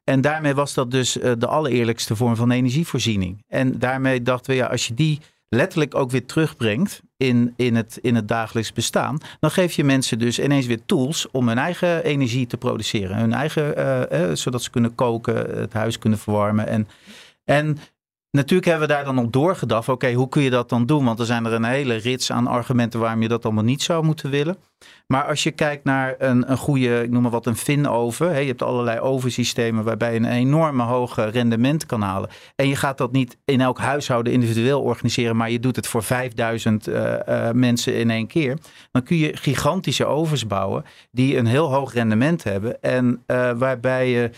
En 0.04 0.22
daarmee 0.22 0.54
was 0.54 0.74
dat 0.74 0.92
dus 0.92 1.18
uh, 1.18 1.32
de 1.38 1.48
allereerlijkste 1.48 2.16
vorm 2.16 2.36
van 2.36 2.52
energievoorziening. 2.52 3.44
En 3.48 3.80
daarmee 3.80 4.22
dachten 4.22 4.52
we, 4.52 4.58
ja, 4.58 4.66
als 4.66 4.88
je 4.88 4.94
die 4.94 5.20
letterlijk 5.50 5.96
ook 5.96 6.12
weer 6.12 6.26
terugbrengt 6.26 7.02
in, 7.18 7.54
in, 7.56 7.76
het, 7.76 7.98
in 8.02 8.16
het 8.16 8.28
dagelijks 8.28 8.74
bestaan, 8.74 9.18
dan 9.40 9.52
geef 9.52 9.74
je 9.74 9.84
mensen 9.84 10.20
dus 10.20 10.40
ineens 10.40 10.66
weer 10.66 10.86
tools 10.86 11.32
om 11.32 11.48
hun 11.48 11.58
eigen 11.58 12.04
energie 12.04 12.48
te 12.48 12.58
produceren. 12.58 13.18
Hun 13.18 13.34
eigen, 13.34 13.80
uh, 13.80 14.30
uh, 14.30 14.36
zodat 14.36 14.64
ze 14.64 14.70
kunnen 14.70 14.96
koken, 14.96 15.60
het 15.60 15.74
huis 15.74 15.98
kunnen 16.00 16.20
verwarmen. 16.20 16.68
En, 16.68 16.88
en 17.46 17.78
Natuurlijk 18.32 18.70
hebben 18.70 18.88
we 18.88 18.94
daar 18.94 19.04
dan 19.04 19.18
op 19.18 19.34
doorgedacht. 19.34 19.90
Oké, 19.90 20.14
hoe 20.14 20.30
kun 20.30 20.42
je 20.42 20.50
dat 20.50 20.70
dan 20.70 20.86
doen? 20.86 21.06
Want 21.06 21.20
er 21.20 21.26
zijn 21.26 21.46
er 21.46 21.54
een 21.54 21.64
hele 21.64 21.96
rits 21.96 22.32
aan 22.32 22.48
argumenten 22.48 23.00
waarom 23.00 23.22
je 23.22 23.28
dat 23.28 23.46
allemaal 23.46 23.64
niet 23.64 23.82
zou 23.82 24.04
moeten 24.04 24.30
willen. 24.30 24.58
Maar 25.08 25.26
als 25.26 25.44
je 25.44 25.52
kijkt 25.52 25.84
naar 25.84 26.16
een, 26.18 26.52
een 26.52 26.58
goede, 26.58 27.04
ik 27.04 27.10
noem 27.10 27.22
maar 27.22 27.32
wat, 27.32 27.46
een 27.46 27.56
fin-oven. 27.56 28.42
Je 28.42 28.48
hebt 28.48 28.62
allerlei 28.62 29.00
ovensystemen 29.00 29.84
waarbij 29.84 30.14
je 30.14 30.20
een 30.20 30.26
enorme 30.26 30.84
hoge 30.84 31.26
rendement 31.26 31.86
kan 31.86 32.02
halen. 32.02 32.30
En 32.56 32.68
je 32.68 32.76
gaat 32.76 32.98
dat 32.98 33.12
niet 33.12 33.38
in 33.46 33.62
elk 33.62 33.80
huishouden 33.80 34.34
individueel 34.34 34.82
organiseren, 34.82 35.36
maar 35.36 35.52
je 35.52 35.60
doet 35.60 35.76
het 35.76 35.88
voor 35.88 36.04
5000 36.04 36.88
uh, 36.88 37.14
uh, 37.30 37.52
mensen 37.52 37.96
in 37.96 38.10
één 38.10 38.28
keer. 38.28 38.58
Dan 38.92 39.04
kun 39.04 39.18
je 39.18 39.38
gigantische 39.38 40.06
ovens 40.06 40.48
bouwen 40.48 40.84
die 41.12 41.38
een 41.38 41.48
heel 41.48 41.74
hoog 41.74 41.94
rendement 41.94 42.44
hebben. 42.44 42.82
En 42.82 43.24
uh, 43.28 43.52
waarbij 43.52 44.10
je 44.10 44.30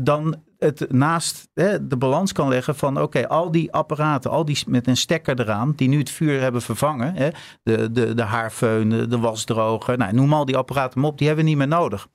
dan 0.00 0.36
het 0.60 0.92
naast 0.92 1.48
hè, 1.54 1.86
de 1.86 1.96
balans 1.96 2.32
kan 2.32 2.48
leggen 2.48 2.76
van 2.76 3.00
oké, 3.00 3.28
al 3.28 3.50
die 3.50 3.72
apparaten, 3.72 4.30
al 4.30 4.44
die 4.44 4.62
met 4.66 4.86
een 4.86 4.96
stekker 4.96 5.40
eraan, 5.40 5.72
die 5.76 5.88
nu 5.88 5.98
het 5.98 6.10
vuur 6.10 6.40
hebben 6.40 6.62
vervangen, 6.62 7.14
hè, 7.14 7.28
de, 7.62 7.92
de, 7.92 8.14
de 8.14 8.22
haarfeun, 8.22 8.88
de, 8.88 9.18
wasdroger, 9.18 9.98
nou, 9.98 10.14
noem 10.14 10.32
al 10.32 10.44
die 10.44 10.56
apparaten 10.56 11.04
op, 11.04 11.18
die 11.18 11.26
hebben 11.26 11.44
we 11.44 11.50
niet 11.50 11.58
meer 11.58 11.68
nodig. 11.68 12.08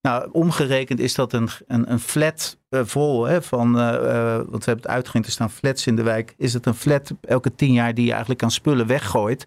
Nou, 0.00 0.28
omgerekend 0.32 1.00
is 1.00 1.14
dat 1.14 1.32
een, 1.32 1.48
een, 1.66 1.92
een 1.92 2.00
flat 2.00 2.58
uh, 2.70 2.80
vol 2.84 3.24
hè, 3.24 3.42
van, 3.42 3.78
uh, 3.78 3.82
uh, 3.82 4.34
want 4.34 4.64
we 4.64 4.70
hebben 4.70 4.82
het 4.82 4.86
uitgegend, 4.86 5.26
er 5.26 5.32
staan 5.32 5.50
flats 5.50 5.86
in 5.86 5.96
de 5.96 6.02
wijk. 6.02 6.34
Is 6.36 6.54
het 6.54 6.66
een 6.66 6.74
flat 6.74 7.12
elke 7.20 7.54
tien 7.54 7.72
jaar 7.72 7.94
die 7.94 8.04
je 8.04 8.10
eigenlijk 8.10 8.42
aan 8.42 8.50
spullen 8.50 8.86
weggooit, 8.86 9.46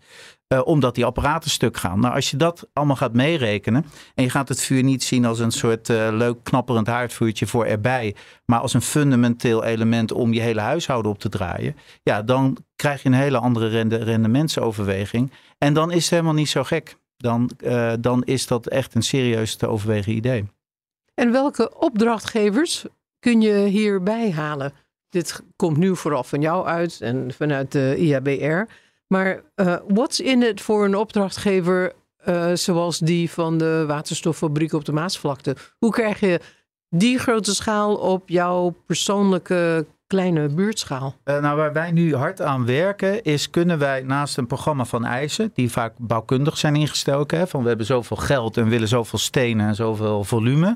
omdat 0.64 0.96
die 0.96 1.06
apparaten 1.06 1.50
stuk 1.50 1.78
gaan. 1.78 2.00
Nou, 2.00 2.16
als 2.16 2.32
je 2.32 2.38
dat 2.38 2.68
allemaal 2.74 2.96
gaat 2.96 3.14
meerekenen 3.14 3.86
en 4.16 4.24
je 4.24 4.30
gaat 4.30 4.50
het 4.50 4.62
vuur 4.62 4.84
niet 4.84 5.04
zien 5.04 5.26
als 5.26 5.40
een 5.40 5.52
soort 5.52 5.88
leuk 5.88 6.44
knapperend 6.44 6.88
haardvuurtje 6.88 7.48
voor 7.48 7.66
erbij, 7.66 8.16
maar 8.46 8.60
als 8.60 8.74
een 8.74 8.82
fundamenteel 8.82 9.64
element 9.64 10.12
om 10.12 10.34
je 10.34 10.42
hele 10.42 10.62
huishouden 10.62 11.12
op 11.12 11.20
te 11.20 11.30
draaien, 11.30 11.76
ja, 12.04 12.22
dan 12.22 12.58
krijg 12.76 13.04
je 13.04 13.10
een 13.10 13.16
hele 13.16 13.38
andere 13.38 13.68
rende, 13.68 13.96
rendementsoverweging. 13.96 15.32
En 15.58 15.74
dan 15.74 15.92
is 15.92 16.02
het 16.02 16.10
helemaal 16.10 16.34
niet 16.34 16.50
zo 16.50 16.64
gek 16.64 16.98
dan, 17.22 17.52
uh, 17.64 17.94
dan 18.00 18.24
is 18.24 18.48
dat 18.48 18.68
echt 18.68 18.96
een 18.96 19.02
serieus 19.02 19.56
te 19.56 19.68
overwegen 19.68 20.14
idee. 20.14 20.46
En 21.14 21.32
welke 21.32 21.80
opdrachtgevers 21.80 22.86
kun 23.20 23.42
je 23.42 23.54
hierbij 23.54 24.32
halen? 24.32 24.74
Dit 25.10 25.44
komt 25.56 25.78
nu 25.78 25.96
vooral 25.96 26.24
van 26.24 26.42
jou 26.42 26.66
uit 26.66 27.02
en 27.02 27.34
vanuit 27.34 27.72
de 27.72 27.96
IABR. 27.98 28.74
Maar 29.12 29.42
uh, 29.56 29.76
what's 29.88 30.20
in 30.20 30.44
it 30.44 30.62
voor 30.62 30.86
een 30.86 30.96
opdrachtgever 30.96 31.94
uh, 32.28 32.52
zoals 32.54 33.00
die 33.00 33.32
van 33.32 33.58
de 33.58 33.84
waterstoffabriek 33.88 34.74
op 34.74 34.86
de 34.86 34.92
Maasvlakte? 34.92 35.56
Hoe 35.78 35.92
krijg 35.92 36.20
je 36.20 36.40
die 36.90 37.18
grote 37.18 37.56
schaal 37.56 37.96
op 37.96 38.30
jouw 38.30 38.76
persoonlijke 38.86 39.86
kleine 40.08 40.50
buurtschaal? 40.50 41.16
Uh, 41.26 41.42
nou, 41.42 41.58
waar 41.58 41.74
wij 41.74 41.92
nu 41.92 42.16
hard 42.16 42.42
aan 42.42 42.66
werken, 42.66 43.24
is 43.24 43.50
kunnen 43.50 43.80
wij 43.80 44.02
naast 44.02 44.38
een 44.38 44.48
programma 44.48 44.86
van 44.86 45.06
eisen, 45.06 45.52
die 45.54 45.72
vaak 45.72 45.94
bouwkundig 45.98 46.58
zijn 46.58 46.76
ingestoken, 46.76 47.38
hè, 47.38 47.48
van 47.48 47.62
we 47.62 47.68
hebben 47.68 47.86
zoveel 47.86 48.18
geld 48.18 48.58
en 48.58 48.70
willen 48.70 48.88
zoveel 48.88 49.20
stenen 49.20 49.68
en 49.68 49.76
zoveel 49.76 50.24
volume, 50.24 50.76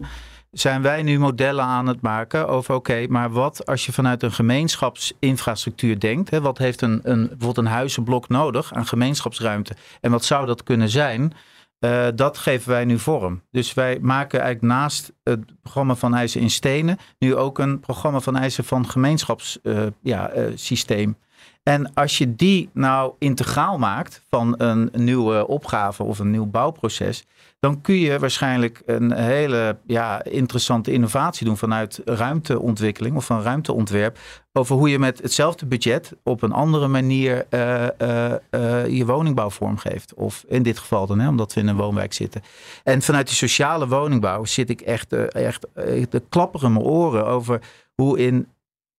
zijn 0.60 0.82
wij 0.82 1.04
nu 1.04 1.20
modellen 1.20 1.64
aan 1.64 1.88
het 1.88 2.02
maken 2.02 2.48
over 2.48 2.76
oké, 2.76 3.06
maar 3.10 3.32
wat 3.32 3.66
als 3.66 3.86
je 3.86 3.94
vanuit 3.94 4.24
een 4.24 4.32
gemeenschapsinfrastructuur 4.32 6.00
denkt, 6.00 6.30
hè, 6.30 6.42
wat 6.42 6.58
heeft 6.58 6.82
een, 6.82 7.00
een, 7.04 7.20
bijvoorbeeld 7.20 7.58
een 7.58 7.66
huizenblok 7.66 8.28
nodig 8.30 8.74
aan 8.74 8.86
gemeenschapsruimte 8.86 9.76
en 10.02 10.12
wat 10.12 10.26
zou 10.26 10.46
dat 10.46 10.64
kunnen 10.64 10.90
zijn? 10.90 11.34
Uh, 11.80 12.08
dat 12.16 12.38
geven 12.38 12.70
wij 12.70 12.86
nu 12.86 13.00
vorm. 13.00 13.42
Dus 13.52 13.74
wij 13.74 14.00
maken 14.02 14.40
eigenlijk 14.42 14.74
naast 14.74 15.14
het 15.24 15.62
programma 15.62 15.96
van 15.96 16.16
eisen 16.16 16.42
in 16.42 16.50
stenen 16.50 16.98
nu 17.20 17.36
ook 17.36 17.60
een 17.60 17.80
programma 17.80 18.20
van 18.20 18.36
eisen 18.36 18.64
van 18.64 18.90
gemeenschapssysteem. 18.90 19.90
Uh, 19.90 19.96
ja, 20.02 20.36
uh, 20.36 21.14
en 21.64 21.94
als 21.94 22.18
je 22.18 22.36
die 22.36 22.70
nou 22.74 23.14
integraal 23.20 23.78
maakt 23.78 24.22
van 24.30 24.54
een 24.58 24.90
nieuwe 24.94 25.48
opgave 25.48 26.04
of 26.04 26.20
een 26.20 26.32
nieuw 26.32 26.46
bouwproces, 26.46 27.26
dan 27.66 27.82
kun 27.82 27.96
je 27.96 28.20
waarschijnlijk 28.20 28.82
een 28.86 29.14
hele 29.14 29.78
ja, 29.86 30.24
interessante 30.24 30.92
innovatie 30.92 31.46
doen 31.46 31.58
vanuit 31.58 32.02
ruimteontwikkeling 32.06 33.16
of 33.16 33.26
van 33.26 33.42
ruimteontwerp. 33.42 34.18
Over 34.54 34.76
hoe 34.76 34.90
je 34.90 35.00
met 35.00 35.22
hetzelfde 35.22 35.66
budget 35.66 36.12
op 36.24 36.42
een 36.42 36.52
andere 36.52 36.88
manier 36.88 37.46
uh, 37.50 37.88
uh, 38.02 38.34
uh, 38.52 38.88
je 38.88 39.06
woningbouw 39.06 39.50
vormgeeft. 39.50 40.14
Of 40.14 40.46
in 40.48 40.64
dit 40.64 40.80
geval 40.80 41.08
dan, 41.08 41.20
hè, 41.20 41.28
omdat 41.28 41.54
we 41.54 41.60
in 41.60 41.68
een 41.68 41.76
woonwijk 41.76 42.14
zitten. 42.14 42.42
En 42.84 43.02
vanuit 43.02 43.28
die 43.28 43.36
sociale 43.36 43.88
woningbouw 43.88 44.44
zit 44.44 44.70
ik 44.70 44.82
echt, 44.82 45.14
echt 45.32 45.66
de 46.10 46.24
klapperen 46.30 46.74
mijn 46.74 46.86
oren 46.86 47.26
over 47.26 47.62
hoe 47.96 48.20
in 48.20 48.48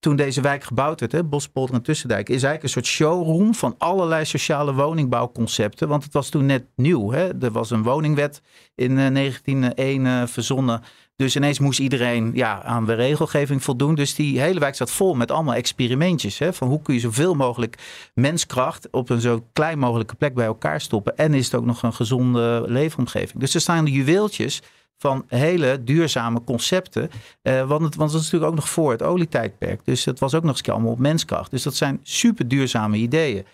toen 0.07 0.17
deze 0.17 0.41
wijk 0.41 0.65
gebouwd 0.65 1.01
werd, 1.01 1.13
hè, 1.13 1.25
Bospolder 1.25 1.75
en 1.75 1.83
Tussendijk, 1.83 2.29
is 2.29 2.43
eigenlijk 2.43 2.63
een 2.63 2.69
soort 2.69 2.87
showroom 2.87 3.55
van 3.55 3.75
allerlei 3.79 4.25
sociale 4.25 4.75
woningbouwconcepten. 4.75 5.89
Want 5.89 6.05
het 6.05 6.13
was 6.13 6.29
toen 6.29 6.47
net 6.47 6.65
nieuw. 6.77 7.11
Hè. 7.11 7.43
Er 7.43 7.51
was 7.51 7.71
een 7.71 7.83
woningwet 7.83 8.43
in 8.75 8.91
uh, 8.91 9.15
1901 9.15 10.05
uh, 10.05 10.27
verzonnen. 10.27 10.83
Dus 11.17 11.37
ineens 11.37 11.59
moest 11.59 11.79
iedereen 11.79 12.31
ja, 12.35 12.63
aan 12.63 12.87
de 12.87 12.95
regelgeving 12.95 13.63
voldoen. 13.63 13.95
Dus 13.95 14.15
die 14.15 14.41
hele 14.41 14.61
wijk 14.61 14.75
zat 14.75 14.91
vol 14.91 15.15
met 15.15 15.31
allemaal 15.31 15.55
experimentjes. 15.55 16.39
Hè, 16.39 16.53
van 16.53 16.69
hoe 16.69 16.83
kun 16.83 16.95
je 16.95 17.01
zoveel 17.01 17.35
mogelijk 17.35 17.79
menskracht 18.15 18.89
op 18.91 19.11
een 19.11 19.21
zo 19.21 19.45
klein 19.53 19.79
mogelijke 19.79 20.15
plek 20.15 20.35
bij 20.35 20.47
elkaar 20.47 20.81
stoppen. 20.81 21.17
En 21.17 21.35
is 21.35 21.45
het 21.45 21.55
ook 21.55 21.65
nog 21.65 21.83
een 21.83 21.95
gezonde 21.95 22.65
leefomgeving. 22.67 23.39
Dus 23.39 23.55
er 23.55 23.61
staan 23.61 23.85
de 23.85 23.91
juweeltjes 23.91 24.63
van 24.99 25.25
hele 25.29 25.85
duurzame 25.85 26.45
concepten. 26.45 27.11
Uh, 27.43 27.69
want, 27.69 27.83
het, 27.83 27.95
want 27.95 28.11
dat 28.13 28.21
is 28.21 28.25
natuurlijk 28.25 28.53
ook 28.53 28.59
nog 28.59 28.69
voor 28.69 28.91
het 28.91 29.03
olietijdperk. 29.03 29.81
Dus 29.85 30.05
het 30.05 30.19
was 30.19 30.35
ook 30.35 30.43
nog 30.43 30.57
eens 30.57 30.69
allemaal 30.69 30.93
op 30.93 30.99
menskracht. 30.99 31.51
Dus 31.51 31.63
dat 31.63 31.75
zijn 31.75 32.01
super 32.03 32.49
duurzame 32.49 32.97
ideeën. 32.97 33.45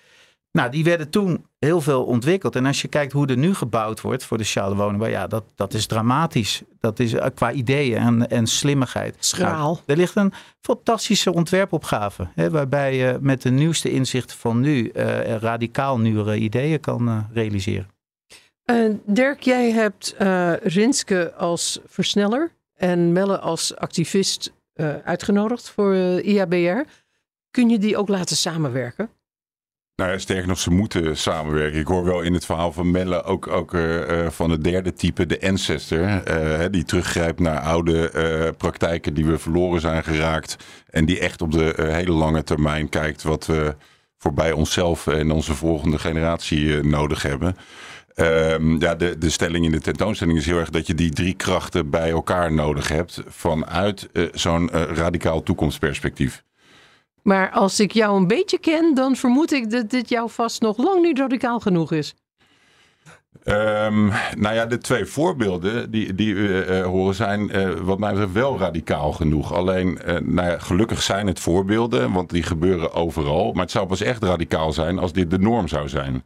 Nou, 0.52 0.70
die 0.70 0.84
werden 0.84 1.10
toen 1.10 1.46
heel 1.58 1.80
veel 1.80 2.04
ontwikkeld. 2.04 2.56
En 2.56 2.66
als 2.66 2.82
je 2.82 2.88
kijkt 2.88 3.12
hoe 3.12 3.26
er 3.26 3.36
nu 3.36 3.54
gebouwd 3.54 4.00
wordt 4.00 4.24
voor 4.24 4.38
de 4.38 4.44
sociale 4.44 4.76
woning, 4.76 5.06
ja, 5.08 5.26
dat, 5.26 5.44
dat 5.54 5.74
is 5.74 5.86
dramatisch. 5.86 6.62
Dat 6.80 6.98
is 6.98 7.14
uh, 7.14 7.24
qua 7.34 7.52
ideeën 7.52 7.98
en, 7.98 8.28
en 8.30 8.46
slimmigheid. 8.46 9.16
Schraal. 9.18 9.72
Nou, 9.72 9.78
er 9.86 9.96
ligt 9.96 10.16
een 10.16 10.32
fantastische 10.60 11.32
ontwerpopgave, 11.32 12.28
hè, 12.34 12.50
waarbij 12.50 12.96
je 12.96 13.18
met 13.20 13.42
de 13.42 13.50
nieuwste 13.50 13.90
inzichten 13.90 14.38
van 14.38 14.60
nu 14.60 14.90
uh, 14.94 15.36
radicaal 15.36 15.98
nieuwere 15.98 16.38
ideeën 16.38 16.80
kan 16.80 17.08
uh, 17.08 17.18
realiseren. 17.32 17.91
Dirk, 19.06 19.40
jij 19.40 19.70
hebt 19.70 20.14
Rinske 20.62 21.32
als 21.32 21.80
versneller 21.86 22.52
en 22.76 23.12
Melle 23.12 23.38
als 23.38 23.76
activist 23.76 24.52
uitgenodigd 25.04 25.70
voor 25.70 25.94
IABR. 26.20 26.80
Kun 27.50 27.68
je 27.68 27.78
die 27.78 27.96
ook 27.96 28.08
laten 28.08 28.36
samenwerken? 28.36 29.10
Nou 29.96 30.10
ja, 30.10 30.18
sterker 30.18 30.48
nog, 30.48 30.58
ze 30.58 30.70
moeten 30.70 31.16
samenwerken. 31.16 31.80
Ik 31.80 31.86
hoor 31.86 32.04
wel 32.04 32.20
in 32.20 32.34
het 32.34 32.44
verhaal 32.44 32.72
van 32.72 32.90
Melle 32.90 33.22
ook, 33.22 33.46
ook 33.46 33.76
van 34.28 34.50
het 34.50 34.64
derde 34.64 34.92
type, 34.92 35.26
de 35.26 35.40
ancestor. 35.40 36.22
Die 36.70 36.84
teruggrijpt 36.84 37.40
naar 37.40 37.60
oude 37.60 38.54
praktijken 38.58 39.14
die 39.14 39.24
we 39.24 39.38
verloren 39.38 39.80
zijn 39.80 40.04
geraakt. 40.04 40.56
En 40.90 41.04
die 41.04 41.18
echt 41.18 41.42
op 41.42 41.52
de 41.52 41.74
hele 41.76 42.12
lange 42.12 42.42
termijn 42.42 42.88
kijkt 42.88 43.22
wat 43.22 43.46
we 43.46 43.74
voorbij 44.18 44.52
onszelf 44.52 45.06
en 45.06 45.30
onze 45.30 45.54
volgende 45.54 45.98
generatie 45.98 46.82
nodig 46.82 47.22
hebben. 47.22 47.56
Um, 48.16 48.80
ja, 48.80 48.94
de, 48.94 49.18
de 49.18 49.30
stelling 49.30 49.64
in 49.64 49.70
de 49.70 49.80
tentoonstelling 49.80 50.38
is 50.38 50.46
heel 50.46 50.58
erg 50.58 50.70
dat 50.70 50.86
je 50.86 50.94
die 50.94 51.10
drie 51.10 51.34
krachten 51.34 51.90
bij 51.90 52.10
elkaar 52.10 52.52
nodig 52.52 52.88
hebt 52.88 53.22
vanuit 53.26 54.08
zo'n 54.32 54.70
radicaal 54.70 55.42
toekomstperspectief. 55.42 56.42
Maar 57.22 57.50
als 57.50 57.80
ik 57.80 57.92
jou 57.92 58.16
een 58.16 58.26
beetje 58.26 58.58
ken, 58.58 58.94
dan 58.94 59.16
vermoed 59.16 59.52
ik 59.52 59.70
dat 59.70 59.90
dit 59.90 60.08
jou 60.08 60.30
vast 60.30 60.60
nog 60.60 60.76
lang 60.76 61.02
niet 61.02 61.18
radicaal 61.18 61.60
genoeg 61.60 61.92
is. 61.92 62.14
Um, 63.44 64.12
nou 64.36 64.54
ja, 64.54 64.66
de 64.66 64.78
twee 64.78 65.04
voorbeelden 65.04 65.90
die, 65.90 66.14
die 66.14 66.34
we 66.34 66.66
uh, 66.68 66.84
horen 66.84 67.14
zijn 67.14 67.56
uh, 67.56 67.70
wat 67.70 67.98
mij 67.98 68.10
betreft 68.10 68.32
wel 68.32 68.58
radicaal 68.58 69.12
genoeg. 69.12 69.52
Alleen, 69.52 69.98
uh, 70.06 70.18
nou 70.18 70.50
ja, 70.50 70.58
gelukkig 70.58 71.02
zijn 71.02 71.26
het 71.26 71.40
voorbeelden, 71.40 72.12
want 72.12 72.30
die 72.30 72.42
gebeuren 72.42 72.92
overal. 72.92 73.52
Maar 73.52 73.62
het 73.62 73.70
zou 73.70 73.86
pas 73.86 74.00
echt 74.00 74.22
radicaal 74.22 74.72
zijn 74.72 74.98
als 74.98 75.12
dit 75.12 75.30
de 75.30 75.38
norm 75.38 75.68
zou 75.68 75.88
zijn. 75.88 76.24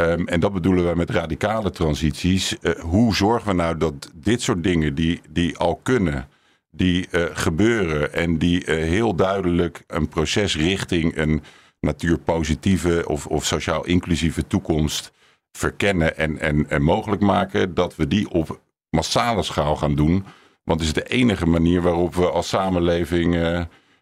Um, 0.00 0.28
en 0.28 0.40
dat 0.40 0.52
bedoelen 0.52 0.84
wij 0.84 0.94
met 0.94 1.10
radicale 1.10 1.70
transities. 1.70 2.56
hoe 2.80 3.14
zorgen 3.14 3.48
we 3.48 3.54
nou 3.54 3.78
dat 3.78 4.10
dit 4.14 4.42
soort 4.42 4.62
dingen 4.62 4.94
die, 4.94 5.20
die 5.28 5.56
al 5.56 5.80
kunnen 5.82 6.28
die 6.70 7.08
uh, 7.10 7.24
gebeuren 7.32 8.12
en 8.12 8.38
die 8.38 8.60
uh, 8.60 8.66
heel 8.66 9.14
duidelijk 9.14 9.84
een 9.86 10.08
proces 10.08 10.56
richting 10.56 11.16
een 11.16 11.42
natuurpositieve 11.80 13.04
of, 13.06 13.26
of 13.26 13.44
sociaal 13.44 13.84
inclusieve 13.84 14.46
toekomst 14.46 15.12
verkennen 15.52 16.16
en, 16.16 16.38
en, 16.38 16.70
en 16.70 16.82
mogelijk 16.82 17.22
maken, 17.22 17.74
dat 17.74 17.96
we 17.96 18.08
die 18.08 18.30
op 18.30 18.60
massale 18.90 19.42
schaal 19.42 19.76
gaan 19.76 19.94
doen. 19.94 20.24
Want 20.64 20.80
het 20.80 20.88
is 20.88 20.94
de 20.94 21.08
enige 21.08 21.46
manier 21.46 21.82
waarop 21.82 22.14
we 22.14 22.30
als 22.30 22.48
samenleving 22.48 23.34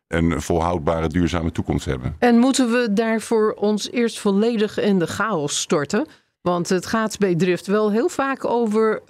een 0.08 0.42
volhoudbare, 0.42 1.08
duurzame 1.08 1.52
toekomst 1.52 1.84
hebben. 1.84 2.16
En 2.18 2.38
moeten 2.38 2.70
we 2.70 2.92
daarvoor 2.92 3.52
ons 3.52 3.90
eerst 3.90 4.18
volledig 4.18 4.78
in 4.78 4.98
de 4.98 5.06
chaos 5.06 5.60
storten? 5.60 6.06
Want 6.40 6.68
het 6.68 6.86
gaat 6.86 7.18
bij 7.18 7.34
Drift 7.34 7.66
wel 7.66 7.90
heel 7.90 8.08
vaak 8.08 8.44
over 8.44 9.02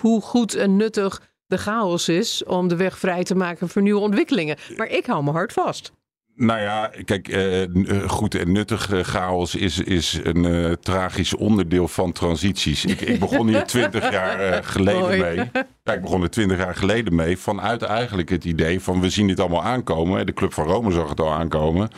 hoe 0.00 0.20
goed 0.20 0.54
en 0.54 0.76
nuttig 0.76 1.22
de 1.46 1.58
chaos 1.58 2.08
is 2.08 2.44
om 2.44 2.68
de 2.68 2.76
weg 2.76 2.98
vrij 2.98 3.24
te 3.24 3.34
maken 3.34 3.68
voor 3.68 3.82
nieuwe 3.82 4.00
ontwikkelingen. 4.00 4.56
Maar 4.76 4.86
ik 4.86 5.06
hou 5.06 5.24
me 5.24 5.30
hard 5.30 5.52
vast. 5.52 5.92
Nou 6.36 6.60
ja, 6.60 6.90
kijk, 7.04 7.28
uh, 7.28 8.08
goed 8.08 8.34
en 8.34 8.52
nuttig 8.52 8.92
uh, 8.92 9.00
chaos 9.00 9.54
is, 9.54 9.78
is 9.78 10.20
een 10.22 10.44
uh, 10.44 10.72
tragisch 10.72 11.34
onderdeel 11.34 11.88
van 11.88 12.12
transities. 12.12 12.84
Ik, 12.84 13.00
ik 13.00 13.20
begon 13.20 13.48
hier 13.48 13.64
twintig 13.74 14.10
jaar 14.10 14.64
geleden 14.64 15.00
Mooi. 15.00 15.20
mee. 15.20 15.50
Ja, 15.84 15.92
ik 15.92 16.00
begon 16.00 16.22
er 16.22 16.30
twintig 16.30 16.58
jaar 16.58 16.74
geleden 16.74 17.14
mee 17.14 17.38
vanuit 17.38 17.82
eigenlijk 17.82 18.28
het 18.28 18.44
idee 18.44 18.80
van 18.80 19.00
we 19.00 19.10
zien 19.10 19.26
dit 19.26 19.40
allemaal 19.40 19.62
aankomen. 19.62 20.26
De 20.26 20.32
Club 20.32 20.52
van 20.52 20.66
Rome 20.66 20.92
zag 20.92 21.08
het 21.08 21.20
al 21.20 21.32
aankomen 21.32 21.90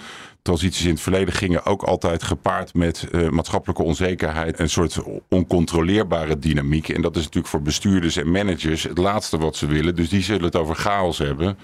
transities 0.43 0.85
in 0.85 0.91
het 0.91 1.01
verleden 1.01 1.35
gingen 1.35 1.65
ook 1.65 1.83
altijd 1.83 2.23
gepaard 2.23 2.75
met 2.75 3.09
maatschappelijke 3.31 3.83
onzekerheid. 3.83 4.59
Een 4.59 4.69
soort 4.69 5.03
oncontroleerbare 5.29 6.39
dynamiek. 6.39 6.89
En 6.89 7.03
dat 7.03 7.17
is 7.17 7.23
natuurlijk 7.23 7.47
voor 7.47 7.63
bestuurders 7.63 8.17
en 8.17 8.31
managers 8.31 8.83
het 8.83 8.99
laatste 8.99 9.39
wat 9.39 9.57
ze 9.57 9.67
willen. 9.67 9.95
Dus 9.95 10.09
die 10.09 10.23
zullen 10.23 10.45
het 10.45 10.57
over 10.57 10.75
chaos 10.75 11.19
hebben. 11.19 11.59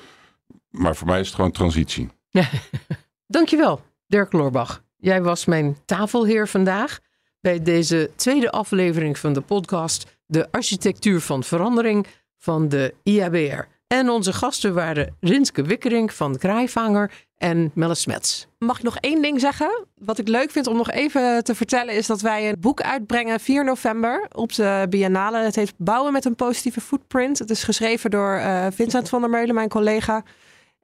Maar 0.71 0.97
voor 0.97 1.07
mij 1.07 1.21
is 1.21 1.27
het 1.27 1.35
gewoon 1.35 1.51
transitie. 1.51 2.09
Dankjewel, 3.27 3.81
Dirk 4.07 4.33
Loorbach. 4.33 4.83
Jij 4.97 5.23
was 5.23 5.45
mijn 5.45 5.77
tafelheer 5.85 6.49
vandaag 6.49 6.99
bij 7.41 7.63
deze 7.63 8.11
tweede 8.17 8.51
aflevering 8.51 9.19
van 9.19 9.33
de 9.33 9.41
podcast 9.41 10.19
De 10.27 10.49
Architectuur 10.51 11.21
van 11.21 11.45
Verandering 11.45 12.07
van 12.39 12.69
de 12.69 12.95
IABR. 13.03 13.69
En 13.87 14.11
onze 14.11 14.33
gasten 14.33 14.75
waren 14.75 15.17
Rinske 15.21 15.63
Wikkering 15.63 16.13
van 16.13 16.39
Kraaivanger 16.39 17.13
en 17.37 17.71
Melle 17.75 17.95
Smets. 17.95 18.47
Mag 18.59 18.77
ik 18.79 18.85
nog 18.85 18.97
één 18.97 19.23
ding 19.23 19.41
zeggen? 19.41 19.87
Wat 19.95 20.19
ik 20.19 20.29
leuk 20.29 20.51
vind 20.51 20.67
om 20.67 20.77
nog 20.77 20.91
even 20.91 21.45
te 21.45 21.55
vertellen 21.55 21.95
is 21.95 22.07
dat 22.07 22.21
wij 22.21 22.49
een 22.49 22.61
boek 22.61 22.83
uitbrengen 22.83 23.41
4 23.41 23.65
november 23.65 24.27
op 24.33 24.55
de 24.55 24.87
Biennale. 24.89 25.39
Het 25.39 25.57
heet 25.57 25.73
Bouwen 25.77 26.13
met 26.13 26.25
een 26.25 26.35
positieve 26.35 26.81
footprint. 26.81 27.39
Het 27.39 27.51
is 27.51 27.65
geschreven 27.65 28.11
door 28.11 28.37
uh, 28.37 28.67
Vincent 28.71 29.09
van 29.09 29.21
der 29.21 29.31
Meulen, 29.31 29.55
mijn 29.55 29.69
collega. 29.69 30.25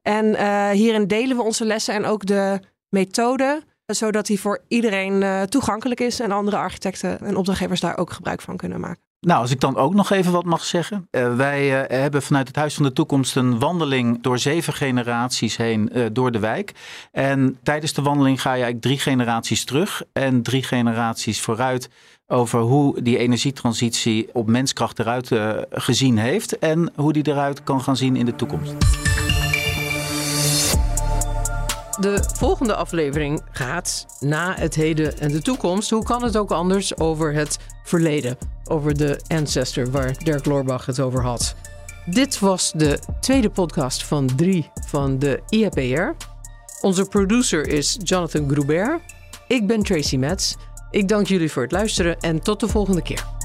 En 0.01 0.25
uh, 0.25 0.69
hierin 0.69 1.07
delen 1.07 1.37
we 1.37 1.43
onze 1.43 1.65
lessen 1.65 1.93
en 1.93 2.05
ook 2.05 2.25
de 2.25 2.59
methode, 2.89 3.63
zodat 3.85 4.25
die 4.25 4.39
voor 4.39 4.63
iedereen 4.67 5.21
uh, 5.21 5.41
toegankelijk 5.41 5.99
is 5.99 6.19
en 6.19 6.31
andere 6.31 6.57
architecten 6.57 7.19
en 7.19 7.35
opdrachtgevers 7.35 7.79
daar 7.79 7.97
ook 7.97 8.11
gebruik 8.11 8.41
van 8.41 8.57
kunnen 8.57 8.79
maken. 8.79 9.01
Nou, 9.19 9.41
als 9.41 9.51
ik 9.51 9.59
dan 9.59 9.75
ook 9.75 9.93
nog 9.93 10.09
even 10.09 10.31
wat 10.31 10.43
mag 10.43 10.63
zeggen. 10.63 11.07
Uh, 11.11 11.35
wij 11.35 11.67
hebben 11.87 12.21
vanuit 12.21 12.47
het 12.47 12.55
Huis 12.55 12.73
van 12.73 12.83
de 12.83 12.93
Toekomst 12.93 13.35
een 13.35 13.59
wandeling 13.59 14.21
door 14.21 14.39
zeven 14.39 14.73
generaties 14.73 15.57
heen 15.57 15.91
door 16.11 16.31
de 16.31 16.39
wijk. 16.39 16.71
En 17.11 17.57
tijdens 17.63 17.93
de 17.93 18.01
wandeling 18.01 18.41
ga 18.41 18.49
je 18.49 18.63
eigenlijk 18.63 18.83
drie 18.83 18.99
generaties 18.99 19.65
terug 19.65 20.03
en 20.13 20.41
drie 20.41 20.63
generaties 20.63 21.41
vooruit 21.41 21.89
over 22.27 22.59
hoe 22.59 23.01
die 23.01 23.17
energietransitie 23.17 24.29
op 24.33 24.47
menskracht 24.47 24.99
eruit 24.99 25.31
gezien 25.69 26.17
heeft 26.17 26.59
en 26.59 26.91
hoe 26.95 27.13
die 27.13 27.27
eruit 27.27 27.63
kan 27.63 27.81
gaan 27.81 27.97
zien 27.97 28.15
in 28.15 28.25
de 28.25 28.35
toekomst. 28.35 28.75
De 31.99 32.23
volgende 32.33 32.75
aflevering 32.75 33.41
gaat 33.51 34.05
na 34.19 34.55
het 34.55 34.75
heden 34.75 35.19
en 35.19 35.31
de 35.31 35.41
toekomst. 35.41 35.89
Hoe 35.89 36.03
kan 36.03 36.23
het 36.23 36.37
ook 36.37 36.51
anders 36.51 36.97
over 36.97 37.33
het 37.33 37.57
verleden? 37.83 38.37
Over 38.63 38.97
de 38.97 39.19
ancestor 39.27 39.91
waar 39.91 40.17
Dirk 40.23 40.45
Loorbach 40.45 40.85
het 40.85 40.99
over 40.99 41.23
had. 41.23 41.55
Dit 42.05 42.39
was 42.39 42.71
de 42.75 42.99
tweede 43.19 43.49
podcast 43.49 44.03
van 44.03 44.29
drie 44.35 44.71
van 44.87 45.19
de 45.19 45.41
IAPR. 45.49 46.25
Onze 46.81 47.05
producer 47.05 47.67
is 47.67 47.97
Jonathan 48.03 48.49
Groubert. 48.49 49.01
Ik 49.47 49.67
ben 49.67 49.83
Tracy 49.83 50.17
Metz. 50.17 50.55
Ik 50.91 51.07
dank 51.07 51.27
jullie 51.27 51.51
voor 51.51 51.63
het 51.63 51.71
luisteren 51.71 52.19
en 52.19 52.39
tot 52.39 52.59
de 52.59 52.67
volgende 52.67 53.01
keer. 53.01 53.38